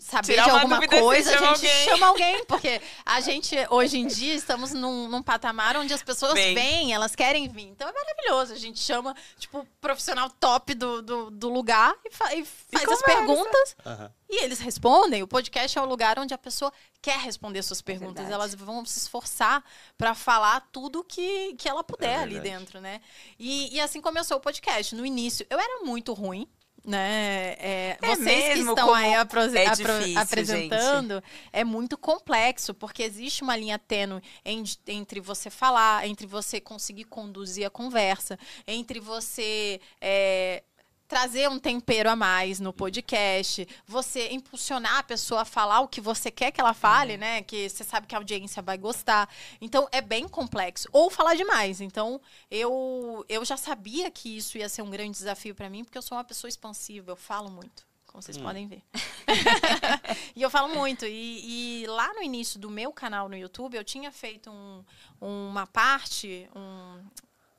saber 0.01 0.33
Tirar 0.33 0.45
de 0.45 0.51
uma 0.51 0.61
alguma 0.63 0.79
você 0.81 0.89
coisa, 0.89 1.31
a 1.31 1.39
chama 1.39 1.55
gente 1.55 1.67
alguém. 1.69 1.85
chama 1.85 2.07
alguém. 2.07 2.45
Porque 2.47 2.81
a 3.05 3.21
gente, 3.21 3.55
hoje 3.71 3.99
em 3.99 4.07
dia, 4.07 4.35
estamos 4.35 4.73
num, 4.73 5.07
num 5.09 5.23
patamar 5.23 5.77
onde 5.77 5.93
as 5.95 6.03
pessoas 6.03 6.33
Vem. 6.33 6.55
vêm, 6.55 6.93
elas 6.95 7.15
querem 7.15 7.47
vir. 7.49 7.69
Então 7.69 7.89
é 7.89 7.93
maravilhoso. 7.93 8.53
A 8.53 8.57
gente 8.57 8.81
chama, 8.81 9.15
tipo, 9.39 9.59
o 9.61 9.67
profissional 9.81 10.29
top 10.31 10.75
do, 10.75 11.03
do, 11.03 11.31
do 11.31 11.49
lugar 11.51 11.95
e, 12.05 12.11
fa- 12.11 12.35
e 12.35 12.45
faz 12.45 12.89
as 12.89 13.01
conversa. 13.01 13.05
perguntas. 13.05 13.77
Aham. 13.87 14.11
E 14.33 14.45
eles 14.45 14.59
respondem. 14.61 15.23
O 15.23 15.29
podcast 15.29 15.77
é 15.79 15.83
o 15.83 15.85
lugar 15.85 16.19
onde 16.19 16.33
a 16.33 16.39
pessoa 16.39 16.73
quer 17.03 17.19
responder 17.19 17.63
suas 17.63 17.83
perguntas. 17.83 18.25
verdade. 18.25 18.33
Elas 18.33 18.55
vão 18.55 18.85
se 18.87 18.99
esforçar 18.99 19.63
para 19.99 20.15
falar 20.15 20.67
tudo 20.73 21.03
que, 21.05 21.55
que 21.55 21.69
ela 21.69 21.83
puder 21.85 22.19
É 22.21 22.23
ali 22.23 22.39
dentro, 22.41 22.81
né? 22.81 23.01
E, 23.39 23.75
e 23.75 23.81
assim 23.81 24.01
começou 24.01 24.37
o 24.37 24.41
podcast. 24.41 24.95
No 24.95 25.05
início, 25.05 25.45
eu 25.51 25.59
era 25.59 25.85
muito 25.85 26.13
ruim. 26.13 26.49
Né? 26.83 27.57
É, 27.59 27.99
É 28.01 28.17
vocês 28.17 28.55
que 28.55 28.59
estão 28.61 28.95
aí 28.95 29.15
aprose- 29.15 29.59
é 29.59 29.67
apro- 29.67 29.99
difícil, 29.99 30.19
apresentando 30.21 31.23
é 31.53 31.63
muito 31.63 31.99
complexo 31.99 32.73
porque 32.73 33.03
existe 33.03 33.43
uma 33.43 33.55
linha 33.55 33.79
tênue 33.79 34.23
en- 34.45 34.65
entre 34.87 35.21
você 35.21 35.51
falar, 35.51 36.07
entre 36.09 36.27
você 36.27 36.59
conseguir 36.59 37.05
conduzir 37.05 37.67
a 37.67 37.71
conversa, 37.71 38.39
entre 38.67 38.99
você 38.99 39.79
é, 40.01 40.63
trazer 41.11 41.49
um 41.51 41.59
tempero 41.59 42.09
a 42.09 42.15
mais 42.15 42.61
no 42.61 42.73
podcast, 42.73 43.67
você 43.85 44.31
impulsionar 44.31 44.99
a 44.99 45.03
pessoa 45.03 45.41
a 45.41 45.45
falar 45.45 45.81
o 45.81 45.89
que 45.89 46.01
você 46.01 46.31
quer 46.31 46.53
que 46.53 46.61
ela 46.61 46.73
fale, 46.73 47.17
né? 47.17 47.43
Que 47.43 47.69
você 47.69 47.83
sabe 47.83 48.07
que 48.07 48.15
a 48.15 48.19
audiência 48.19 48.63
vai 48.63 48.79
gostar. 48.79 49.29
Então 49.61 49.89
é 49.91 50.01
bem 50.01 50.29
complexo. 50.29 50.89
Ou 50.93 51.11
falar 51.11 51.35
demais. 51.35 51.81
Então 51.81 52.21
eu, 52.49 53.25
eu 53.29 53.45
já 53.45 53.57
sabia 53.57 54.09
que 54.09 54.37
isso 54.37 54.57
ia 54.57 54.69
ser 54.69 54.83
um 54.83 54.91
grande 54.91 55.11
desafio 55.19 55.53
para 55.53 55.69
mim, 55.69 55.83
porque 55.83 55.99
eu 55.99 56.03
sou 56.03 56.17
uma 56.17 56.23
pessoa 56.23 56.49
expansiva, 56.49 57.11
eu 57.11 57.17
falo 57.17 57.51
muito. 57.51 57.85
Como 58.07 58.23
vocês 58.23 58.39
podem 58.39 58.69
ver. 58.69 58.83
e 60.37 60.43
eu 60.43 60.49
falo 60.51 60.73
muito. 60.73 61.05
E, 61.07 61.83
e 61.83 61.87
lá 61.89 62.15
no 62.15 62.23
início 62.23 62.59
do 62.59 62.71
meu 62.71 62.93
canal 62.93 63.29
no 63.29 63.37
YouTube, 63.37 63.77
eu 63.77 63.83
tinha 63.85 64.13
feito 64.13 64.49
um- 64.49 64.85
uma 65.21 65.67
parte, 65.67 66.49
um, 66.55 67.05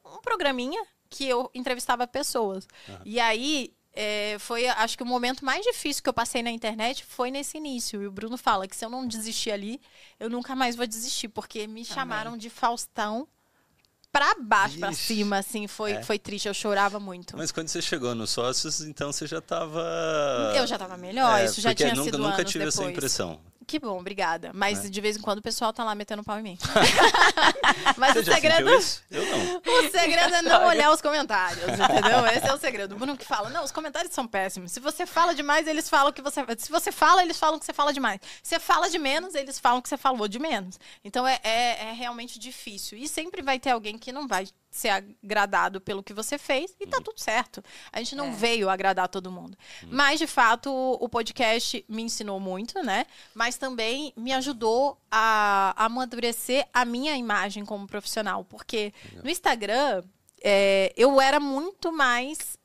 um 0.06 0.22
programinha 0.22 0.82
que 1.12 1.28
eu 1.28 1.52
entrevistava 1.54 2.08
pessoas. 2.08 2.66
E 3.06 3.20
aí, 3.20 3.72
é, 3.94 4.38
foi, 4.40 4.66
acho 4.68 4.96
que 4.98 5.04
o 5.04 5.06
momento 5.06 5.44
mais 5.46 5.62
difícil 5.64 6.02
que 6.02 6.08
eu 6.10 6.14
passei 6.14 6.42
na 6.42 6.50
internet 6.50 7.04
foi 7.06 7.30
nesse 7.30 7.58
início. 7.58 8.02
E 8.02 8.08
o 8.08 8.12
Bruno 8.12 8.38
fala 8.38 8.66
que 8.68 8.76
se 8.76 8.86
eu 8.86 8.90
não 8.90 9.06
desistir 9.06 9.52
ali, 9.52 9.80
eu 10.20 10.30
nunca 10.30 10.56
mais 10.56 10.76
vou 10.76 10.88
desistir, 10.88 11.28
porque 11.28 11.68
me 11.68 11.84
chamaram 11.86 12.38
de 12.38 12.50
Faustão 12.50 13.28
pra 14.12 14.34
baixo, 14.42 14.80
pra 14.80 14.92
Ixi. 14.92 15.04
cima, 15.16 15.38
assim, 15.40 15.68
foi, 15.68 15.92
É. 15.94 16.04
foi 16.04 16.18
triste, 16.18 16.48
eu 16.48 16.54
chorava 16.54 17.00
muito. 17.00 17.36
Mas 17.38 17.52
quando 17.52 17.68
você 17.68 17.82
chegou 17.82 18.16
nos 18.16 18.30
sócios, 18.30 18.82
então 18.82 19.12
você 19.12 19.28
já 19.28 19.40
estava. 19.40 19.82
Eu 20.56 20.66
já 20.66 20.78
tava 20.78 20.96
melhor, 20.98 21.44
isso 21.44 21.60
já 21.62 21.70
porque 21.72 21.84
tinha 21.84 21.94
nunca, 21.96 22.06
sido 22.12 22.18
nunca 22.18 22.36
anos 22.38 22.52
tive 22.52 22.66
essa 22.66 22.78
depois. 22.80 22.96
impressão. 22.98 23.40
Que 23.72 23.80
bom, 23.80 23.98
obrigada. 23.98 24.52
Mas 24.54 24.84
É. 24.84 24.90
de 24.90 25.00
vez 25.00 25.16
em 25.16 25.22
quando 25.22 25.38
o 25.38 25.42
pessoal 25.42 25.72
tá 25.72 25.82
lá 25.82 25.96
metendo 25.96 26.22
pau 26.26 26.38
em 26.38 26.44
mim. 26.44 26.58
Mas 27.96 28.16
Você 28.16 28.20
o 28.20 28.34
segredo? 28.34 28.70
Eu 29.10 29.26
não. 29.26 29.62
o 29.66 29.90
segredo 29.90 30.36
é 30.36 30.42
não 30.42 30.68
olhar 30.68 30.92
os 30.92 31.02
comentários, 31.02 31.64
entendeu? 31.64 32.26
Esse 32.36 32.48
é 32.50 32.54
o 32.54 32.58
segredo. 32.58 32.96
O 32.96 32.98
Bruno 32.98 33.16
que 33.16 33.24
fala, 33.24 33.50
não, 33.50 33.64
os 33.64 33.72
comentários 33.72 34.14
são 34.14 34.28
péssimos. 34.28 34.74
Se 34.74 34.82
você 34.82 35.06
fala 35.06 35.34
demais, 35.34 35.68
eles 35.68 35.88
falam 35.88 36.12
que 36.12 36.22
você... 36.22 36.44
Se 36.58 36.70
você 36.70 36.92
fala, 36.92 37.24
eles 37.24 37.40
falam 37.40 37.58
que 37.58 37.66
você 37.66 37.72
fala 37.72 37.94
demais. 37.94 38.20
Se 38.44 38.50
você 38.56 38.60
fala 38.60 38.90
de 38.90 39.00
menos, 39.00 39.36
eles 39.36 39.58
falam 39.58 39.82
que 39.82 39.88
você 39.88 39.96
falou 39.96 40.28
de 40.28 40.38
menos. 40.38 40.78
Então 41.02 41.26
é, 41.26 41.40
é, 41.42 41.86
é 41.86 41.94
realmente 41.94 42.38
difícil. 42.40 42.98
E 42.98 43.08
sempre 43.08 43.42
vai 43.42 43.58
ter 43.58 43.70
alguém 43.70 43.98
que 43.98 44.12
não 44.12 44.28
vai 44.28 44.50
ser 44.72 44.88
agradado 44.90 45.82
pelo 45.82 46.02
que 46.02 46.14
você 46.14 46.38
fez 46.38 46.74
e 46.80 46.88
tá 46.88 47.02
tudo 47.02 47.20
certo. 47.20 47.62
A 47.92 48.00
gente 48.00 48.16
não 48.16 48.28
É. 48.28 48.32
veio 48.32 48.70
agradar 48.70 49.10
todo 49.10 49.30
mundo. 49.30 49.58
Mas, 49.84 50.18
de 50.18 50.26
fato, 50.26 50.72
o, 50.72 51.10
podcast 51.10 51.84
me 51.90 52.02
ensinou 52.04 52.40
muito, 52.40 52.82
né? 52.82 53.06
Mas 53.36 53.58
também 53.58 54.14
me 54.16 54.32
ajudou 54.32 54.98
a, 55.12 55.74
a 55.76 55.86
amadurecer 55.86 56.66
a 56.74 56.86
minha 56.86 57.18
imagem 57.18 57.66
como 57.66 57.86
profissional. 57.86 58.46
Porque 58.46 58.94
no 59.22 59.30
Instagram, 59.30 60.04
é, 60.42 60.94
eu 60.96 61.20
era 61.20 61.40
muito 61.40 61.92
mais. 61.92 62.58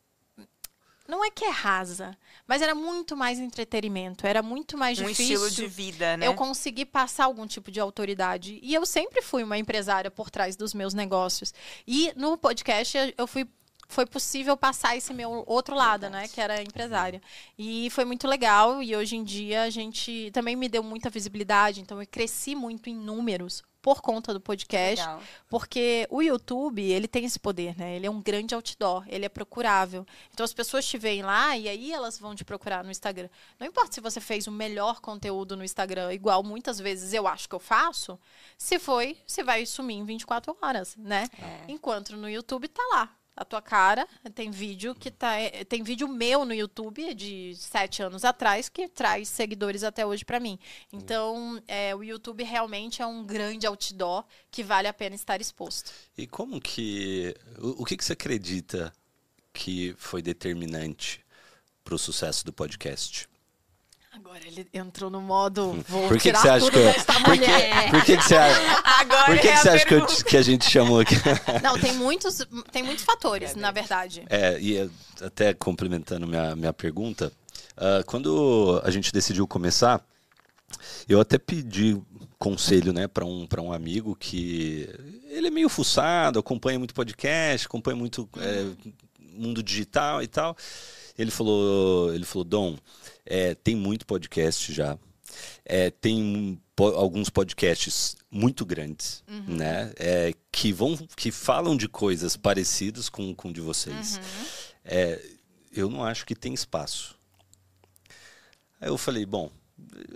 Não 1.08 1.24
é 1.24 1.30
que 1.30 1.44
é 1.44 1.50
rasa, 1.50 2.16
mas 2.46 2.62
era 2.62 2.74
muito 2.74 3.16
mais 3.16 3.38
entretenimento, 3.38 4.26
era 4.26 4.42
muito 4.42 4.78
mais 4.78 4.98
Um 4.98 5.06
difícil 5.06 5.46
estilo 5.46 5.50
de 5.50 5.66
vida, 5.66 6.16
né? 6.16 6.26
eu 6.26 6.34
consegui 6.34 6.84
passar 6.84 7.24
algum 7.24 7.46
tipo 7.46 7.70
de 7.70 7.80
autoridade. 7.80 8.58
E 8.62 8.72
eu 8.74 8.86
sempre 8.86 9.20
fui 9.22 9.42
uma 9.42 9.58
empresária 9.58 10.10
por 10.10 10.30
trás 10.30 10.56
dos 10.56 10.72
meus 10.72 10.94
negócios. 10.94 11.52
E 11.86 12.12
no 12.16 12.36
podcast 12.38 13.14
eu 13.16 13.26
fui. 13.26 13.46
Foi 13.88 14.04
possível 14.04 14.56
passar 14.56 14.96
esse 14.96 15.14
meu 15.14 15.44
outro 15.46 15.76
lado, 15.76 16.10
né? 16.10 16.26
Que 16.26 16.40
era 16.40 16.60
empresária. 16.60 17.22
E 17.56 17.88
foi 17.90 18.04
muito 18.04 18.26
legal. 18.26 18.82
E 18.82 18.96
hoje 18.96 19.14
em 19.14 19.22
dia 19.22 19.62
a 19.62 19.70
gente 19.70 20.28
também 20.32 20.56
me 20.56 20.68
deu 20.68 20.82
muita 20.82 21.08
visibilidade. 21.08 21.82
Então 21.82 22.02
eu 22.02 22.06
cresci 22.08 22.56
muito 22.56 22.90
em 22.90 22.96
números 22.96 23.62
por 23.86 24.02
conta 24.02 24.34
do 24.34 24.40
podcast. 24.40 25.00
Legal. 25.00 25.22
Porque 25.48 26.08
o 26.10 26.20
YouTube, 26.20 26.82
ele 26.82 27.06
tem 27.06 27.24
esse 27.24 27.38
poder, 27.38 27.78
né? 27.78 27.94
Ele 27.94 28.04
é 28.04 28.10
um 28.10 28.20
grande 28.20 28.52
outdoor, 28.52 29.04
ele 29.06 29.24
é 29.24 29.28
procurável. 29.28 30.04
Então 30.34 30.42
as 30.42 30.52
pessoas 30.52 30.84
te 30.84 30.98
veem 30.98 31.22
lá 31.22 31.56
e 31.56 31.68
aí 31.68 31.92
elas 31.92 32.18
vão 32.18 32.34
te 32.34 32.44
procurar 32.44 32.82
no 32.82 32.90
Instagram. 32.90 33.28
Não 33.60 33.64
importa 33.64 33.92
se 33.92 34.00
você 34.00 34.20
fez 34.20 34.48
o 34.48 34.50
melhor 34.50 35.00
conteúdo 35.00 35.56
no 35.56 35.62
Instagram, 35.62 36.12
igual 36.12 36.42
muitas 36.42 36.80
vezes 36.80 37.12
eu 37.12 37.28
acho 37.28 37.48
que 37.48 37.54
eu 37.54 37.60
faço, 37.60 38.18
se 38.58 38.76
foi, 38.80 39.18
você 39.24 39.44
vai 39.44 39.64
sumir 39.64 39.98
em 39.98 40.04
24 40.04 40.56
horas, 40.60 40.96
né? 40.96 41.28
É. 41.40 41.70
Enquanto 41.70 42.16
no 42.16 42.28
YouTube 42.28 42.66
tá 42.66 42.82
lá. 42.92 43.16
A 43.36 43.44
tua 43.44 43.60
cara, 43.60 44.08
tem 44.34 44.50
vídeo 44.50 44.94
que 44.94 45.10
tá. 45.10 45.34
é, 45.38 45.62
Tem 45.62 45.82
vídeo 45.82 46.08
meu 46.08 46.46
no 46.46 46.54
YouTube 46.54 47.12
de 47.14 47.54
sete 47.54 48.02
anos 48.02 48.24
atrás 48.24 48.70
que 48.70 48.88
traz 48.88 49.28
seguidores 49.28 49.84
até 49.84 50.06
hoje 50.06 50.24
pra 50.24 50.40
mim. 50.40 50.58
Então, 50.90 51.62
é, 51.68 51.94
o 51.94 52.02
YouTube 52.02 52.42
realmente 52.42 53.02
é 53.02 53.06
um 53.06 53.22
grande 53.26 53.66
outdoor 53.66 54.24
que 54.50 54.62
vale 54.62 54.88
a 54.88 54.92
pena 54.94 55.14
estar 55.14 55.38
exposto. 55.38 55.92
E 56.16 56.26
como 56.26 56.58
que. 56.58 57.36
O, 57.58 57.82
o 57.82 57.84
que, 57.84 57.98
que 57.98 58.04
você 58.04 58.14
acredita 58.14 58.90
que 59.52 59.94
foi 59.98 60.22
determinante 60.22 61.22
para 61.84 61.94
o 61.94 61.98
sucesso 61.98 62.42
do 62.42 62.54
podcast? 62.54 63.28
Agora 64.16 64.40
ele 64.46 64.66
entrou 64.72 65.10
no 65.10 65.20
modo. 65.20 65.84
Vou 65.88 66.08
Por 66.08 66.16
que, 66.16 66.30
que 66.30 66.38
tirar 66.38 66.40
você 66.40 66.48
acha 66.48 66.70
que 66.70 66.78
eu. 66.78 66.84
desta 66.84 67.12
Por 67.14 67.22
que, 67.22 67.28
mulher. 67.40 67.90
por 67.90 68.04
que, 68.04 68.16
que 68.16 68.22
você 68.24 68.36
acha, 68.36 68.60
Agora 69.00 69.24
por 69.26 69.38
que, 69.38 69.48
é 69.48 69.52
que 69.52 69.58
a 69.58 69.62
você 69.62 69.68
acha 69.68 69.86
que, 69.86 69.94
eu- 69.94 70.06
que 70.06 70.36
a 70.36 70.42
gente 70.42 70.70
chamou 70.70 71.00
aqui? 71.00 71.14
Não, 71.62 71.78
tem 71.78 71.92
muitos, 71.92 72.38
tem 72.72 72.82
muitos 72.82 73.04
fatores, 73.04 73.54
na 73.54 73.70
verdade. 73.70 74.24
É, 74.30 74.58
e 74.60 74.78
é, 74.78 74.88
até 75.22 75.52
complementando 75.52 76.26
minha, 76.26 76.56
minha 76.56 76.72
pergunta, 76.72 77.30
ah, 77.76 78.02
quando 78.06 78.80
a 78.84 78.90
gente 78.90 79.12
decidiu 79.12 79.46
começar, 79.46 80.00
eu 81.08 81.20
até 81.20 81.36
pedi 81.38 82.00
conselho 82.38 82.92
né, 82.92 83.06
para 83.08 83.24
um, 83.24 83.46
pra 83.46 83.60
um 83.62 83.72
amigo 83.72 84.14
que 84.16 84.88
ele 85.28 85.48
é 85.48 85.50
meio 85.50 85.68
fuçado, 85.68 86.38
acompanha 86.38 86.78
muito 86.78 86.94
podcast, 86.94 87.66
acompanha 87.66 87.96
muito 87.96 88.28
é, 88.38 88.66
mundo 89.20 89.62
digital 89.62 90.22
e 90.22 90.26
tal. 90.26 90.56
Ele 91.18 91.30
falou, 91.30 92.14
ele 92.14 92.24
falou, 92.24 92.44
Dom, 92.44 92.76
é, 93.24 93.54
tem 93.54 93.74
muito 93.74 94.06
podcast 94.06 94.72
já. 94.72 94.98
É, 95.64 95.90
tem 95.90 96.60
po- 96.74 96.94
alguns 96.94 97.28
podcasts 97.28 98.16
muito 98.30 98.64
grandes, 98.64 99.22
né? 99.46 99.92
é, 99.96 100.32
que 100.52 100.72
vão, 100.72 100.96
que 101.16 101.30
falam 101.30 101.76
de 101.76 101.88
coisas 101.88 102.36
parecidas 102.36 103.08
com 103.08 103.34
com 103.34 103.48
o 103.48 103.52
de 103.52 103.60
vocês. 103.60 104.20
É, 104.84 105.20
eu 105.74 105.90
não 105.90 106.04
acho 106.04 106.24
que 106.24 106.34
tem 106.34 106.54
espaço. 106.54 107.16
Aí 108.80 108.88
eu 108.88 108.96
falei, 108.96 109.26
bom, 109.26 109.50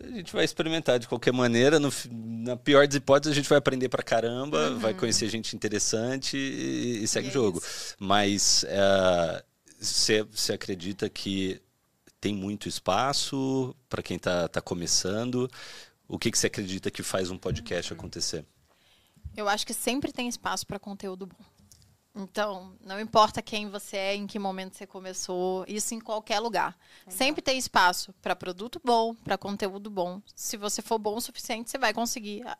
a 0.04 0.10
gente 0.10 0.32
vai 0.32 0.44
experimentar 0.44 0.98
de 0.98 1.08
qualquer 1.08 1.32
maneira. 1.32 1.78
no 1.78 1.92
na 2.10 2.56
pior 2.56 2.86
das 2.86 2.96
hipóteses, 2.96 3.32
a 3.32 3.34
gente 3.34 3.48
vai 3.48 3.58
aprender 3.58 3.88
pra 3.88 4.02
caramba, 4.02 4.70
vai 4.76 4.94
conhecer 4.94 5.28
gente 5.28 5.54
interessante 5.56 6.36
e, 6.36 7.02
e 7.02 7.08
segue 7.08 7.28
o 7.28 7.30
é 7.30 7.32
jogo. 7.32 7.62
Mas 7.98 8.64
você 9.80 10.52
acredita 10.52 11.08
que 11.08 11.60
tem 12.20 12.34
muito 12.34 12.68
espaço 12.68 13.74
para 13.88 14.02
quem 14.02 14.16
está 14.16 14.46
tá 14.48 14.60
começando? 14.60 15.50
O 16.06 16.18
que 16.18 16.30
você 16.30 16.48
acredita 16.48 16.90
que 16.90 17.02
faz 17.02 17.30
um 17.30 17.38
podcast 17.38 17.92
acontecer? 17.92 18.44
Eu 19.36 19.48
acho 19.48 19.66
que 19.66 19.72
sempre 19.72 20.12
tem 20.12 20.28
espaço 20.28 20.66
para 20.66 20.78
conteúdo 20.78 21.26
bom. 21.26 21.44
Então, 22.14 22.74
não 22.84 23.00
importa 23.00 23.40
quem 23.40 23.70
você 23.70 23.96
é, 23.96 24.14
em 24.16 24.26
que 24.26 24.38
momento 24.38 24.76
você 24.76 24.86
começou, 24.86 25.64
isso 25.68 25.94
em 25.94 26.00
qualquer 26.00 26.40
lugar. 26.40 26.76
Sempre 27.08 27.40
tem 27.40 27.56
espaço 27.56 28.12
para 28.20 28.34
produto 28.34 28.80
bom, 28.84 29.14
para 29.14 29.38
conteúdo 29.38 29.88
bom. 29.88 30.20
Se 30.34 30.56
você 30.56 30.82
for 30.82 30.98
bom 30.98 31.16
o 31.16 31.20
suficiente, 31.20 31.70
você 31.70 31.78
vai 31.78 31.94
conseguir 31.94 32.44
a- 32.46 32.58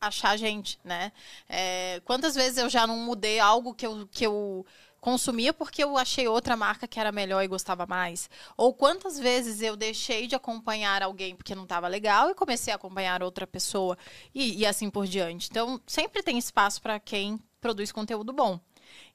achar 0.00 0.36
gente, 0.36 0.78
né? 0.84 1.12
É, 1.48 2.00
quantas 2.04 2.34
vezes 2.34 2.58
eu 2.58 2.70
já 2.70 2.86
não 2.86 2.96
mudei 2.98 3.40
algo 3.40 3.74
que 3.74 3.86
eu, 3.86 4.06
que 4.06 4.24
eu 4.24 4.64
consumia 5.02 5.52
porque 5.52 5.82
eu 5.82 5.98
achei 5.98 6.28
outra 6.28 6.56
marca 6.56 6.86
que 6.86 7.00
era 7.00 7.10
melhor 7.10 7.42
e 7.42 7.48
gostava 7.48 7.84
mais? 7.86 8.30
Ou 8.56 8.72
quantas 8.72 9.18
vezes 9.18 9.60
eu 9.60 9.76
deixei 9.76 10.28
de 10.28 10.36
acompanhar 10.36 11.02
alguém 11.02 11.34
porque 11.34 11.56
não 11.56 11.64
estava 11.64 11.88
legal 11.88 12.30
e 12.30 12.34
comecei 12.34 12.72
a 12.72 12.76
acompanhar 12.76 13.20
outra 13.20 13.44
pessoa 13.44 13.98
e, 14.32 14.60
e 14.60 14.64
assim 14.64 14.88
por 14.88 15.04
diante. 15.04 15.48
Então, 15.50 15.80
sempre 15.88 16.22
tem 16.22 16.38
espaço 16.38 16.80
para 16.80 17.00
quem 17.00 17.40
produz 17.60 17.90
conteúdo 17.90 18.32
bom. 18.32 18.60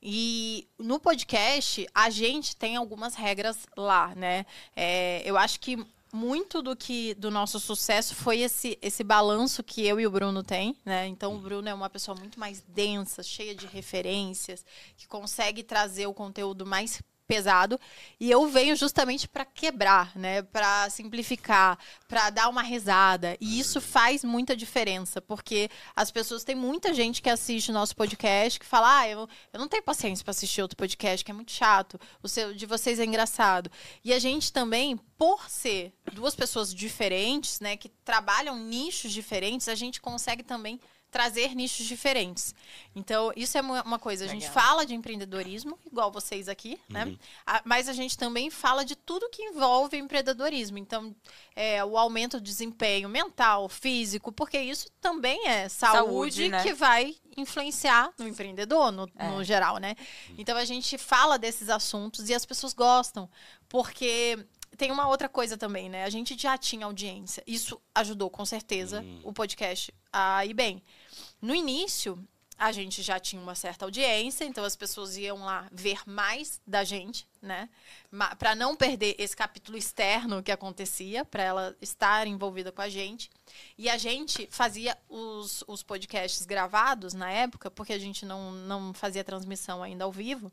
E 0.02 0.68
no 0.78 1.00
podcast, 1.00 1.88
a 1.96 2.10
gente 2.10 2.54
tem 2.58 2.76
algumas 2.76 3.16
regras 3.16 3.66
lá, 3.78 4.14
né? 4.14 4.46
É, 4.76 5.22
eu 5.24 5.38
acho 5.38 5.58
que 5.58 5.78
muito 6.14 6.62
do 6.62 6.76
que 6.76 7.14
do 7.16 7.30
nosso 7.30 7.60
sucesso 7.60 8.16
foi 8.16 8.40
esse, 8.40 8.78
esse 8.82 9.04
balanço 9.04 9.64
que 9.64 9.86
eu 9.86 10.00
e 10.00 10.08
o 10.08 10.12
Bruno 10.12 10.44
tem, 10.44 10.78
né? 10.86 11.08
Então 11.08 11.36
o 11.36 11.40
Bruno 11.40 11.68
é 11.68 11.74
uma 11.74 11.90
pessoa 11.90 12.18
muito 12.18 12.40
mais 12.40 12.62
densa, 12.68 13.22
cheia 13.22 13.54
de 13.54 13.66
referências, 13.68 14.66
que 14.96 15.08
consegue 15.08 15.64
trazer 15.64 16.08
o 16.08 16.14
conteúdo 16.14 16.66
mais 16.66 17.02
pesado. 17.28 17.80
E 18.20 18.32
eu 18.32 18.48
venho 18.48 18.76
justamente 18.76 19.28
para 19.28 19.46
quebrar, 19.46 20.16
né, 20.16 20.42
para 20.42 20.90
simplificar, 20.90 21.78
para 22.08 22.30
dar 22.30 22.48
uma 22.48 22.62
risada 22.62 23.38
e 23.40 23.60
isso 23.60 23.82
faz 23.82 24.24
muita 24.24 24.56
diferença 24.56 25.22
porque 25.22 25.70
as 25.96 26.10
pessoas 26.10 26.44
tem 26.44 26.56
muita 26.56 26.94
gente 26.94 27.22
que 27.22 27.30
assiste 27.30 27.70
o 27.70 27.74
nosso 27.74 27.96
podcast 27.96 28.60
que 28.60 28.66
fala, 28.66 29.00
ah, 29.00 29.10
eu, 29.10 29.30
eu 29.52 29.60
não 29.60 29.68
tenho 29.68 29.84
paciência 29.84 30.24
para 30.24 30.32
assistir 30.32 30.62
outro 30.62 30.78
podcast 30.78 31.24
que 31.24 31.32
é 31.32 31.34
muito 31.34 31.52
chato, 31.52 32.00
o 32.24 32.28
seu 32.28 32.54
de 32.54 32.66
vocês 32.66 33.00
é 33.00 33.06
engraçado. 33.06 33.70
E 34.04 34.14
a 34.14 34.20
gente 34.20 34.54
também 34.54 34.98
por 35.18 35.50
ser 35.50 35.94
duas 36.14 36.36
pessoas 36.36 36.74
diferentes, 36.74 37.60
né, 37.60 37.76
que 37.76 37.90
trabalham 37.90 38.56
nichos 38.56 39.12
diferentes, 39.12 39.68
a 39.68 39.76
gente 39.76 40.00
consegue 40.00 40.44
também 40.44 40.80
trazer 41.10 41.56
nichos 41.56 41.86
diferentes. 41.86 42.54
Então, 42.96 43.32
isso 43.36 43.58
é 43.58 43.62
uma 43.62 43.98
coisa. 43.98 44.26
A 44.26 44.28
gente 44.28 44.48
Legal. 44.48 44.54
fala 44.54 44.86
de 44.86 44.94
empreendedorismo, 44.94 45.80
igual 45.90 46.12
vocês 46.12 46.50
aqui, 46.50 46.80
né? 46.90 47.16
A- 47.46 47.62
Mas 47.64 47.88
a 47.88 47.94
gente 47.94 48.18
também 48.18 48.50
fala 48.50 48.84
de 48.84 48.96
tudo 48.96 49.30
que 49.30 49.42
envolve 49.42 49.98
empreendedorismo. 49.98 50.78
Então, 50.78 51.16
é, 51.56 51.84
o 51.84 51.98
aumento 51.98 52.38
do 52.40 52.44
desempenho 52.44 53.08
mental, 53.08 53.70
físico, 53.70 54.32
porque 54.32 54.60
isso 54.60 54.90
também 55.00 55.48
é 55.48 55.70
saúde, 55.70 55.98
Saúde, 55.98 56.50
né? 56.50 56.62
que 56.64 56.74
vai 56.74 57.16
influenciar 57.38 58.12
no 58.18 58.28
empreendedor, 58.28 58.92
no, 58.92 59.10
É. 59.18 59.28
no 59.30 59.44
geral, 59.44 59.78
né? 59.78 59.96
Então, 60.38 60.58
a 60.58 60.66
gente 60.66 60.98
fala 60.98 61.38
desses 61.40 61.70
assuntos 61.70 62.30
e 62.30 62.34
as 62.34 62.46
pessoas 62.46 62.74
gostam, 62.74 63.30
porque 63.70 64.38
tem 64.78 64.92
uma 64.92 65.08
outra 65.08 65.28
coisa 65.28 65.58
também, 65.58 65.90
né? 65.90 66.04
A 66.04 66.10
gente 66.10 66.38
já 66.40 66.58
tinha 66.58 66.86
audiência. 66.86 67.44
Isso 67.48 67.82
ajudou, 67.96 68.30
com 68.30 68.46
certeza, 68.46 69.04
o 69.24 69.34
podcast 69.34 69.94
a 70.14 70.46
ir 70.46 70.54
bem. 70.54 70.84
No 71.42 71.54
início, 71.56 72.18
a 72.58 72.72
gente 72.72 73.04
já 73.04 73.20
tinha 73.20 73.42
uma 73.42 73.54
certa 73.54 73.86
audiência, 73.86 74.44
então 74.44 74.64
as 74.64 74.76
pessoas 74.76 75.16
iam 75.16 75.40
lá 75.46 75.68
ver 75.72 76.00
mais 76.08 76.60
da 76.66 76.84
gente, 76.84 77.28
né? 77.40 77.70
Para 78.40 78.56
não 78.56 78.76
perder 78.76 79.16
esse 79.20 79.36
capítulo 79.36 79.78
externo 79.78 80.42
que 80.42 80.52
acontecia, 80.52 81.24
para 81.24 81.44
ela 81.44 81.78
estar 81.80 82.26
envolvida 82.26 82.72
com 82.72 82.82
a 82.82 82.90
gente. 82.90 83.30
E 83.78 83.88
a 83.88 83.98
gente 83.98 84.48
fazia 84.50 84.98
os, 85.08 85.64
os 85.68 85.84
podcasts 85.84 86.46
gravados 86.46 87.14
na 87.14 87.30
época, 87.32 87.70
porque 87.70 87.94
a 87.94 88.00
gente 88.00 88.26
não, 88.26 88.52
não 88.52 88.94
fazia 88.94 89.24
transmissão 89.24 89.84
ainda 89.84 90.04
ao 90.04 90.12
vivo. 90.12 90.52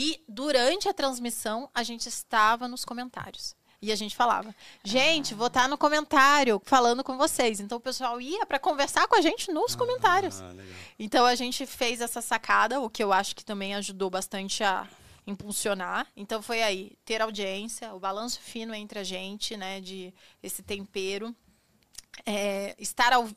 E 0.00 0.22
durante 0.28 0.88
a 0.88 0.94
transmissão, 0.94 1.68
a 1.74 1.82
gente 1.82 2.08
estava 2.08 2.68
nos 2.68 2.84
comentários. 2.84 3.56
E 3.82 3.90
a 3.90 3.96
gente 3.96 4.14
falava, 4.14 4.54
gente, 4.84 5.34
vou 5.34 5.48
estar 5.48 5.68
no 5.68 5.76
comentário 5.76 6.62
falando 6.64 7.02
com 7.02 7.18
vocês. 7.18 7.58
Então 7.58 7.78
o 7.78 7.80
pessoal 7.80 8.20
ia 8.20 8.46
para 8.46 8.60
conversar 8.60 9.08
com 9.08 9.16
a 9.16 9.20
gente 9.20 9.50
nos 9.52 9.74
comentários. 9.74 10.40
Ah. 10.40 10.54
Então 11.00 11.26
a 11.26 11.34
gente 11.34 11.66
fez 11.66 12.00
essa 12.00 12.20
sacada, 12.20 12.80
o 12.80 12.88
que 12.88 13.02
eu 13.02 13.12
acho 13.12 13.34
que 13.34 13.44
também 13.44 13.74
ajudou 13.74 14.08
bastante 14.08 14.62
a 14.62 14.86
impulsionar. 15.26 16.06
Então 16.16 16.40
foi 16.40 16.62
aí, 16.62 16.96
ter 17.04 17.20
audiência, 17.20 17.92
o 17.92 17.98
balanço 17.98 18.40
fino 18.40 18.72
entre 18.74 19.00
a 19.00 19.04
gente, 19.04 19.56
né, 19.56 19.80
de 19.80 20.14
esse 20.42 20.62
tempero. 20.62 21.34
É, 22.24 22.76
estar 22.78 23.12
ao- 23.12 23.28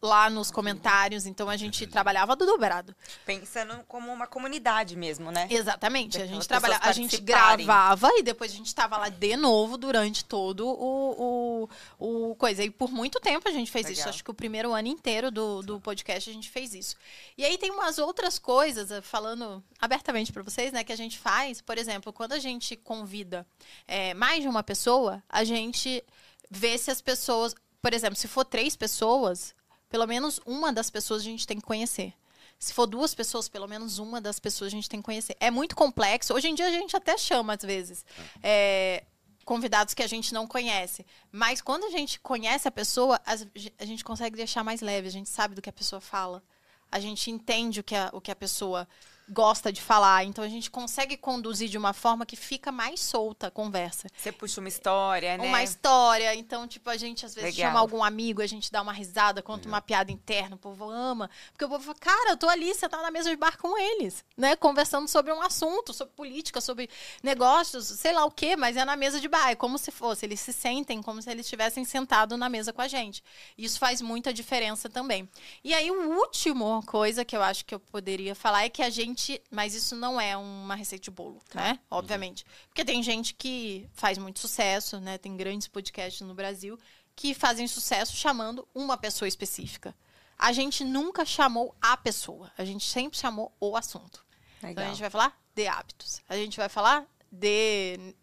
lá 0.00 0.30
nos 0.30 0.50
comentários, 0.50 1.26
então 1.26 1.48
a 1.50 1.56
gente 1.56 1.86
trabalhava 1.86 2.36
do 2.36 2.46
dobrado. 2.46 2.94
Pensando 3.26 3.82
como 3.88 4.12
uma 4.12 4.26
comunidade 4.26 4.94
mesmo, 4.96 5.32
né? 5.32 5.48
Exatamente. 5.50 6.20
A 6.22 6.26
gente 6.26 6.46
trabalhava, 6.46 6.86
a 6.86 6.92
gente 6.92 7.20
gravava 7.20 8.08
e 8.16 8.22
depois 8.22 8.52
a 8.52 8.54
gente 8.54 8.68
estava 8.68 8.96
lá 8.96 9.08
de 9.08 9.36
novo 9.36 9.76
durante 9.76 10.24
todo 10.24 10.66
o, 10.68 11.66
o, 11.98 12.28
o 12.30 12.34
coisa. 12.36 12.62
E 12.62 12.70
por 12.70 12.90
muito 12.90 13.18
tempo 13.18 13.48
a 13.48 13.52
gente 13.52 13.70
fez 13.70 13.86
isso. 13.88 14.00
Legal. 14.00 14.10
Acho 14.10 14.24
que 14.24 14.30
o 14.30 14.34
primeiro 14.34 14.72
ano 14.72 14.88
inteiro 14.88 15.30
do, 15.30 15.62
do 15.62 15.80
podcast 15.80 16.30
a 16.30 16.32
gente 16.32 16.48
fez 16.48 16.74
isso. 16.74 16.96
E 17.36 17.44
aí 17.44 17.58
tem 17.58 17.70
umas 17.70 17.98
outras 17.98 18.38
coisas, 18.38 18.92
eh, 18.92 19.00
falando 19.00 19.62
abertamente 19.80 20.32
para 20.32 20.42
vocês, 20.42 20.72
né, 20.72 20.84
que 20.84 20.92
a 20.92 20.96
gente 20.96 21.18
faz. 21.18 21.60
Por 21.60 21.76
exemplo, 21.76 22.12
quando 22.12 22.32
a 22.32 22.38
gente 22.38 22.76
convida 22.76 23.44
eh, 23.86 24.14
mais 24.14 24.42
de 24.42 24.48
uma 24.48 24.62
pessoa, 24.62 25.22
a 25.28 25.42
gente 25.42 26.04
vê 26.48 26.78
se 26.78 26.90
as 26.90 27.00
pessoas. 27.00 27.54
Por 27.82 27.92
exemplo, 27.92 28.16
se 28.16 28.26
for 28.26 28.44
três 28.44 28.74
pessoas, 28.76 29.54
pelo 29.88 30.06
menos 30.06 30.40
uma 30.46 30.72
das 30.72 30.90
pessoas 30.90 31.22
a 31.22 31.24
gente 31.24 31.46
tem 31.46 31.58
que 31.58 31.66
conhecer. 31.66 32.12
Se 32.58 32.74
for 32.74 32.86
duas 32.86 33.14
pessoas, 33.14 33.48
pelo 33.48 33.68
menos 33.68 33.98
uma 33.98 34.20
das 34.20 34.40
pessoas 34.40 34.68
a 34.68 34.74
gente 34.74 34.88
tem 34.88 35.00
que 35.00 35.04
conhecer. 35.04 35.36
É 35.38 35.50
muito 35.50 35.76
complexo. 35.76 36.34
Hoje 36.34 36.48
em 36.48 36.54
dia 36.54 36.66
a 36.66 36.72
gente 36.72 36.96
até 36.96 37.16
chama 37.16 37.54
às 37.54 37.62
vezes. 37.62 38.04
É, 38.42 39.04
convidados 39.44 39.94
que 39.94 40.02
a 40.02 40.06
gente 40.06 40.34
não 40.34 40.46
conhece. 40.46 41.06
Mas 41.32 41.62
quando 41.62 41.84
a 41.84 41.90
gente 41.90 42.20
conhece 42.20 42.68
a 42.68 42.70
pessoa, 42.70 43.20
a 43.24 43.84
gente 43.84 44.04
consegue 44.04 44.36
deixar 44.36 44.62
mais 44.62 44.80
leve, 44.80 45.08
a 45.08 45.10
gente 45.10 45.30
sabe 45.30 45.54
do 45.54 45.62
que 45.62 45.70
a 45.70 45.72
pessoa 45.72 46.00
fala. 46.00 46.42
A 46.90 46.98
gente 47.00 47.30
entende 47.30 47.80
o 47.80 47.84
que 47.84 47.94
a, 47.94 48.10
o 48.12 48.20
que 48.20 48.30
a 48.30 48.36
pessoa 48.36 48.86
gosta 49.28 49.72
de 49.72 49.80
falar. 49.80 50.24
Então 50.24 50.44
a 50.44 50.48
gente 50.48 50.70
consegue 50.70 51.16
conduzir 51.16 51.68
de 51.68 51.76
uma 51.76 51.92
forma 51.92 52.24
que 52.24 52.36
fica 52.36 52.72
mais 52.72 53.00
solta 53.00 53.48
a 53.48 53.50
conversa. 53.50 54.08
Você 54.16 54.32
puxa 54.32 54.60
uma 54.60 54.68
história, 54.68 55.36
né? 55.36 55.46
Uma 55.46 55.62
história. 55.62 56.34
Então, 56.34 56.66
tipo, 56.66 56.88
a 56.90 56.96
gente 56.96 57.26
às 57.26 57.34
vezes 57.34 57.56
Legal. 57.56 57.70
chama 57.70 57.80
algum 57.80 58.02
amigo, 58.02 58.42
a 58.42 58.46
gente 58.46 58.70
dá 58.72 58.80
uma 58.82 58.92
risada, 58.92 59.42
conta 59.42 59.60
Legal. 59.60 59.74
uma 59.74 59.80
piada 59.80 60.10
interna, 60.10 60.56
o 60.56 60.58
povo 60.58 60.88
ama. 60.90 61.30
Porque 61.52 61.64
o 61.64 61.68
povo 61.68 61.84
fala, 61.84 61.98
cara, 61.98 62.30
eu 62.30 62.36
tô 62.36 62.48
ali, 62.48 62.74
você 62.74 62.88
tá 62.88 63.02
na 63.02 63.10
mesa 63.10 63.30
de 63.30 63.36
bar 63.36 63.58
com 63.58 63.78
eles, 63.78 64.24
né? 64.36 64.56
Conversando 64.56 65.08
sobre 65.08 65.32
um 65.32 65.42
assunto, 65.42 65.92
sobre 65.92 66.14
política, 66.14 66.60
sobre 66.60 66.88
negócios, 67.22 67.86
sei 67.86 68.12
lá 68.12 68.24
o 68.24 68.30
quê, 68.30 68.56
mas 68.56 68.76
é 68.76 68.84
na 68.84 68.96
mesa 68.96 69.20
de 69.20 69.28
bar. 69.28 69.50
É 69.50 69.54
como 69.54 69.78
se 69.78 69.90
fosse, 69.90 70.26
eles 70.26 70.40
se 70.40 70.52
sentem 70.52 71.02
como 71.02 71.20
se 71.20 71.30
eles 71.30 71.46
estivessem 71.46 71.84
sentados 71.84 72.38
na 72.38 72.48
mesa 72.48 72.72
com 72.72 72.82
a 72.82 72.88
gente. 72.88 73.22
Isso 73.56 73.78
faz 73.78 74.00
muita 74.00 74.32
diferença 74.32 74.88
também. 74.88 75.28
E 75.62 75.74
aí, 75.74 75.90
o 75.90 76.18
último 76.18 76.82
coisa 76.86 77.24
que 77.24 77.36
eu 77.36 77.42
acho 77.42 77.64
que 77.64 77.74
eu 77.74 77.80
poderia 77.80 78.34
falar 78.34 78.64
é 78.64 78.68
que 78.68 78.82
a 78.82 78.90
gente 78.90 79.17
Mas 79.50 79.74
isso 79.74 79.96
não 79.96 80.20
é 80.20 80.36
uma 80.36 80.74
receita 80.74 81.04
de 81.04 81.10
bolo, 81.10 81.40
tá. 81.48 81.60
né? 81.60 81.80
Obviamente. 81.90 82.44
Porque 82.68 82.84
tem 82.84 83.02
gente 83.02 83.34
que 83.34 83.88
faz 83.92 84.18
muito 84.18 84.38
sucesso, 84.38 85.00
né? 85.00 85.18
Tem 85.18 85.36
grandes 85.36 85.68
podcasts 85.68 86.26
no 86.26 86.34
Brasil 86.34 86.78
que 87.14 87.34
fazem 87.34 87.66
sucesso 87.66 88.14
chamando 88.14 88.66
uma 88.74 88.96
pessoa 88.96 89.28
específica. 89.28 89.94
A 90.38 90.52
gente 90.52 90.84
nunca 90.84 91.24
chamou 91.24 91.74
a 91.80 91.96
pessoa. 91.96 92.52
A 92.56 92.64
gente 92.64 92.84
sempre 92.84 93.18
chamou 93.18 93.52
o 93.58 93.76
assunto. 93.76 94.24
Legal. 94.62 94.70
Então 94.70 94.84
a 94.84 94.88
gente 94.88 95.00
vai 95.00 95.10
falar 95.10 95.36
de 95.54 95.66
hábitos. 95.66 96.20
A 96.28 96.36
gente 96.36 96.56
vai 96.56 96.68
falar 96.68 97.04
de 97.30 98.14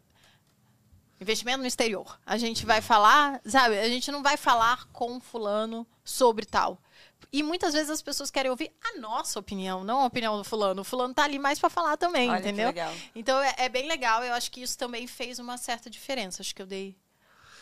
investimento 1.19 1.59
no 1.59 1.67
exterior. 1.67 2.19
A 2.25 2.37
gente 2.37 2.65
vai 2.65 2.81
falar, 2.81 3.41
sabe? 3.45 3.77
A 3.77 3.89
gente 3.89 4.11
não 4.11 4.23
vai 4.23 4.37
falar 4.37 4.85
com 4.93 5.19
fulano 5.19 5.85
sobre 6.03 6.45
tal. 6.45 6.79
E 7.31 7.43
muitas 7.43 7.73
vezes 7.73 7.89
as 7.89 8.01
pessoas 8.01 8.31
querem 8.31 8.49
ouvir 8.49 8.71
a 8.81 8.99
nossa 8.99 9.39
opinião, 9.39 9.83
não 9.83 9.99
a 10.01 10.05
opinião 10.05 10.37
do 10.37 10.43
fulano. 10.43 10.81
O 10.81 10.85
fulano 10.85 11.13
tá 11.13 11.23
ali 11.23 11.37
mais 11.37 11.59
para 11.59 11.69
falar 11.69 11.97
também, 11.97 12.29
Olha 12.29 12.39
entendeu? 12.39 12.73
Então 13.13 13.39
é, 13.41 13.53
é, 13.57 13.69
bem 13.69 13.87
legal. 13.87 14.23
Eu 14.23 14.33
acho 14.33 14.49
que 14.51 14.61
isso 14.61 14.77
também 14.77 15.05
fez 15.05 15.37
uma 15.37 15.57
certa 15.57 15.89
diferença. 15.89 16.41
Acho 16.41 16.55
que 16.55 16.61
eu 16.61 16.65
dei 16.65 16.95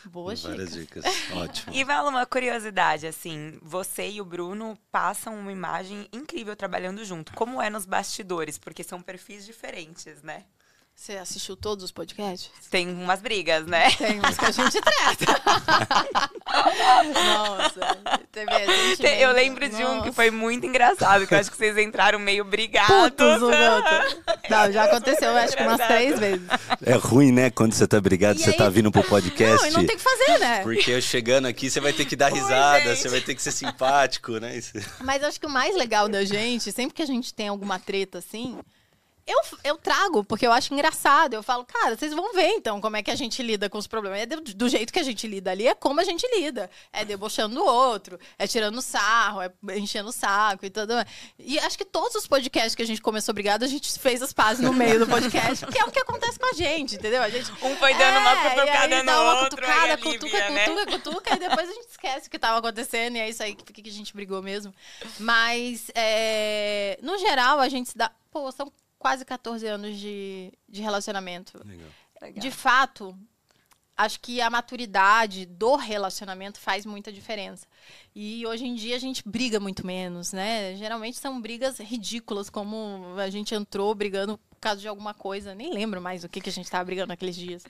boas 0.04 0.42
Várias 0.42 0.72
dicas. 0.72 1.04
dicas. 1.04 1.30
Ótimo. 1.36 1.74
E 1.74 1.82
vale 1.84 2.08
uma 2.08 2.26
curiosidade, 2.26 3.06
assim, 3.06 3.58
você 3.62 4.08
e 4.08 4.20
o 4.20 4.24
Bruno 4.24 4.78
passam 4.90 5.38
uma 5.38 5.52
imagem 5.52 6.08
incrível 6.12 6.54
trabalhando 6.54 7.04
junto. 7.04 7.32
Como 7.34 7.60
é 7.60 7.70
nos 7.70 7.86
bastidores? 7.86 8.58
Porque 8.58 8.84
são 8.84 9.00
perfis 9.00 9.44
diferentes, 9.44 10.22
né? 10.22 10.44
Você 10.96 11.18
assistiu 11.18 11.56
todos 11.56 11.84
os 11.84 11.90
podcasts? 11.90 12.50
Tem 12.70 12.88
umas 12.88 13.20
brigas, 13.20 13.66
né? 13.66 13.90
Tem 13.98 14.20
uns 14.20 14.38
que 14.38 14.44
a 14.44 14.50
gente 14.50 14.80
treta. 14.80 15.42
Nossa, 17.12 17.98
teve 18.32 18.96
Tem, 18.96 19.20
Eu 19.20 19.32
lembro 19.32 19.68
de 19.68 19.84
um 19.84 20.02
que 20.02 20.12
foi 20.12 20.30
muito 20.30 20.64
engraçado, 20.64 21.26
que 21.26 21.34
eu 21.34 21.38
acho 21.38 21.50
que 21.50 21.56
vocês 21.56 21.76
entraram 21.76 22.18
meio 22.18 22.44
brigados. 22.44 23.10
Putos 23.10 23.42
um 23.42 23.50
Não, 24.48 24.72
já 24.72 24.84
aconteceu, 24.84 25.36
acho 25.36 25.56
que 25.56 25.62
umas 25.62 25.86
três 25.86 26.18
vezes. 26.18 26.46
É 26.86 26.94
ruim, 26.94 27.32
né, 27.32 27.50
quando 27.50 27.74
você 27.74 27.86
tá 27.86 28.00
brigado, 28.00 28.38
e 28.38 28.42
você 28.42 28.50
aí... 28.50 28.56
tá 28.56 28.68
vindo 28.70 28.90
pro 28.90 29.02
podcast. 29.02 29.62
Não, 29.62 29.66
e 29.68 29.72
não 29.72 29.86
tem 29.86 29.96
que 29.96 30.02
fazer, 30.02 30.38
né? 30.38 30.62
Porque 30.62 30.92
eu 30.92 31.02
chegando 31.02 31.46
aqui, 31.46 31.68
você 31.68 31.80
vai 31.80 31.92
ter 31.92 32.04
que 32.04 32.16
dar 32.16 32.32
risada, 32.32 32.88
Oi, 32.88 32.96
você 32.96 33.08
vai 33.08 33.20
ter 33.20 33.34
que 33.34 33.42
ser 33.42 33.52
simpático, 33.52 34.38
né? 34.38 34.58
Mas 35.00 35.22
acho 35.22 35.40
que 35.40 35.46
o 35.46 35.50
mais 35.50 35.76
legal 35.76 36.08
da 36.08 36.24
gente, 36.24 36.72
sempre 36.72 36.94
que 36.94 37.02
a 37.02 37.06
gente 37.06 37.34
tem 37.34 37.48
alguma 37.48 37.78
treta 37.78 38.18
assim, 38.18 38.58
eu, 39.26 39.40
eu 39.64 39.76
trago, 39.78 40.22
porque 40.22 40.46
eu 40.46 40.52
acho 40.52 40.72
engraçado. 40.74 41.34
Eu 41.34 41.42
falo, 41.42 41.64
cara, 41.64 41.96
vocês 41.96 42.12
vão 42.12 42.34
ver 42.34 42.48
então 42.48 42.80
como 42.80 42.96
é 42.96 43.02
que 43.02 43.10
a 43.10 43.14
gente 43.14 43.42
lida 43.42 43.70
com 43.70 43.78
os 43.78 43.86
problemas. 43.86 44.20
É 44.20 44.26
do, 44.26 44.40
do, 44.42 44.68
jeito 44.68 44.92
que 44.92 44.98
a 44.98 45.02
gente 45.02 45.26
lida 45.26 45.50
ali, 45.50 45.66
é 45.66 45.74
como 45.74 46.00
a 46.00 46.04
gente 46.04 46.26
lida. 46.34 46.70
É 46.92 47.04
debochando 47.04 47.58
o 47.60 47.66
outro, 47.66 48.18
é 48.38 48.46
tirando 48.46 48.82
sarro, 48.82 49.40
é 49.40 49.50
enchendo 49.76 50.10
o 50.10 50.12
saco 50.12 50.66
e 50.66 50.70
tudo. 50.70 50.92
E 51.38 51.58
acho 51.60 51.78
que 51.78 51.84
todos 51.84 52.14
os 52.16 52.26
podcasts 52.26 52.74
que 52.74 52.82
a 52.82 52.86
gente 52.86 53.00
começou 53.00 53.32
obrigado, 53.32 53.62
a 53.62 53.66
gente 53.66 53.98
fez 53.98 54.20
as 54.20 54.32
pazes 54.32 54.62
no 54.62 54.74
meio 54.74 54.98
do 54.98 55.06
podcast, 55.06 55.66
que 55.66 55.78
é 55.78 55.84
o 55.84 55.90
que 55.90 56.00
acontece 56.00 56.38
com 56.38 56.46
a 56.46 56.52
gente, 56.52 56.96
entendeu? 56.96 57.22
A 57.22 57.30
gente, 57.30 57.50
um 57.62 57.76
foi 57.76 57.94
dando 57.94 58.16
é, 58.16 58.18
uma 58.18 58.50
cutucada 58.50 59.02
no 59.02 59.12
uma 59.12 59.42
outro. 59.42 59.56
Cutucada, 59.56 59.96
cutuca, 59.98 60.50
né? 60.50 60.68
cutuca, 60.68 60.98
cutuca, 60.98 61.34
e 61.34 61.38
depois 61.38 61.68
a 61.70 61.72
gente 61.72 61.88
esquece 61.88 62.26
o 62.26 62.30
que 62.30 62.36
estava 62.36 62.58
acontecendo, 62.58 63.16
e 63.16 63.20
é 63.20 63.28
isso 63.28 63.42
aí 63.42 63.54
que, 63.54 63.72
que 63.72 63.88
a 63.88 63.92
gente 63.92 64.14
brigou 64.14 64.42
mesmo. 64.42 64.74
Mas, 65.18 65.90
é, 65.94 66.98
no 67.02 67.16
geral, 67.18 67.58
a 67.58 67.68
gente 67.70 67.88
se 67.88 67.96
dá. 67.96 68.10
Pô, 68.30 68.50
são 68.50 68.70
quase 69.04 69.22
14 69.22 69.66
anos 69.66 69.98
de, 69.98 70.50
de 70.66 70.80
relacionamento. 70.80 71.60
Legal. 71.62 72.40
De 72.40 72.50
fato, 72.50 73.14
acho 73.94 74.18
que 74.18 74.40
a 74.40 74.48
maturidade 74.48 75.44
do 75.44 75.76
relacionamento 75.76 76.58
faz 76.58 76.86
muita 76.86 77.12
diferença. 77.12 77.66
E 78.14 78.46
hoje 78.46 78.64
em 78.64 78.74
dia 78.74 78.96
a 78.96 78.98
gente 78.98 79.22
briga 79.26 79.58
muito 79.58 79.84
menos, 79.86 80.32
né? 80.32 80.76
Geralmente 80.76 81.18
são 81.18 81.40
brigas 81.40 81.78
ridículas, 81.78 82.48
como 82.48 83.16
a 83.18 83.28
gente 83.28 83.54
entrou 83.54 83.94
brigando 83.94 84.38
causa 84.64 84.80
de 84.80 84.88
alguma 84.88 85.12
coisa. 85.12 85.54
Nem 85.54 85.72
lembro 85.72 86.00
mais 86.00 86.24
o 86.24 86.28
que, 86.28 86.40
que 86.40 86.48
a 86.48 86.52
gente 86.52 86.64
estava 86.64 86.82
brigando 86.84 87.08
naqueles 87.08 87.36
dias. 87.36 87.62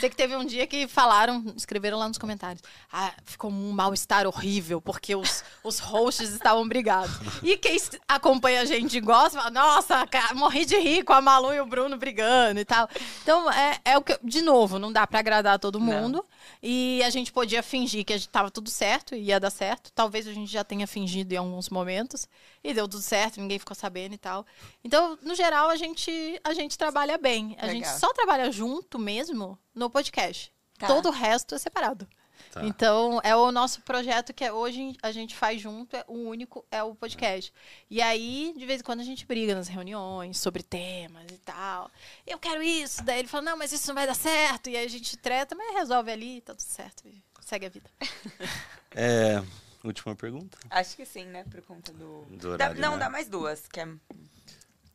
Sei 0.00 0.10
que 0.10 0.16
teve 0.16 0.34
um 0.34 0.44
dia 0.44 0.66
que 0.66 0.88
falaram, 0.88 1.44
escreveram 1.56 1.96
lá 1.96 2.08
nos 2.08 2.18
comentários. 2.18 2.62
Ah, 2.92 3.12
ficou 3.24 3.50
um 3.50 3.70
mal-estar 3.70 4.26
horrível, 4.26 4.80
porque 4.80 5.14
os, 5.14 5.44
os 5.62 5.78
hosts 5.78 6.30
estavam 6.30 6.66
brigados. 6.66 7.14
E 7.40 7.56
quem 7.56 7.76
acompanha 8.08 8.62
a 8.62 8.64
gente 8.64 8.98
e 8.98 9.00
gosta, 9.00 9.38
fala, 9.38 9.50
nossa, 9.50 10.04
cara, 10.08 10.34
morri 10.34 10.64
de 10.64 10.76
rir 10.76 11.04
com 11.04 11.12
a 11.12 11.20
Malu 11.20 11.54
e 11.54 11.60
o 11.60 11.66
Bruno 11.66 11.96
brigando 11.96 12.58
e 12.58 12.64
tal. 12.64 12.88
Então, 13.22 13.50
é, 13.52 13.78
é 13.84 13.98
o 13.98 14.02
que. 14.02 14.18
De 14.24 14.42
novo, 14.42 14.78
não 14.78 14.92
dá 14.92 15.06
para 15.06 15.20
agradar 15.20 15.58
todo 15.58 15.78
mundo. 15.78 16.16
Não. 16.16 16.39
E 16.62 17.02
a 17.02 17.10
gente 17.10 17.32
podia 17.32 17.62
fingir 17.62 18.04
que 18.04 18.12
estava 18.12 18.50
tudo 18.50 18.70
certo 18.70 19.14
e 19.14 19.24
ia 19.24 19.40
dar 19.40 19.50
certo. 19.50 19.92
Talvez 19.92 20.26
a 20.26 20.32
gente 20.32 20.50
já 20.50 20.64
tenha 20.64 20.86
fingido 20.86 21.32
em 21.32 21.36
alguns 21.36 21.68
momentos. 21.68 22.28
E 22.62 22.74
deu 22.74 22.86
tudo 22.88 23.02
certo, 23.02 23.40
ninguém 23.40 23.58
ficou 23.58 23.74
sabendo 23.74 24.14
e 24.14 24.18
tal. 24.18 24.46
Então, 24.84 25.18
no 25.22 25.34
geral, 25.34 25.68
a 25.70 25.76
gente 25.76 26.40
a 26.44 26.52
gente 26.52 26.76
trabalha 26.76 27.16
bem. 27.18 27.56
A 27.58 27.66
Legal. 27.66 27.74
gente 27.74 28.00
só 28.00 28.12
trabalha 28.12 28.50
junto 28.50 28.98
mesmo 28.98 29.58
no 29.74 29.88
podcast. 29.88 30.52
Tá. 30.78 30.86
Todo 30.86 31.08
o 31.08 31.12
resto 31.12 31.54
é 31.54 31.58
separado. 31.58 32.06
Tá. 32.50 32.64
Então, 32.64 33.20
é 33.22 33.34
o 33.36 33.52
nosso 33.52 33.80
projeto 33.82 34.32
que 34.32 34.44
é, 34.44 34.52
hoje 34.52 34.96
a 35.02 35.12
gente 35.12 35.36
faz 35.36 35.60
junto, 35.60 35.94
é, 35.94 36.04
o 36.08 36.14
único 36.14 36.64
é 36.68 36.82
o 36.82 36.96
podcast. 36.96 37.52
E 37.88 38.02
aí, 38.02 38.52
de 38.56 38.66
vez 38.66 38.80
em 38.80 38.84
quando, 38.84 39.00
a 39.00 39.04
gente 39.04 39.24
briga 39.24 39.54
nas 39.54 39.68
reuniões 39.68 40.36
sobre 40.38 40.62
temas 40.64 41.26
e 41.30 41.38
tal. 41.38 41.88
Eu 42.26 42.40
quero 42.40 42.60
isso. 42.60 43.04
Daí 43.04 43.20
ele 43.20 43.28
fala, 43.28 43.44
não, 43.44 43.56
mas 43.56 43.72
isso 43.72 43.86
não 43.86 43.94
vai 43.94 44.06
dar 44.06 44.16
certo. 44.16 44.68
E 44.68 44.76
aí 44.76 44.84
a 44.84 44.88
gente 44.88 45.16
treta, 45.16 45.54
mas 45.54 45.74
resolve 45.74 46.10
ali, 46.10 46.40
tá 46.40 46.52
tudo 46.52 46.66
certo. 46.66 47.04
segue 47.40 47.66
a 47.66 47.70
vida. 47.70 47.90
É, 48.92 49.40
última 49.84 50.16
pergunta? 50.16 50.58
Acho 50.68 50.96
que 50.96 51.06
sim, 51.06 51.24
né? 51.24 51.44
Por 51.44 51.62
conta 51.62 51.92
do. 51.92 52.24
do 52.24 52.50
horário, 52.50 52.74
dá, 52.74 52.80
não, 52.80 52.94
né? 52.94 53.04
dá 53.04 53.08
mais 53.08 53.28
duas. 53.28 53.68
Que 53.68 53.78
é... 53.78 53.88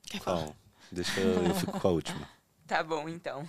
Quer 0.03 0.19
falar? 0.19 0.51
Deixa 0.91 1.17
eu, 1.21 1.45
eu 1.45 1.55
fico 1.55 1.79
com 1.79 1.87
a 1.87 1.91
última. 1.91 2.29
Tá 2.67 2.83
bom, 2.83 3.07
então. 3.07 3.47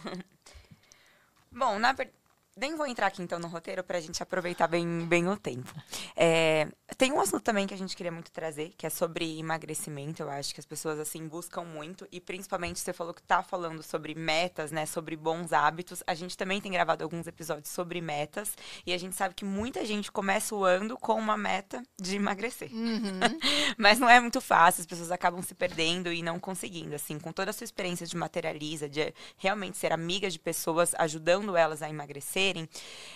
Bom, 1.51 1.79
na 1.79 1.95
verdade. 1.95 2.15
Nem 2.59 2.75
vou 2.75 2.87
entrar 2.87 3.09
aqui 3.09 3.21
então 3.21 3.39
no 3.39 3.49
roteiro 3.49 3.85
para 3.85 3.99
a 3.99 4.01
gente 4.01 4.23
aproveitar 4.23 4.67
bem, 4.67 5.05
bem 5.05 5.29
o 5.29 5.37
tempo. 5.37 5.71
É, 6.17 6.67
tem 6.97 7.13
um 7.13 7.21
assunto 7.21 7.43
também 7.43 7.67
que 7.67 7.75
a 7.75 7.77
gente 7.77 7.95
queria 7.95 8.11
muito 8.11 8.33
trazer, 8.33 8.73
que 8.79 8.87
é 8.87 8.91
sobre 8.91 9.39
emagrecimento. 9.39 10.23
Eu 10.23 10.31
acho 10.31 10.55
que 10.55 10.61
as 10.61 10.65
pessoas 10.65 10.99
assim 10.99 11.29
buscam 11.29 11.65
muito 11.65 12.09
e 12.11 12.19
principalmente 12.19 12.81
você 12.81 12.95
falou 12.95 13.13
que 13.13 13.23
tá 13.23 13.43
falando 13.43 13.83
sobre 13.83 14.15
metas, 14.15 14.73
né, 14.73 14.87
sobre 14.87 15.17
bons 15.17 15.53
hábitos. 15.53 16.03
A 16.07 16.15
gente 16.15 16.35
também 16.35 16.59
tem 16.59 16.73
gravado 16.73 17.05
alguns 17.05 17.27
episódios 17.27 17.69
sobre 17.69 18.01
metas 18.01 18.57
e 18.87 18.95
a 18.95 18.99
gente 18.99 19.15
sabe 19.15 19.35
que 19.35 19.45
muita 19.45 19.85
gente 19.85 20.11
começa 20.11 20.55
o 20.55 20.65
ano 20.65 20.97
com 20.97 21.13
uma 21.13 21.37
meta 21.37 21.83
de 22.01 22.17
emagrecer. 22.17 22.71
Uhum. 22.73 23.21
Mas 23.77 23.99
não 23.99 24.09
é 24.09 24.19
muito 24.19 24.41
fácil, 24.41 24.81
as 24.81 24.87
pessoas 24.87 25.11
acabam 25.11 25.43
se 25.43 25.55
perdendo 25.55 26.11
e 26.11 26.23
não 26.23 26.41
conseguindo. 26.41 26.95
Assim, 26.95 27.19
com 27.19 27.33
toda 27.33 27.51
a 27.51 27.53
sua 27.53 27.67
experiência 27.67 28.07
de 28.07 28.17
materializa, 28.17 28.89
de 28.89 29.13
realmente 29.37 29.77
ser 29.77 29.93
amiga 29.93 30.31
de 30.31 30.39
pessoas, 30.39 30.95
ajudando 30.95 31.55
elas 31.55 31.83
a 31.83 31.91
emagrecer 31.91 32.46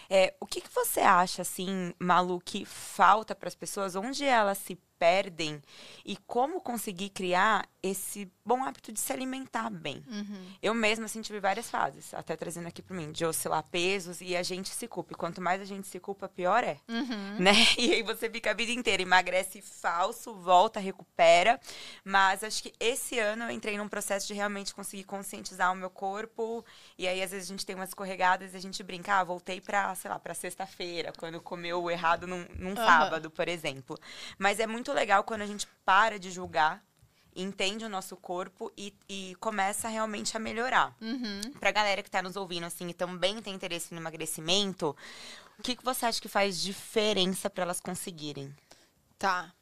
é, 0.08 0.34
o 0.40 0.46
que, 0.46 0.60
que 0.60 0.74
você 0.74 1.00
acha, 1.00 1.42
assim, 1.42 1.94
Malu, 1.98 2.40
que 2.40 2.64
falta 2.64 3.34
para 3.34 3.48
as 3.48 3.54
pessoas? 3.54 3.94
Onde 3.96 4.24
elas 4.24 4.58
se 4.58 4.78
perdem 5.00 5.62
e 6.04 6.14
como 6.26 6.60
conseguir 6.60 7.08
criar 7.08 7.66
esse 7.82 8.30
bom 8.44 8.62
hábito 8.62 8.92
de 8.92 9.00
se 9.00 9.10
alimentar 9.12 9.70
bem. 9.70 10.04
Uhum. 10.06 10.46
Eu 10.62 10.74
mesma 10.74 11.06
assim, 11.06 11.22
tive 11.22 11.40
várias 11.40 11.70
fases, 11.70 12.12
até 12.12 12.36
trazendo 12.36 12.68
aqui 12.68 12.82
para 12.82 12.94
mim, 12.94 13.10
de 13.10 13.24
oscilar 13.24 13.62
pesos 13.62 14.20
e 14.20 14.36
a 14.36 14.42
gente 14.42 14.68
se 14.68 14.86
culpa. 14.86 15.12
E 15.12 15.16
quanto 15.16 15.40
mais 15.40 15.62
a 15.62 15.64
gente 15.64 15.86
se 15.86 15.98
culpa, 15.98 16.28
pior 16.28 16.62
é. 16.62 16.76
Uhum. 16.88 17.36
Né? 17.38 17.52
E 17.80 17.94
aí 17.94 18.02
você 18.02 18.28
fica 18.28 18.50
a 18.50 18.54
vida 18.54 18.72
inteira, 18.72 19.00
emagrece 19.00 19.62
falso, 19.62 20.34
volta, 20.34 20.78
recupera. 20.78 21.58
Mas 22.04 22.44
acho 22.44 22.62
que 22.62 22.74
esse 22.78 23.18
ano 23.18 23.44
eu 23.44 23.50
entrei 23.50 23.78
num 23.78 23.88
processo 23.88 24.26
de 24.26 24.34
realmente 24.34 24.74
conseguir 24.74 25.04
conscientizar 25.04 25.72
o 25.72 25.76
meu 25.76 25.88
corpo. 25.88 26.62
E 26.98 27.08
aí, 27.08 27.22
às 27.22 27.30
vezes, 27.30 27.48
a 27.48 27.52
gente 27.52 27.64
tem 27.64 27.74
umas 27.74 27.88
escorregadas 27.88 28.52
e 28.52 28.56
a 28.56 28.60
gente 28.60 28.82
brinca, 28.82 29.14
ah, 29.14 29.24
voltei 29.24 29.60
para 29.60 29.94
sei 29.94 30.10
lá, 30.10 30.18
para 30.18 30.34
sexta-feira, 30.34 31.12
quando 31.16 31.40
comeu 31.40 31.90
errado 31.90 32.26
num, 32.26 32.44
num 32.58 32.70
uhum. 32.70 32.76
sábado, 32.76 33.30
por 33.30 33.48
exemplo. 33.48 33.98
Mas 34.38 34.60
é 34.60 34.66
muito 34.66 34.89
legal 34.92 35.24
quando 35.24 35.42
a 35.42 35.46
gente 35.46 35.66
para 35.84 36.18
de 36.18 36.30
julgar 36.30 36.82
entende 37.34 37.84
o 37.84 37.88
nosso 37.88 38.16
corpo 38.16 38.72
e, 38.76 38.92
e 39.08 39.36
começa 39.38 39.88
realmente 39.88 40.36
a 40.36 40.40
melhorar. 40.40 40.94
Uhum. 41.00 41.40
Pra 41.58 41.70
galera 41.70 42.02
que 42.02 42.10
tá 42.10 42.22
nos 42.22 42.36
ouvindo, 42.36 42.66
assim, 42.66 42.88
e 42.88 42.94
também 42.94 43.40
tem 43.40 43.54
interesse 43.54 43.94
no 43.94 44.00
emagrecimento, 44.00 44.96
o 45.58 45.62
que, 45.62 45.76
que 45.76 45.84
você 45.84 46.06
acha 46.06 46.20
que 46.20 46.28
faz 46.28 46.60
diferença 46.60 47.48
para 47.48 47.64
elas 47.64 47.80
conseguirem? 47.80 48.54
Tá. 49.18 49.52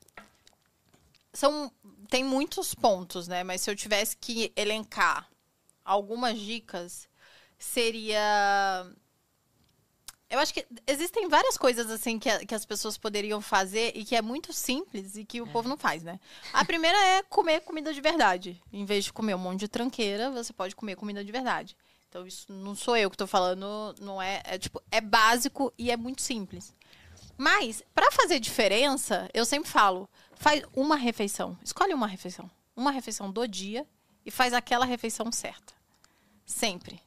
São, 1.32 1.70
tem 2.08 2.24
muitos 2.24 2.74
pontos, 2.74 3.28
né? 3.28 3.44
Mas 3.44 3.60
se 3.60 3.70
eu 3.70 3.76
tivesse 3.76 4.16
que 4.16 4.52
elencar 4.56 5.28
algumas 5.84 6.38
dicas, 6.38 7.08
seria. 7.58 8.90
Eu 10.30 10.38
acho 10.38 10.52
que 10.52 10.66
existem 10.86 11.26
várias 11.28 11.56
coisas 11.56 11.90
assim 11.90 12.18
que, 12.18 12.28
a- 12.28 12.44
que 12.44 12.54
as 12.54 12.64
pessoas 12.66 12.98
poderiam 12.98 13.40
fazer 13.40 13.92
e 13.96 14.04
que 14.04 14.14
é 14.14 14.20
muito 14.20 14.52
simples 14.52 15.16
e 15.16 15.24
que 15.24 15.40
o 15.40 15.46
povo 15.46 15.68
não 15.68 15.76
faz, 15.78 16.02
né? 16.02 16.20
A 16.52 16.64
primeira 16.64 16.98
é 16.98 17.22
comer 17.22 17.60
comida 17.62 17.94
de 17.94 18.00
verdade. 18.00 18.60
Em 18.72 18.84
vez 18.84 19.04
de 19.06 19.12
comer 19.12 19.34
um 19.34 19.38
monte 19.38 19.60
de 19.60 19.68
tranqueira, 19.68 20.30
você 20.30 20.52
pode 20.52 20.76
comer 20.76 20.96
comida 20.96 21.24
de 21.24 21.32
verdade. 21.32 21.74
Então 22.10 22.26
isso 22.26 22.52
não 22.52 22.74
sou 22.74 22.96
eu 22.96 23.10
que 23.10 23.16
tô 23.16 23.26
falando, 23.26 23.94
não 24.00 24.20
é, 24.20 24.42
é 24.44 24.58
tipo, 24.58 24.82
é 24.90 25.00
básico 25.00 25.72
e 25.78 25.90
é 25.90 25.96
muito 25.96 26.20
simples. 26.20 26.74
Mas, 27.36 27.82
pra 27.94 28.10
fazer 28.10 28.38
diferença, 28.40 29.30
eu 29.32 29.44
sempre 29.46 29.70
falo, 29.70 30.08
faz 30.34 30.62
uma 30.74 30.96
refeição. 30.96 31.56
Escolhe 31.64 31.94
uma 31.94 32.06
refeição. 32.06 32.50
Uma 32.76 32.90
refeição 32.90 33.30
do 33.30 33.46
dia 33.46 33.86
e 34.26 34.30
faz 34.30 34.52
aquela 34.52 34.84
refeição 34.84 35.30
certa. 35.32 35.72
Sempre. 36.44 37.00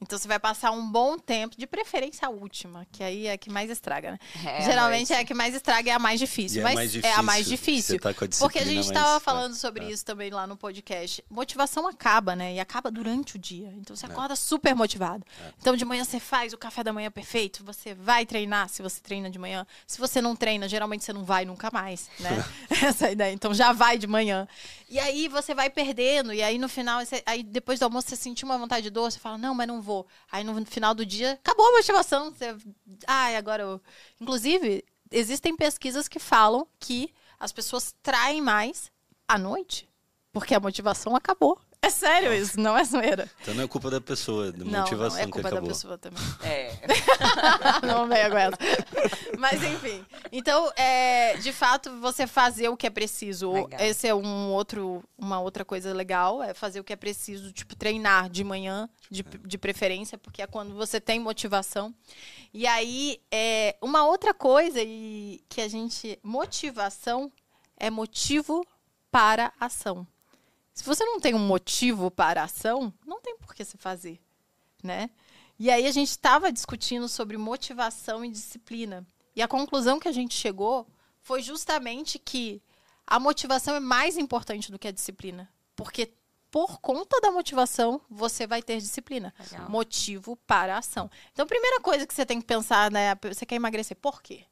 Então 0.00 0.18
você 0.18 0.28
vai 0.28 0.38
passar 0.38 0.72
um 0.72 0.86
bom 0.90 1.18
tempo, 1.18 1.56
de 1.56 1.66
preferência 1.66 2.28
a 2.28 2.30
última, 2.30 2.86
que 2.92 3.02
aí 3.02 3.26
é 3.26 3.32
a 3.32 3.38
que 3.38 3.48
mais 3.48 3.70
estraga, 3.70 4.12
né? 4.12 4.18
É, 4.44 4.62
Geralmente 4.62 5.08
mas- 5.08 5.18
é 5.18 5.22
a 5.22 5.24
que 5.24 5.32
mais 5.32 5.54
estraga 5.54 5.88
e 5.88 5.90
é 5.90 5.94
a 5.94 5.98
mais 5.98 6.20
difícil. 6.20 6.58
E 6.58 6.60
é 6.60 6.64
mas 6.64 6.74
mais 6.74 6.94
é 7.04 7.12
a 7.12 7.22
mais 7.22 7.46
difícil. 7.46 7.96
difícil. 7.96 8.00
Tá 8.00 8.10
a 8.10 8.38
porque 8.38 8.58
a 8.58 8.64
gente 8.64 8.84
estava 8.84 9.16
é, 9.16 9.20
falando 9.20 9.54
sobre 9.54 9.86
é. 9.86 9.90
isso 9.90 10.04
também 10.04 10.30
lá 10.30 10.46
no 10.46 10.54
podcast. 10.54 11.24
Motivação 11.30 11.88
acaba, 11.88 12.36
né? 12.36 12.54
E 12.54 12.60
acaba 12.60 12.90
durante 12.90 13.36
o 13.36 13.38
dia. 13.38 13.72
Então 13.78 13.96
você 13.96 14.04
acorda 14.04 14.36
super 14.36 14.74
motivado. 14.74 15.24
Então 15.58 15.74
de 15.74 15.84
manhã 15.84 16.04
você 16.04 16.20
faz 16.20 16.52
o 16.52 16.58
café 16.58 16.84
da 16.84 16.92
manhã 16.92 17.10
perfeito, 17.10 17.64
você 17.64 17.94
vai 17.94 18.26
treinar 18.26 18.68
se 18.68 18.82
você 18.82 19.00
treina 19.00 19.30
de 19.30 19.38
manhã. 19.38 19.66
Se 19.86 19.98
você 19.98 20.20
não 20.20 20.36
treina, 20.36 20.68
geralmente 20.68 21.04
você 21.04 21.12
não 21.14 21.24
vai 21.24 21.46
nunca 21.46 21.70
mais, 21.72 22.10
né? 22.20 22.44
Essa 22.84 23.08
é 23.08 23.12
ideia. 23.12 23.32
Então 23.32 23.54
já 23.54 23.72
vai 23.72 23.96
de 23.96 24.06
manhã. 24.06 24.46
E 24.90 24.98
aí 24.98 25.26
você 25.26 25.54
vai 25.54 25.70
perdendo, 25.70 26.32
e 26.34 26.42
aí 26.42 26.58
no 26.58 26.68
final, 26.68 27.04
você- 27.04 27.22
aí 27.26 27.42
depois 27.42 27.80
do 27.80 27.84
almoço 27.84 28.08
você 28.08 28.16
sentiu 28.16 28.46
uma 28.46 28.58
vontade 28.58 28.82
de 28.84 28.90
doce, 28.90 29.16
você 29.16 29.20
fala, 29.22 29.38
não, 29.38 29.54
mas 29.54 29.66
não 29.66 29.85
vou. 29.86 30.06
Aí 30.30 30.42
no 30.42 30.66
final 30.66 30.94
do 30.94 31.06
dia, 31.06 31.32
acabou 31.32 31.66
a 31.68 31.72
motivação. 31.72 32.30
Você, 32.32 32.56
ai, 33.06 33.36
agora 33.36 33.62
eu... 33.62 33.80
Inclusive, 34.20 34.84
existem 35.10 35.56
pesquisas 35.56 36.08
que 36.08 36.18
falam 36.18 36.66
que 36.80 37.14
as 37.38 37.52
pessoas 37.52 37.94
traem 38.02 38.42
mais 38.42 38.90
à 39.28 39.38
noite, 39.38 39.88
porque 40.32 40.54
a 40.54 40.60
motivação 40.60 41.14
acabou. 41.14 41.58
É 41.86 41.90
sério 41.90 42.34
isso, 42.34 42.58
não 42.58 42.76
é 42.76 42.82
zoeira. 42.82 43.30
Então 43.40 43.54
não 43.54 43.62
é 43.62 43.68
culpa 43.68 43.88
da 43.88 44.00
pessoa, 44.00 44.50
da 44.50 44.64
Não, 44.64 44.80
motivação 44.80 45.18
não, 45.18 45.22
é 45.22 45.26
que 45.26 45.30
culpa 45.30 45.50
da 45.52 45.62
pessoa 45.62 45.96
também. 45.96 46.20
É. 46.42 46.72
não 47.86 48.08
veio 48.08 48.28
com 48.28 48.36
essa. 48.36 48.58
Mas 49.38 49.62
enfim. 49.62 50.04
Então, 50.32 50.68
é, 50.74 51.36
de 51.36 51.52
fato, 51.52 52.00
você 52.00 52.26
fazer 52.26 52.68
o 52.68 52.76
que 52.76 52.88
é 52.88 52.90
preciso. 52.90 53.52
Legal. 53.52 53.80
Esse 53.80 54.08
é 54.08 54.14
um 54.14 54.50
outro, 54.50 55.00
uma 55.16 55.38
outra 55.38 55.64
coisa 55.64 55.94
legal, 55.94 56.42
é 56.42 56.52
fazer 56.52 56.80
o 56.80 56.84
que 56.84 56.92
é 56.92 56.96
preciso, 56.96 57.52
tipo, 57.52 57.76
treinar 57.76 58.28
de 58.28 58.42
manhã, 58.42 58.88
de, 59.08 59.22
de 59.22 59.56
preferência, 59.56 60.18
porque 60.18 60.42
é 60.42 60.46
quando 60.48 60.74
você 60.74 61.00
tem 61.00 61.20
motivação. 61.20 61.94
E 62.52 62.66
aí, 62.66 63.20
é, 63.30 63.76
uma 63.80 64.04
outra 64.04 64.34
coisa 64.34 64.82
e 64.82 65.40
que 65.48 65.60
a 65.60 65.68
gente. 65.68 66.18
Motivação 66.20 67.30
é 67.76 67.90
motivo 67.90 68.66
para 69.08 69.52
ação. 69.60 70.04
Se 70.76 70.84
você 70.84 71.04
não 71.06 71.18
tem 71.18 71.34
um 71.34 71.38
motivo 71.38 72.10
para 72.10 72.42
a 72.42 72.44
ação, 72.44 72.92
não 73.04 73.18
tem 73.18 73.34
por 73.38 73.54
que 73.54 73.64
se 73.64 73.78
fazer, 73.78 74.20
né? 74.84 75.08
E 75.58 75.70
aí 75.70 75.86
a 75.86 75.90
gente 75.90 76.10
estava 76.10 76.52
discutindo 76.52 77.08
sobre 77.08 77.38
motivação 77.38 78.22
e 78.22 78.30
disciplina. 78.30 79.04
E 79.34 79.40
a 79.40 79.48
conclusão 79.48 79.98
que 79.98 80.06
a 80.06 80.12
gente 80.12 80.34
chegou 80.34 80.86
foi 81.22 81.40
justamente 81.40 82.18
que 82.18 82.62
a 83.06 83.18
motivação 83.18 83.74
é 83.74 83.80
mais 83.80 84.18
importante 84.18 84.70
do 84.70 84.78
que 84.78 84.86
a 84.86 84.92
disciplina. 84.92 85.50
Porque 85.74 86.12
por 86.50 86.78
conta 86.78 87.22
da 87.22 87.30
motivação, 87.30 87.98
você 88.08 88.46
vai 88.46 88.62
ter 88.62 88.78
disciplina. 88.78 89.34
Legal. 89.50 89.70
Motivo 89.70 90.36
para 90.46 90.74
a 90.74 90.78
ação. 90.78 91.10
Então, 91.32 91.44
a 91.44 91.48
primeira 91.48 91.80
coisa 91.80 92.06
que 92.06 92.12
você 92.12 92.26
tem 92.26 92.38
que 92.38 92.46
pensar, 92.46 92.90
né? 92.90 93.14
Você 93.22 93.46
quer 93.46 93.56
emagrecer, 93.56 93.96
por 93.96 94.22
quê? 94.22 94.44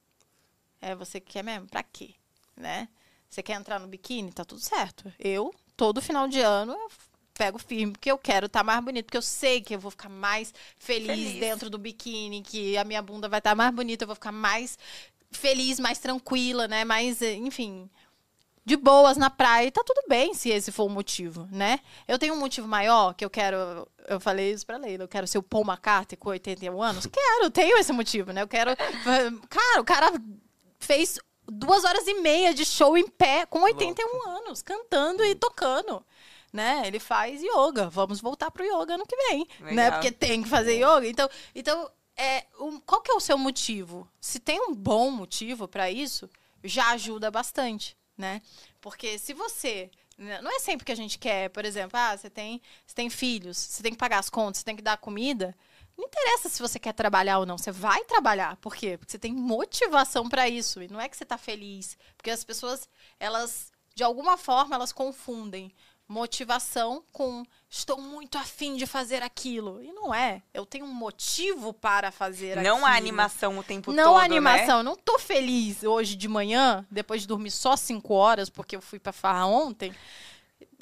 É, 0.81 0.95
você 0.95 1.21
quer 1.21 1.45
mesmo? 1.45 1.69
Pra 1.69 1.83
quê? 1.83 2.15
Né? 2.57 2.89
Você 3.29 3.43
quer 3.43 3.55
entrar 3.55 3.79
no 3.79 3.87
biquíni? 3.87 4.33
Tá 4.33 4.45
tudo 4.45 4.61
certo. 4.63 5.13
Eu, 5.19 5.55
todo 5.77 6.01
final 6.03 6.29
de 6.29 6.41
ano, 6.41 6.73
eu 6.73 6.89
pego 7.35 7.59
firme, 7.59 7.93
porque 7.93 8.11
eu 8.11 8.19
quero 8.19 8.47
estar 8.47 8.63
mais 8.63 8.83
bonito, 8.85 9.07
porque 9.07 9.17
eu 9.17 9.23
sei 9.23 9.61
que 9.61 9.75
eu 9.75 9.81
vou 9.81 9.91
ficar 9.91 10.09
mais 10.09 10.55
feliz, 10.79 11.07
Feliz. 11.09 11.41
dentro 11.41 11.69
do 11.69 11.79
biquíni, 11.79 12.43
que 12.43 12.77
a 12.77 12.85
minha 12.85 13.03
bunda 13.03 13.29
vai 13.29 13.39
estar 13.39 13.55
mais 13.55 13.75
bonita, 13.75 14.05
eu 14.05 14.07
vou 14.07 14.15
ficar 14.15 14.33
mais 14.33 14.79
feliz, 15.33 15.81
mais 15.81 15.99
tranquila, 15.99 16.69
né? 16.69 16.85
Mais, 16.85 17.21
eh, 17.21 17.35
enfim, 17.35 17.91
de 18.65 18.77
boas 18.77 19.17
na 19.17 19.29
praia. 19.29 19.67
E 19.67 19.71
tá 19.71 19.83
tudo 19.85 20.03
bem 20.09 20.33
se 20.33 20.49
esse 20.49 20.71
for 20.71 20.85
o 20.85 20.89
motivo, 20.89 21.49
né? 21.51 21.81
Eu 22.07 22.19
tenho 22.19 22.35
um 22.35 22.39
motivo 22.39 22.69
maior, 22.69 23.15
que 23.15 23.25
eu 23.25 23.31
quero. 23.31 23.87
Eu 24.07 24.21
falei 24.21 24.53
isso 24.53 24.65
pra 24.65 24.77
Leila, 24.77 25.05
eu 25.05 25.09
quero 25.09 25.27
ser 25.27 25.39
o 25.39 25.43
Paul 25.43 25.65
McCartney 25.65 26.17
com 26.17 26.29
81 26.31 26.81
anos. 26.83 27.07
Quero, 27.07 27.51
tenho 27.51 27.77
esse 27.79 27.93
motivo, 27.93 28.33
né? 28.33 28.43
Eu 28.43 28.49
quero. 28.49 28.71
Cara, 29.51 29.81
o 29.81 29.85
cara 29.85 30.13
fez 30.79 31.19
duas 31.47 31.85
horas 31.85 32.07
e 32.07 32.15
meia 32.21 32.53
de 32.55 32.65
show 32.65 32.97
em 32.97 33.07
pé 33.09 33.47
com 33.47 33.61
81 33.63 34.29
anos, 34.29 34.63
cantando 34.63 35.25
e 35.25 35.35
tocando. 35.35 36.05
Né? 36.53 36.83
Ele 36.87 37.01
faz 37.01 37.43
yoga. 37.43 37.89
Vamos 37.91 38.21
voltar 38.21 38.51
pro 38.51 38.65
yoga 38.65 38.95
ano 38.95 39.07
que 39.07 39.17
vem. 39.29 39.47
Né? 39.61 39.91
Porque 39.91 40.13
tem 40.13 40.43
que 40.43 40.49
fazer 40.49 40.77
yoga. 40.77 41.07
Então, 41.09 41.29
então 41.55 41.91
é, 42.17 42.45
um- 42.61 42.79
qual 42.81 43.01
que 43.03 43.11
é 43.11 43.15
o 43.15 43.21
seu 43.21 43.37
motivo? 43.37 44.09
Se 44.21 44.39
tem 44.39 44.61
um 44.61 44.73
bom 44.75 45.11
motivo 45.11 45.67
para 45.67 45.91
isso, 45.91 46.31
já 46.63 46.91
ajuda 46.91 47.31
bastante, 47.31 47.97
né? 48.17 48.41
Porque 48.81 49.19
se 49.19 49.35
você 49.35 49.91
né, 50.17 50.41
não 50.41 50.51
é 50.55 50.61
sempre 50.61 50.85
que 50.87 50.93
a 50.93 50.97
gente 50.97 51.19
quer, 51.19 51.51
por 51.51 51.65
exemplo, 51.65 51.99
ah, 51.99 52.17
você 52.17 52.31
tem, 52.31 52.63
você 52.87 52.95
tem 52.95 53.11
filhos, 53.11 53.57
você 53.59 53.83
tem 53.83 53.91
que 53.93 53.99
pagar 53.99 54.21
as 54.21 54.31
contas, 54.31 54.59
você 54.59 54.65
tem 54.65 54.77
que 54.77 54.83
dar 54.83 54.97
comida. 54.97 55.57
Não 55.97 56.07
interessa 56.07 56.49
se 56.49 56.61
você 56.61 56.79
quer 56.79 56.93
trabalhar 56.93 57.39
ou 57.39 57.47
não, 57.47 57.57
você 57.57 57.71
vai 57.71 58.03
trabalhar. 58.05 58.57
Por 58.57 58.75
quê? 58.75 58.97
Porque 58.99 59.13
você 59.13 59.19
tem 59.19 59.33
motivação 59.33 60.29
para 60.29 60.49
isso. 60.49 60.83
E 60.83 60.89
não 60.89 61.01
é 61.01 61.09
que 61.09 61.17
você 61.17 61.25
tá 61.25 61.39
feliz. 61.39 61.97
Porque 62.17 62.31
as 62.31 62.43
pessoas, 62.45 62.89
elas, 63.19 63.71
de 63.95 64.03
alguma 64.03 64.37
forma, 64.37 64.75
elas 64.75 64.93
confundem 64.93 65.73
motivação 66.07 67.03
com 67.11 67.45
estou 67.71 67.99
muito 68.01 68.37
afim 68.37 68.77
de 68.77 68.87
fazer 68.87 69.23
aquilo. 69.23 69.83
E 69.83 69.93
não 69.93 70.15
é. 70.15 70.43
Eu 70.53 70.67
tenho 70.67 70.85
um 70.85 70.93
motivo 70.93 71.73
para 71.73 72.11
fazer 72.11 72.59
aquilo. 72.59 72.77
Não 72.77 72.87
há 72.87 72.95
animação 72.95 73.59
o 73.59 73.63
tempo 73.63 73.93
Não 73.93 74.05
todo, 74.13 74.17
há 74.21 74.25
animação. 74.25 74.79
né? 74.79 74.83
Não 74.83 74.97
tô 74.97 75.19
feliz 75.19 75.83
hoje 75.83 76.15
de 76.15 76.29
manhã, 76.29 76.87
depois 76.91 77.23
de 77.23 77.29
dormir 77.29 77.51
só 77.51 77.77
cinco 77.77 78.15
horas, 78.15 78.51
porque 78.51 78.77
eu 78.77 78.83
fui 78.83 78.99
pra 78.99 79.13
farra 79.13 79.47
ontem. 79.47 79.95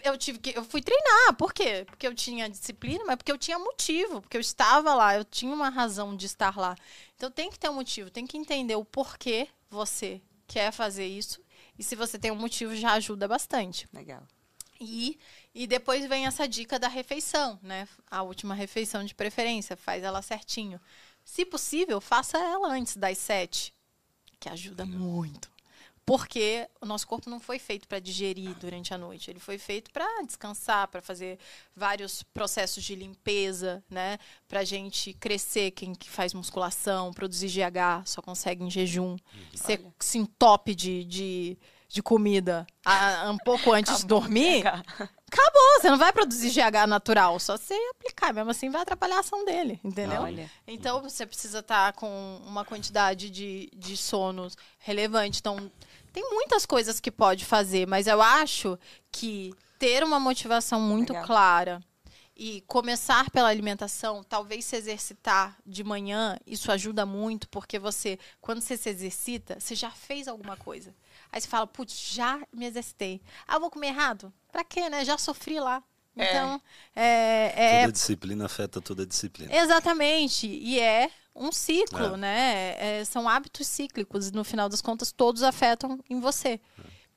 Eu 0.05 0.18
tive 0.18 0.38
que. 0.38 0.57
Eu 0.57 0.64
fui 0.64 0.82
treinar. 0.82 1.34
Por 1.36 1.53
quê? 1.53 1.84
Porque 1.86 2.07
eu 2.07 2.14
tinha 2.14 2.48
disciplina, 2.48 3.05
mas 3.07 3.16
porque 3.16 3.32
eu 3.32 3.38
tinha 3.38 3.59
motivo. 3.59 4.20
Porque 4.20 4.36
eu 4.36 4.40
estava 4.40 4.94
lá, 4.94 5.16
eu 5.16 5.24
tinha 5.24 5.55
uma 5.55 5.68
razão 5.68 6.16
de 6.16 6.26
estar 6.26 6.57
lá. 6.57 6.76
Então 7.16 7.30
tem 7.30 7.50
que 7.50 7.59
ter 7.59 7.68
um 7.68 7.74
motivo, 7.74 8.11
tem 8.11 8.26
que 8.26 8.36
entender 8.36 8.74
o 8.74 8.84
porquê 8.84 9.48
você 9.70 10.20
quer 10.46 10.72
fazer 10.72 11.07
isso. 11.07 11.40
E 11.78 11.82
se 11.84 11.94
você 11.94 12.18
tem 12.18 12.30
um 12.30 12.36
motivo, 12.36 12.74
já 12.74 12.92
ajuda 12.92 13.28
bastante. 13.28 13.88
Legal. 13.92 14.26
E, 14.80 15.18
e 15.55 15.66
depois 15.66 16.05
vem 16.07 16.26
essa 16.26 16.48
dica 16.48 16.78
da 16.78 16.88
refeição, 16.88 17.59
né? 17.62 17.86
A 18.11 18.22
última 18.22 18.55
refeição 18.55 19.05
de 19.05 19.14
preferência, 19.14 19.76
faz 19.76 20.03
ela 20.03 20.20
certinho. 20.22 20.80
Se 21.24 21.44
possível, 21.44 22.00
faça 22.00 22.36
ela 22.38 22.68
antes 22.68 22.96
das 22.96 23.16
sete, 23.18 23.72
que 24.40 24.48
ajuda 24.48 24.84
muito. 24.84 25.51
Porque 26.12 26.68
o 26.78 26.84
nosso 26.84 27.06
corpo 27.06 27.30
não 27.30 27.40
foi 27.40 27.58
feito 27.58 27.88
para 27.88 27.98
digerir 27.98 28.54
durante 28.56 28.92
a 28.92 28.98
noite, 28.98 29.30
ele 29.30 29.38
foi 29.40 29.56
feito 29.56 29.90
para 29.90 30.06
descansar, 30.26 30.86
para 30.88 31.00
fazer 31.00 31.38
vários 31.74 32.22
processos 32.22 32.84
de 32.84 32.94
limpeza, 32.94 33.82
né? 33.88 34.18
Pra 34.46 34.62
gente 34.62 35.14
crescer, 35.14 35.70
quem 35.70 35.94
que 35.94 36.10
faz 36.10 36.34
musculação, 36.34 37.14
produzir 37.14 37.48
GH, 37.48 38.04
só 38.04 38.20
consegue 38.20 38.62
em 38.62 38.70
jejum. 38.70 39.16
Ser 39.54 39.80
Olha. 39.80 39.94
se 40.00 40.18
entope 40.18 40.74
de, 40.74 41.02
de, 41.04 41.58
de 41.88 42.02
comida 42.02 42.66
ah, 42.84 43.30
um 43.32 43.38
pouco 43.38 43.72
antes 43.72 43.96
de 43.96 44.06
dormir, 44.06 44.66
acabou. 44.66 45.80
Você 45.80 45.88
não 45.88 45.96
vai 45.96 46.12
produzir 46.12 46.50
GH 46.50 46.86
natural, 46.86 47.40
só 47.40 47.56
você 47.56 47.74
aplicar. 47.90 48.34
Mesmo 48.34 48.50
assim, 48.50 48.68
vai 48.68 48.82
atrapalhar 48.82 49.16
a 49.16 49.20
ação 49.20 49.46
dele, 49.46 49.80
entendeu? 49.82 50.20
Olha. 50.20 50.50
Então, 50.66 51.00
você 51.00 51.24
precisa 51.24 51.60
estar 51.60 51.94
com 51.94 52.38
uma 52.46 52.66
quantidade 52.66 53.30
de, 53.30 53.70
de 53.74 53.96
sonos 53.96 54.58
relevante. 54.78 55.40
Então, 55.40 55.70
tem 56.12 56.28
muitas 56.30 56.66
coisas 56.66 57.00
que 57.00 57.10
pode 57.10 57.44
fazer, 57.44 57.86
mas 57.86 58.06
eu 58.06 58.20
acho 58.20 58.78
que 59.10 59.52
ter 59.78 60.04
uma 60.04 60.20
motivação 60.20 60.80
muito 60.80 61.12
Legal. 61.12 61.26
clara 61.26 61.84
e 62.36 62.62
começar 62.62 63.30
pela 63.30 63.48
alimentação, 63.48 64.22
talvez 64.22 64.64
se 64.64 64.76
exercitar 64.76 65.56
de 65.66 65.84
manhã, 65.84 66.38
isso 66.46 66.72
ajuda 66.72 67.04
muito, 67.04 67.48
porque 67.48 67.78
você, 67.78 68.18
quando 68.40 68.60
você 68.60 68.76
se 68.76 68.88
exercita, 68.88 69.60
você 69.60 69.74
já 69.74 69.90
fez 69.90 70.26
alguma 70.28 70.56
coisa. 70.56 70.94
Aí 71.30 71.40
você 71.40 71.48
fala, 71.48 71.66
putz, 71.66 71.98
já 71.98 72.40
me 72.52 72.66
exercitei. 72.66 73.20
Ah, 73.46 73.56
eu 73.56 73.60
vou 73.60 73.70
comer 73.70 73.88
errado? 73.88 74.32
Pra 74.50 74.64
quê, 74.64 74.88
né? 74.88 75.04
Já 75.04 75.18
sofri 75.18 75.60
lá. 75.60 75.82
É. 76.16 76.28
Então, 76.28 76.62
é, 76.94 77.52
é, 77.56 77.80
Toda 77.80 77.92
disciplina 77.92 78.44
afeta 78.44 78.80
toda 78.80 79.06
disciplina. 79.06 79.54
Exatamente. 79.54 80.46
E 80.46 80.78
é 80.78 81.10
um 81.35 81.51
ciclo, 81.53 82.14
É. 82.14 82.16
né? 82.16 82.74
É, 83.01 83.05
são 83.05 83.28
hábitos 83.28 83.66
cíclicos. 83.66 84.28
E 84.28 84.33
no 84.33 84.45
final 84.45 84.68
das 84.68 84.80
contas, 84.83 85.12
todos 85.12 85.43
afetam 85.43 85.99
em 86.09 86.20
você. 86.20 86.61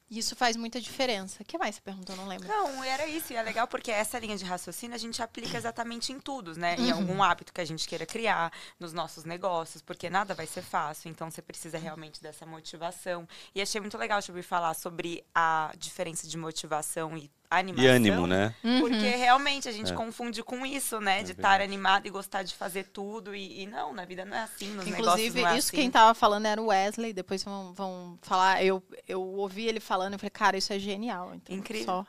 E 0.07 0.19
Isso 0.19 0.35
faz 0.35 0.55
muita 0.55 0.79
diferença. 0.79 1.41
O 1.41 1.45
que 1.45 1.57
mais 1.57 1.75
você 1.75 1.81
perguntou? 1.81 2.15
Não 2.15 2.27
lembro. 2.27 2.47
Não, 2.47 2.83
era 2.83 3.07
isso. 3.07 3.33
E 3.33 3.35
é 3.35 3.41
legal 3.41 3.67
porque 3.67 3.89
essa 3.89 4.19
linha 4.19 4.37
de 4.37 4.45
raciocínio 4.45 4.95
a 4.95 4.99
gente 4.99 5.19
aplica 5.21 5.57
exatamente 5.57 6.13
em 6.13 6.19
tudo, 6.19 6.55
né? 6.55 6.75
Uhum. 6.77 6.85
Em 6.85 6.91
algum 6.91 7.23
hábito 7.23 7.51
que 7.51 7.59
a 7.59 7.65
gente 7.65 7.87
queira 7.87 8.05
criar, 8.05 8.53
nos 8.79 8.93
nossos 8.93 9.23
negócios, 9.23 9.81
porque 9.81 10.07
nada 10.07 10.35
vai 10.35 10.45
ser 10.45 10.61
fácil. 10.61 11.09
Então 11.09 11.31
você 11.31 11.41
precisa 11.41 11.79
realmente 11.79 12.21
dessa 12.21 12.45
motivação. 12.45 13.27
E 13.55 13.61
achei 13.61 13.81
muito 13.81 13.97
legal 13.97 14.21
te 14.21 14.29
ouvir 14.29 14.43
falar 14.43 14.75
sobre 14.75 15.25
a 15.33 15.73
diferença 15.75 16.27
de 16.27 16.37
motivação 16.37 17.17
e 17.17 17.31
animação. 17.49 17.85
E 17.85 17.87
ânimo, 17.87 18.27
né? 18.27 18.53
Porque 18.79 19.09
realmente 19.09 19.67
a 19.69 19.71
gente 19.71 19.91
É. 19.91 19.95
confunde 19.95 20.41
com 20.43 20.65
isso, 20.65 20.99
né? 20.99 21.23
de 21.23 21.31
estar 21.33 21.61
animado 21.61 22.05
e 22.07 22.09
gostar 22.09 22.43
de 22.43 22.53
fazer 22.53 22.85
tudo. 22.85 23.33
E, 23.35 23.63
e 23.63 23.67
não, 23.67 23.93
na 23.93 24.05
vida 24.05 24.25
não 24.25 24.35
é 24.35 24.41
assim, 24.43 24.67
nos 24.69 24.85
negócios 24.85 24.99
Inclusive, 25.07 25.41
não 25.41 25.49
é 25.49 25.57
isso 25.57 25.67
assim. 25.67 25.77
quem 25.77 25.91
tava 25.91 26.13
falando 26.13 26.45
era 26.45 26.61
o 26.61 26.67
Wesley. 26.67 27.13
Depois 27.13 27.43
vão, 27.43 27.73
vão 27.73 28.17
falar. 28.21 28.63
Eu, 28.63 28.83
eu 29.07 29.21
ouvi 29.21 29.67
ele 29.67 29.79
falando 29.79 30.15
e 30.15 30.17
falei, 30.17 30.29
cara, 30.31 30.57
isso 30.57 30.71
é 30.73 30.79
genial. 30.79 31.31
Então, 31.35 31.55
Incrível. 31.55 31.85
Só 31.85 32.05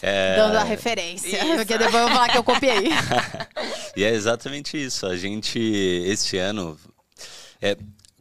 É, 0.00 0.36
dando 0.36 0.56
a 0.56 0.62
referência. 0.64 1.36
Isso. 1.38 1.56
Porque 1.56 1.76
depois 1.78 1.94
eu 1.94 2.02
vou 2.08 2.10
falar 2.10 2.28
que 2.30 2.38
eu 2.38 2.44
copiei. 2.44 2.88
E 3.96 4.04
é 4.04 4.10
exatamente 4.10 4.80
isso. 4.80 5.06
A 5.06 5.16
gente, 5.16 5.58
este 5.58 6.36
ano, 6.38 6.78
é, 7.60 7.76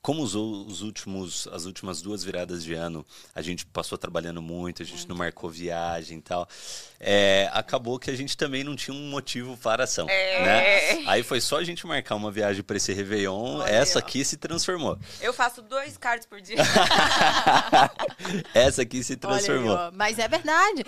como 0.08 0.24
os, 0.24 0.36
os 0.36 0.84
últimos, 0.84 1.49
as 1.51 1.66
últimas 1.66 2.01
duas 2.01 2.24
viradas 2.24 2.64
de 2.64 2.74
ano, 2.74 3.05
a 3.36 3.41
gente 3.41 3.66
passou 3.66 3.97
trabalhando 3.97 4.41
muito, 4.41 4.82
a 4.82 4.86
gente 4.86 5.05
não 5.05 5.18
marcou 5.18 5.49
viagem 5.49 6.20
e 6.20 6.22
tal. 6.22 6.47
é, 6.97 7.49
acabou 7.51 7.99
que 7.99 8.10
a 8.10 8.16
gente 8.16 8.38
também 8.38 8.64
não 8.64 8.74
tinha 8.74 8.95
um 8.95 9.10
motivo 9.10 9.58
para 9.58 9.74
a 9.74 9.84
ação. 9.84 10.08
É. 10.10 10.45
Né? 10.45 11.03
Aí 11.08 11.24
foi 11.24 11.41
só 11.41 11.58
a 11.58 11.64
gente 11.66 11.86
marcar 11.86 12.16
uma 12.16 12.32
viagem 12.32 12.64
para 12.64 12.78
esse 12.78 12.93
Réveillon, 12.93 13.58
Olha, 13.58 13.70
essa 13.70 13.99
ó. 13.99 14.01
aqui 14.01 14.24
se 14.24 14.38
transformou. 14.38 14.97
Eu 15.20 15.34
faço 15.34 15.62
dois 15.62 15.97
cards 15.97 16.26
por 16.26 16.39
dia. 16.39 16.55
essa 18.55 18.84
aqui 18.84 19.03
se 19.03 19.12
Olha 19.12 19.20
transformou. 19.20 19.76
ó. 19.76 19.91
Mas 19.91 20.20
é 20.20 20.28
verdade. 20.30 20.86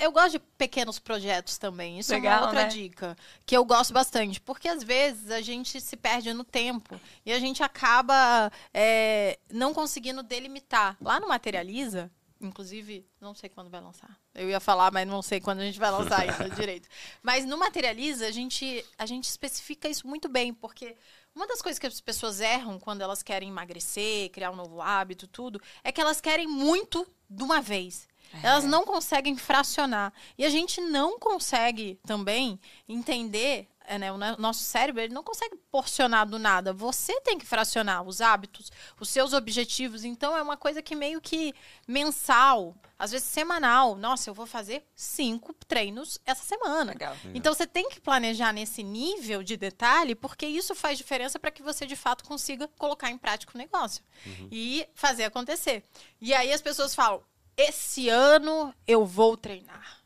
Eu 0.00 0.12
gosto 0.12 0.30
de 0.30 0.38
pequenos 0.38 0.98
projetos 0.98 1.58
também. 1.58 1.98
Isso 1.98 2.14
é 2.14 2.16
Legal, 2.16 2.38
uma 2.38 2.46
outra 2.46 2.62
né? 2.62 2.68
dica 2.68 3.18
que 3.44 3.54
eu 3.54 3.66
gosto 3.66 3.92
bastante. 3.92 4.40
Porque 4.40 4.66
às 4.66 4.82
vezes 4.82 5.30
a 5.30 5.42
gente 5.42 5.78
se 5.78 5.94
perde 5.94 6.32
no 6.32 6.42
tempo 6.42 6.98
e 7.26 7.34
a 7.34 7.38
gente 7.38 7.62
acaba 7.62 8.50
é, 8.72 9.38
não 9.50 9.72
conseguindo 9.72 10.22
delimitar. 10.22 10.96
Lá 11.00 11.20
no 11.20 11.28
Materializa, 11.28 12.10
inclusive, 12.40 13.06
não 13.20 13.34
sei 13.34 13.48
quando 13.48 13.70
vai 13.70 13.80
lançar. 13.80 14.18
Eu 14.34 14.48
ia 14.48 14.60
falar, 14.60 14.90
mas 14.92 15.06
não 15.06 15.22
sei 15.22 15.40
quando 15.40 15.60
a 15.60 15.64
gente 15.64 15.78
vai 15.78 15.90
lançar 15.90 16.20
ainda 16.20 16.50
direito. 16.54 16.88
Mas 17.22 17.44
no 17.44 17.56
Materializa, 17.56 18.26
a 18.26 18.30
gente, 18.30 18.84
a 18.98 19.06
gente 19.06 19.24
especifica 19.24 19.88
isso 19.88 20.06
muito 20.06 20.28
bem, 20.28 20.52
porque 20.52 20.96
uma 21.34 21.46
das 21.46 21.62
coisas 21.62 21.78
que 21.78 21.86
as 21.86 22.00
pessoas 22.00 22.40
erram 22.40 22.78
quando 22.78 23.00
elas 23.00 23.22
querem 23.22 23.48
emagrecer, 23.48 24.30
criar 24.30 24.50
um 24.50 24.56
novo 24.56 24.80
hábito, 24.82 25.26
tudo, 25.26 25.60
é 25.82 25.90
que 25.90 26.00
elas 26.00 26.20
querem 26.20 26.46
muito 26.46 27.06
de 27.28 27.42
uma 27.42 27.60
vez. 27.60 28.08
Elas 28.42 28.64
não 28.64 28.84
conseguem 28.84 29.36
fracionar. 29.36 30.12
E 30.38 30.44
a 30.44 30.50
gente 30.50 30.80
não 30.80 31.18
consegue 31.18 31.98
também 32.06 32.58
entender, 32.88 33.68
é, 33.68 33.71
né, 33.98 34.12
o 34.12 34.18
no- 34.18 34.36
nosso 34.36 34.60
cérebro 34.64 35.00
ele 35.02 35.14
não 35.14 35.22
consegue 35.22 35.56
porcionar 35.70 36.26
do 36.26 36.38
nada. 36.38 36.72
Você 36.72 37.20
tem 37.22 37.38
que 37.38 37.46
fracionar 37.46 38.02
os 38.02 38.20
hábitos, 38.20 38.70
os 39.00 39.08
seus 39.08 39.32
objetivos. 39.32 40.04
Então 40.04 40.36
é 40.36 40.42
uma 40.42 40.56
coisa 40.56 40.82
que 40.82 40.94
meio 40.94 41.20
que 41.20 41.54
mensal, 41.86 42.74
às 42.98 43.10
vezes 43.12 43.26
semanal. 43.28 43.94
Nossa, 43.96 44.30
eu 44.30 44.34
vou 44.34 44.46
fazer 44.46 44.84
cinco 44.94 45.52
treinos 45.66 46.18
essa 46.24 46.44
semana. 46.44 46.92
Legal. 46.92 47.16
Então 47.34 47.52
você 47.54 47.66
tem 47.66 47.88
que 47.88 48.00
planejar 48.00 48.52
nesse 48.52 48.82
nível 48.82 49.42
de 49.42 49.56
detalhe, 49.56 50.14
porque 50.14 50.46
isso 50.46 50.74
faz 50.74 50.98
diferença 50.98 51.38
para 51.38 51.50
que 51.50 51.62
você 51.62 51.86
de 51.86 51.96
fato 51.96 52.24
consiga 52.24 52.68
colocar 52.78 53.10
em 53.10 53.18
prática 53.18 53.52
o 53.54 53.58
negócio 53.58 54.02
e 54.50 54.86
fazer 54.94 55.24
acontecer. 55.24 55.82
E 56.20 56.32
aí 56.34 56.52
as 56.52 56.60
pessoas 56.62 56.94
falam: 56.94 57.22
esse 57.56 58.08
ano 58.08 58.74
eu 58.86 59.04
vou 59.04 59.36
treinar. 59.36 59.98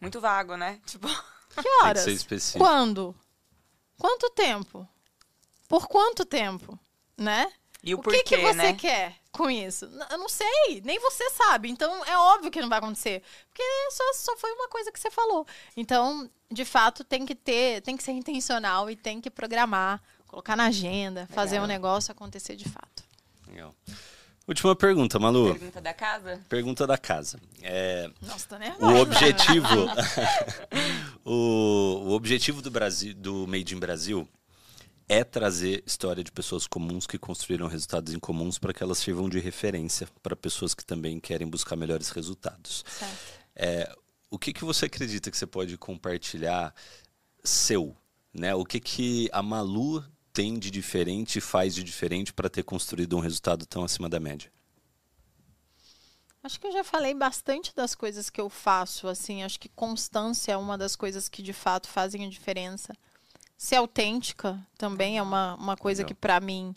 Muito 0.00 0.20
vago, 0.20 0.56
né? 0.56 0.80
Tipo, 0.84 1.08
Que 1.54 1.62
Tem 1.62 1.78
que 1.78 1.84
horas? 1.84 2.02
ser 2.02 2.12
específico. 2.12 2.64
Quando? 2.64 3.14
Quanto 3.98 4.30
tempo? 4.30 4.88
Por 5.68 5.86
quanto 5.88 6.24
tempo? 6.24 6.78
Né? 7.16 7.52
e 7.84 7.94
o, 7.94 7.98
o 7.98 8.02
porquê, 8.02 8.22
que, 8.22 8.36
que 8.36 8.42
você 8.42 8.54
né? 8.54 8.72
quer 8.72 9.14
com 9.30 9.50
isso? 9.50 9.84
Eu 10.10 10.16
não 10.16 10.28
sei, 10.28 10.80
nem 10.82 10.98
você 10.98 11.28
sabe. 11.30 11.68
Então 11.68 12.04
é 12.06 12.16
óbvio 12.16 12.50
que 12.50 12.60
não 12.60 12.68
vai 12.68 12.78
acontecer. 12.78 13.22
Porque 13.48 13.62
só, 13.90 14.12
só 14.14 14.36
foi 14.38 14.50
uma 14.52 14.68
coisa 14.68 14.90
que 14.90 14.98
você 14.98 15.10
falou. 15.10 15.46
Então, 15.76 16.28
de 16.50 16.64
fato, 16.64 17.04
tem 17.04 17.26
que 17.26 17.34
ter, 17.34 17.82
tem 17.82 17.96
que 17.96 18.02
ser 18.02 18.12
intencional 18.12 18.90
e 18.90 18.96
tem 18.96 19.20
que 19.20 19.30
programar, 19.30 20.02
colocar 20.26 20.56
na 20.56 20.66
agenda, 20.66 21.28
fazer 21.32 21.60
um 21.60 21.66
negócio 21.66 22.10
acontecer 22.10 22.56
de 22.56 22.68
fato. 22.68 23.04
Legal. 23.46 23.74
Última 24.46 24.76
pergunta, 24.76 25.18
Malu. 25.18 25.54
Pergunta 25.54 25.80
da 25.80 25.94
casa? 25.94 26.40
Pergunta 26.48 26.86
da 26.86 26.98
casa. 26.98 27.40
É, 27.62 28.10
Nossa, 28.20 28.46
tô 28.48 28.56
o 28.56 28.58
nervosa. 28.58 29.00
objetivo, 29.00 29.66
o, 31.24 32.02
o 32.08 32.10
objetivo 32.12 32.60
do 32.60 32.70
Brasil, 32.70 33.14
do 33.14 33.46
Made 33.46 33.74
in 33.74 33.78
Brasil, 33.78 34.28
é 35.08 35.24
trazer 35.24 35.82
história 35.86 36.22
de 36.22 36.30
pessoas 36.30 36.66
comuns 36.66 37.06
que 37.06 37.18
construíram 37.18 37.68
resultados 37.68 38.12
incomuns 38.12 38.58
para 38.58 38.74
que 38.74 38.82
elas 38.82 38.98
sirvam 38.98 39.28
de 39.28 39.38
referência 39.38 40.06
para 40.22 40.36
pessoas 40.36 40.74
que 40.74 40.84
também 40.84 41.18
querem 41.18 41.48
buscar 41.48 41.76
melhores 41.76 42.10
resultados. 42.10 42.84
Certo. 42.86 43.14
É, 43.56 43.94
o 44.30 44.38
que, 44.38 44.52
que 44.52 44.64
você 44.64 44.86
acredita 44.86 45.30
que 45.30 45.36
você 45.38 45.46
pode 45.46 45.76
compartilhar 45.78 46.74
seu, 47.42 47.96
né? 48.32 48.54
O 48.54 48.64
que 48.64 48.80
que 48.80 49.28
a 49.32 49.42
Malu 49.42 50.04
tem 50.34 50.58
de 50.58 50.68
diferente 50.68 51.38
e 51.38 51.40
faz 51.40 51.74
de 51.74 51.84
diferente 51.84 52.32
para 52.32 52.50
ter 52.50 52.64
construído 52.64 53.16
um 53.16 53.20
resultado 53.20 53.64
tão 53.64 53.84
acima 53.84 54.08
da 54.08 54.18
média? 54.18 54.52
Acho 56.42 56.60
que 56.60 56.66
eu 56.66 56.72
já 56.72 56.84
falei 56.84 57.14
bastante 57.14 57.74
das 57.74 57.94
coisas 57.94 58.28
que 58.28 58.40
eu 58.40 58.50
faço, 58.50 59.08
assim, 59.08 59.44
acho 59.44 59.58
que 59.58 59.68
constância 59.70 60.52
é 60.52 60.56
uma 60.56 60.76
das 60.76 60.94
coisas 60.94 61.28
que 61.28 61.40
de 61.40 61.54
fato 61.54 61.88
fazem 61.88 62.26
a 62.26 62.28
diferença. 62.28 62.92
Ser 63.56 63.76
autêntica 63.76 64.60
também 64.76 65.16
é 65.16 65.22
uma, 65.22 65.54
uma 65.54 65.76
coisa 65.76 66.02
Legal. 66.02 66.08
que 66.08 66.14
pra 66.14 66.40
mim, 66.40 66.74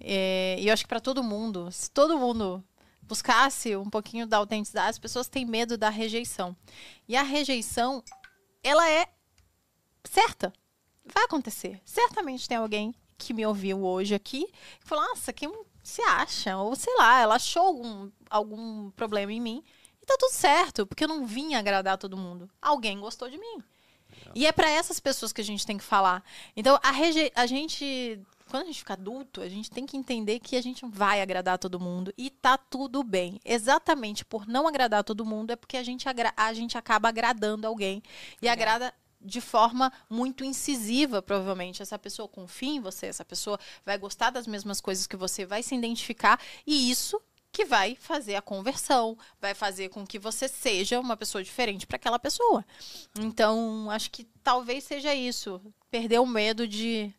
é, 0.00 0.56
e 0.58 0.66
eu 0.66 0.72
acho 0.72 0.82
que 0.82 0.88
pra 0.88 1.00
todo 1.00 1.22
mundo, 1.22 1.70
se 1.70 1.90
todo 1.90 2.18
mundo 2.18 2.62
buscasse 3.02 3.76
um 3.76 3.88
pouquinho 3.88 4.26
da 4.26 4.36
autenticidade, 4.36 4.90
as 4.90 4.98
pessoas 4.98 5.28
têm 5.28 5.46
medo 5.46 5.78
da 5.78 5.88
rejeição. 5.88 6.54
E 7.08 7.16
a 7.16 7.22
rejeição, 7.22 8.02
ela 8.62 8.90
é 8.90 9.06
certa. 10.04 10.52
Vai 11.12 11.24
acontecer. 11.24 11.80
Certamente 11.84 12.48
tem 12.48 12.56
alguém 12.56 12.94
que 13.16 13.32
me 13.32 13.46
ouviu 13.46 13.84
hoje 13.84 14.14
aqui 14.14 14.46
que 14.46 14.86
falou: 14.86 15.04
Nossa, 15.08 15.32
quem 15.32 15.50
se 15.82 16.02
acha? 16.02 16.56
Ou 16.58 16.74
sei 16.74 16.94
lá, 16.96 17.20
ela 17.20 17.36
achou 17.36 17.62
algum, 17.62 18.10
algum 18.28 18.90
problema 18.90 19.32
em 19.32 19.40
mim. 19.40 19.64
E 20.02 20.06
tá 20.06 20.16
tudo 20.18 20.32
certo, 20.32 20.86
porque 20.86 21.04
eu 21.04 21.08
não 21.08 21.26
vim 21.26 21.54
agradar 21.54 21.98
todo 21.98 22.16
mundo. 22.16 22.50
Alguém 22.60 22.98
gostou 22.98 23.30
de 23.30 23.38
mim. 23.38 23.62
E 24.34 24.46
é 24.46 24.52
para 24.52 24.68
essas 24.70 25.00
pessoas 25.00 25.32
que 25.32 25.40
a 25.40 25.44
gente 25.44 25.66
tem 25.66 25.78
que 25.78 25.84
falar. 25.84 26.22
Então, 26.56 26.78
a, 26.82 26.90
reje... 26.90 27.30
a 27.34 27.46
gente. 27.46 28.20
Quando 28.48 28.62
a 28.62 28.66
gente 28.66 28.78
fica 28.78 28.92
adulto, 28.92 29.40
a 29.40 29.48
gente 29.48 29.68
tem 29.68 29.84
que 29.84 29.96
entender 29.96 30.38
que 30.38 30.54
a 30.56 30.62
gente 30.62 30.84
não 30.84 30.90
vai 30.90 31.20
agradar 31.20 31.58
todo 31.58 31.80
mundo. 31.80 32.12
E 32.16 32.30
tá 32.30 32.56
tudo 32.56 33.02
bem. 33.02 33.40
Exatamente 33.44 34.24
por 34.24 34.46
não 34.46 34.68
agradar 34.68 35.02
todo 35.02 35.24
mundo 35.24 35.50
é 35.50 35.56
porque 35.56 35.76
a 35.76 35.82
gente, 35.82 36.06
a 36.36 36.52
gente 36.52 36.78
acaba 36.78 37.08
agradando 37.08 37.66
alguém. 37.66 38.00
E 38.40 38.46
Legal. 38.46 38.52
agrada 38.52 38.94
de 39.26 39.40
forma 39.40 39.92
muito 40.08 40.44
incisiva, 40.44 41.20
provavelmente. 41.20 41.82
Essa 41.82 41.98
pessoa 41.98 42.28
confia 42.28 42.76
em 42.76 42.80
você, 42.80 43.06
essa 43.06 43.24
pessoa 43.24 43.58
vai 43.84 43.98
gostar 43.98 44.30
das 44.30 44.46
mesmas 44.46 44.80
coisas 44.80 45.06
que 45.06 45.16
você, 45.16 45.44
vai 45.44 45.62
se 45.62 45.74
identificar. 45.74 46.40
E 46.66 46.90
isso 46.90 47.20
que 47.52 47.64
vai 47.64 47.96
fazer 47.98 48.36
a 48.36 48.42
conversão, 48.42 49.16
vai 49.40 49.54
fazer 49.54 49.88
com 49.88 50.06
que 50.06 50.18
você 50.18 50.46
seja 50.46 51.00
uma 51.00 51.16
pessoa 51.16 51.42
diferente 51.42 51.86
para 51.86 51.96
aquela 51.96 52.18
pessoa. 52.18 52.64
Então, 53.18 53.90
acho 53.90 54.10
que 54.10 54.24
talvez 54.42 54.84
seja 54.84 55.14
isso. 55.14 55.60
Perder 55.90 56.20
o 56.20 56.26
medo 56.26 56.68
de 56.68 57.10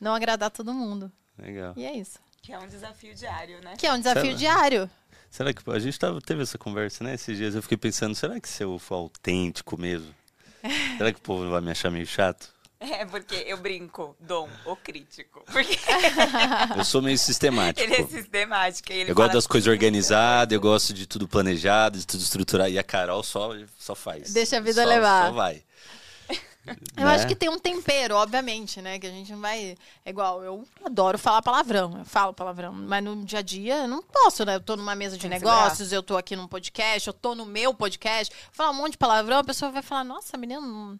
não 0.00 0.14
agradar 0.14 0.50
todo 0.50 0.72
mundo. 0.72 1.10
Legal. 1.36 1.74
E 1.76 1.84
é 1.84 1.92
isso. 1.92 2.20
Que 2.40 2.52
é 2.52 2.58
um 2.58 2.68
desafio 2.68 3.14
diário, 3.14 3.60
né? 3.62 3.74
Que 3.76 3.86
é 3.86 3.92
um 3.92 3.98
desafio 3.98 4.26
Será? 4.26 4.34
diário. 4.36 4.90
Será 5.30 5.52
que 5.52 5.68
a 5.70 5.78
gente 5.78 5.98
tava, 5.98 6.20
teve 6.20 6.42
essa 6.42 6.56
conversa, 6.56 7.04
né? 7.04 7.14
Esses 7.14 7.36
dias 7.36 7.54
eu 7.54 7.62
fiquei 7.62 7.76
pensando, 7.76 8.14
será 8.14 8.40
que 8.40 8.48
se 8.48 8.62
eu 8.62 8.78
for 8.78 8.94
autêntico 8.94 9.76
mesmo? 9.76 10.14
Será 11.00 11.12
que 11.12 11.18
o 11.18 11.22
povo 11.22 11.48
vai 11.50 11.60
me 11.60 11.70
achar 11.70 11.90
meio 11.90 12.06
chato? 12.06 12.48
É, 12.78 13.04
porque 13.04 13.34
eu 13.46 13.58
brinco, 13.58 14.16
dom, 14.18 14.48
o 14.64 14.74
crítico. 14.74 15.42
Porque 15.52 15.78
Eu 16.76 16.84
sou 16.84 17.02
meio 17.02 17.18
sistemático. 17.18 17.80
ele 17.86 18.02
é 18.02 18.06
sistemático. 18.06 18.90
Ele 18.90 19.10
eu 19.10 19.14
gosto 19.14 19.34
das 19.34 19.46
coisas 19.46 19.68
organizadas, 19.68 20.54
eu 20.54 20.60
gosto 20.60 20.94
de 20.94 21.06
tudo 21.06 21.28
planejado, 21.28 21.98
de 21.98 22.06
tudo 22.06 22.22
estruturado. 22.22 22.70
E 22.70 22.78
a 22.78 22.82
Carol 22.82 23.22
só, 23.22 23.50
só 23.78 23.94
faz. 23.94 24.32
Deixa 24.32 24.56
a 24.56 24.60
vida 24.60 24.82
Só- 24.82 24.88
levar. 24.88 25.26
Só 25.26 25.32
vai. 25.32 25.62
Eu 26.66 27.06
né? 27.06 27.14
acho 27.14 27.26
que 27.26 27.34
tem 27.34 27.48
um 27.48 27.58
tempero, 27.58 28.14
obviamente, 28.16 28.80
né? 28.82 28.98
Que 28.98 29.06
a 29.06 29.10
gente 29.10 29.32
não 29.32 29.40
vai. 29.40 29.76
É 30.04 30.10
igual, 30.10 30.42
eu 30.42 30.66
adoro 30.84 31.18
falar 31.18 31.42
palavrão, 31.42 31.98
eu 31.98 32.04
falo 32.04 32.34
palavrão, 32.34 32.72
mas 32.72 33.02
no 33.02 33.24
dia 33.24 33.38
a 33.38 33.42
dia 33.42 33.76
eu 33.78 33.88
não 33.88 34.02
posso, 34.02 34.44
né? 34.44 34.56
Eu 34.56 34.60
tô 34.60 34.76
numa 34.76 34.94
mesa 34.94 35.16
de 35.16 35.22
Tem 35.22 35.30
negócios, 35.30 35.92
eu 35.92 36.02
tô 36.02 36.16
aqui 36.16 36.36
num 36.36 36.46
podcast, 36.46 37.08
eu 37.08 37.14
tô 37.14 37.34
no 37.34 37.46
meu 37.46 37.72
podcast, 37.72 38.34
falar 38.52 38.70
um 38.70 38.74
monte 38.74 38.92
de 38.92 38.98
palavrão, 38.98 39.38
a 39.38 39.44
pessoa 39.44 39.70
vai 39.70 39.82
falar, 39.82 40.04
nossa, 40.04 40.36
menina, 40.36 40.60
não, 40.60 40.98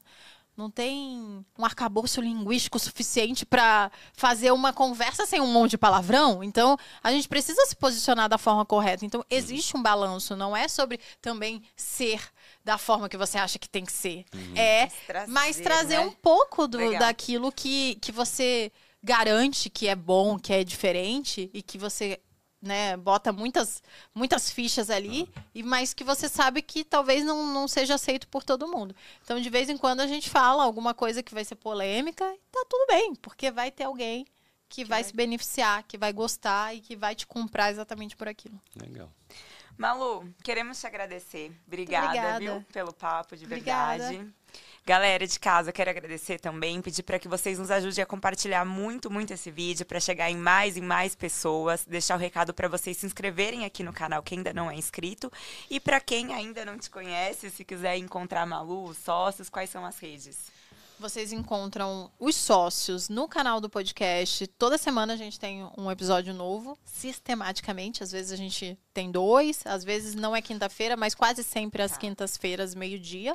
não 0.57 0.71
tem 0.71 1.45
um 1.59 1.65
arcabouço 1.65 2.21
linguístico 2.21 2.79
suficiente 2.79 3.45
pra 3.47 3.91
fazer 4.13 4.53
uma 4.53 4.73
conversa 4.73 5.27
sem 5.27 5.41
um 5.41 5.47
monte 5.47 5.73
de 5.73 5.79
palavrão. 5.79 6.43
Então, 6.43 6.77
a 7.03 7.11
gente 7.11 7.29
precisa 7.29 7.65
se 7.67 7.77
posicionar 7.77 8.29
da 8.29 8.39
forma 8.39 8.65
correta. 8.65 9.05
Então, 9.05 9.25
existe 9.31 9.77
um 9.77 9.83
balanço, 9.83 10.37
não 10.37 10.57
é 10.57 10.69
sobre 10.69 11.01
também 11.21 11.63
ser 11.77 12.23
da 12.65 12.77
forma 12.79 13.09
que 13.09 13.17
você 13.17 13.39
acha 13.39 13.59
que 13.59 13.69
tem 13.69 13.85
que 13.85 13.93
ser. 13.93 14.25
É 14.55 14.83
Mas 14.85 14.93
trazer, 15.07 15.33
mas 15.33 15.61
trazer 15.61 15.99
né? 15.99 16.01
um 16.01 16.13
pouco 16.13 16.69
do, 16.69 16.79
Legal. 16.79 17.01
daquilo 17.01 17.51
que, 17.51 17.95
que 17.97 18.13
você 18.13 18.71
garante 19.03 19.71
que 19.71 19.89
é 19.89 19.95
bom, 19.95 20.39
que 20.39 20.53
é 20.53 20.63
diferente 20.63 21.51
e 21.55 21.63
que 21.63 21.79
você 21.79 22.21
né, 22.63 22.95
bota 22.97 23.33
muitas, 23.33 23.83
muitas 24.15 24.51
fichas 24.51 24.91
ali, 24.91 25.27
e 25.55 25.63
mas 25.63 25.95
que 25.95 26.05
você 26.05 26.29
sabe 26.29 26.61
que 26.61 26.85
talvez 26.85 27.25
não, 27.25 27.47
não 27.47 27.67
seja 27.67 27.95
aceito 27.95 28.29
por 28.29 28.45
todo 28.45 28.69
mundo. 28.69 28.95
Então, 29.25 29.41
de 29.41 29.49
vez 29.49 29.71
em 29.71 29.79
quando, 29.79 30.01
a 30.01 30.07
gente 30.07 30.29
fala 30.29 30.63
alguma 30.63 30.93
coisa 30.93 31.23
que 31.23 31.33
vai 31.33 31.43
ser 31.43 31.55
polêmica 31.55 32.23
e 32.25 32.39
tá 32.53 32.65
tudo 32.69 32.87
bem, 32.89 33.15
porque 33.15 33.51
vai 33.51 33.71
ter 33.71 33.85
alguém 33.85 34.27
que 34.69 34.85
vai 34.85 35.03
vai- 35.03 35.05
se 35.05 35.17
beneficiar, 35.17 35.83
que 35.85 35.97
vai 35.97 36.13
gostar 36.13 36.75
e 36.77 36.81
que 36.81 36.95
vai 36.95 37.15
te 37.15 37.27
comprar 37.27 37.71
exatamente 37.71 38.15
por 38.15 38.29
aquilo. 38.29 38.61
Legal. 38.77 39.11
Malu, 39.81 40.29
queremos 40.43 40.79
te 40.79 40.87
agradecer. 40.87 41.51
Obrigada, 41.67 42.09
obrigada. 42.09 42.39
viu, 42.39 42.63
pelo 42.71 42.93
papo, 42.93 43.35
de 43.35 43.47
Obrigada. 43.47 44.11
verdade. 44.11 44.31
Galera 44.85 45.27
de 45.27 45.41
casa, 45.41 45.73
quero 45.73 45.89
agradecer 45.89 46.39
também, 46.39 46.83
pedir 46.83 47.03
para 47.03 47.19
que 47.19 47.27
vocês 47.27 47.59
nos 47.59 47.71
ajudem 47.71 48.03
a 48.03 48.07
compartilhar 48.07 48.63
muito, 48.67 49.11
muito 49.11 49.33
esse 49.33 49.51
vídeo 49.51 49.87
para 49.87 49.99
chegar 49.99 50.31
em 50.31 50.37
mais 50.37 50.77
e 50.77 50.83
mais 50.83 51.15
pessoas, 51.15 51.87
deixar 51.87 52.17
o 52.17 52.19
recado 52.19 52.53
para 52.53 52.69
vocês 52.69 52.99
se 52.99 53.07
inscreverem 53.07 53.65
aqui 53.65 53.83
no 53.83 53.91
canal 53.91 54.23
quem 54.23 54.41
ainda 54.41 54.53
não 54.53 54.71
é 54.71 54.75
inscrito 54.75 55.33
e 55.71 55.81
para 55.81 55.99
quem 55.99 56.35
ainda 56.35 56.63
não 56.63 56.77
te 56.77 56.91
conhece, 56.91 57.49
se 57.49 57.65
quiser 57.65 57.97
encontrar 57.97 58.45
Malu, 58.45 58.85
os 58.85 58.99
sócios, 58.99 59.49
quais 59.49 59.71
são 59.71 59.87
as 59.87 59.99
redes? 59.99 60.53
Vocês 61.01 61.33
encontram 61.33 62.13
os 62.19 62.37
sócios 62.37 63.09
no 63.09 63.27
canal 63.27 63.59
do 63.59 63.71
podcast. 63.71 64.47
Toda 64.47 64.77
semana 64.77 65.15
a 65.15 65.17
gente 65.17 65.41
tem 65.41 65.67
um 65.79 65.91
episódio 65.91 66.35
novo, 66.35 66.77
sistematicamente. 66.85 68.03
Às 68.03 68.13
vezes 68.13 68.31
a 68.31 68.37
gente 68.37 68.79
tem 68.93 69.11
dois, 69.11 69.63
às 69.65 69.83
vezes 69.83 70.15
não 70.15 70.37
é 70.37 70.43
quinta-feira, 70.43 70.99
mas 70.99 71.15
quase 71.15 71.43
sempre 71.43 71.83
às 71.83 71.93
Tá. 71.93 71.97
quintas-feiras, 71.97 72.75
meio-dia. 72.75 73.35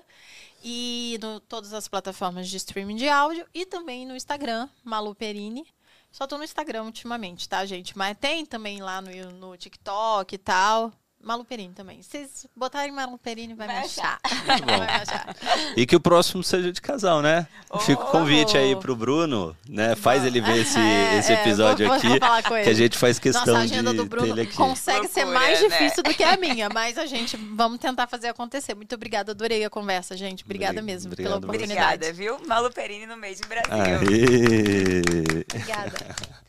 E 0.63 1.17
no 1.19 1.39
todas 1.39 1.73
as 1.73 1.87
plataformas 1.87 2.47
de 2.47 2.57
streaming 2.57 2.97
de 2.97 3.09
áudio 3.09 3.47
e 3.51 3.65
também 3.65 4.05
no 4.05 4.15
Instagram, 4.15 4.69
Malu 4.83 5.15
Perini. 5.15 5.65
Só 6.11 6.27
tô 6.27 6.37
no 6.37 6.43
Instagram 6.43 6.83
ultimamente, 6.83 7.49
tá, 7.49 7.65
gente? 7.65 7.97
Mas 7.97 8.15
tem 8.15 8.45
também 8.45 8.79
lá 8.79 9.01
no, 9.01 9.09
no 9.31 9.57
TikTok 9.57 10.35
e 10.35 10.37
tal. 10.37 10.93
Malu 11.25 11.43
Perini 11.43 11.73
também. 11.73 12.01
Se 12.03 12.09
vocês 12.11 12.47
botarem 12.55 12.91
Malu 12.91 13.17
Perini, 13.17 13.55
vai, 13.55 13.65
Vai 13.67 13.79
me 13.79 13.85
achar. 13.85 14.19
Muito 14.47 14.65
bom. 14.65 14.73
achar. 14.83 15.35
E 15.75 15.85
que 15.87 15.95
o 15.95 15.99
próximo 15.99 16.43
seja 16.43 16.71
de 16.71 16.79
casal, 16.79 17.21
né? 17.21 17.47
Fica 17.81 18.01
o 18.03 18.05
Oh! 18.07 18.11
convite 18.11 18.55
aí 18.55 18.75
pro 18.75 18.95
Bruno, 18.95 19.57
né? 19.67 19.95
Faz 19.95 20.23
ele 20.23 20.39
ver 20.39 20.57
esse, 20.61 20.77
É, 20.79 21.17
esse 21.17 21.33
é, 21.33 21.41
episódio 21.41 21.87
vou- 21.87 21.95
aqui, 21.95 22.07
vou 22.07 22.19
falar 22.19 22.43
com 22.43 22.49
que 22.49 22.55
a 22.55 22.61
ele. 22.61 22.75
gente 22.75 22.97
faz 22.97 23.17
questão 23.17 23.45
Nossa, 23.45 23.57
a 23.57 23.61
agenda 23.63 23.89
de 23.91 23.97
do 23.97 24.03
ter 24.03 24.09
Bruno 24.09 24.27
ele 24.27 24.41
aqui. 24.41 24.53
consegue 24.55 25.07
ser 25.07 25.25
mais 25.25 25.59
né? 25.61 25.67
difícil 25.67 26.03
do 26.03 26.13
que 26.13 26.23
a 26.23 26.37
minha, 26.37 26.69
mas 26.69 26.95
a 26.97 27.07
gente 27.07 27.35
vamos 27.35 27.79
tentar 27.79 28.05
fazer 28.07 28.27
acontecer. 28.27 28.75
Muito 28.75 28.93
obrigada, 28.93 29.31
adorei 29.31 29.65
a 29.65 29.69
conversa, 29.69 30.15
gente. 30.15 30.43
Obrigada 30.45 30.73
Obri- 30.79 30.83
mesmo 30.93 31.11
obrigado 31.11 31.31
pela 31.41 31.43
oportunidade. 31.43 31.95
Obrigada, 32.05 32.13
viu? 32.13 32.37
Malu 32.47 32.71
Perini 32.71 33.07
no 33.07 33.17
Made 33.17 33.41
in 33.43 33.47
Brasil. 33.47 33.73
Aê! 33.73 35.45
Obrigada. 35.49 36.15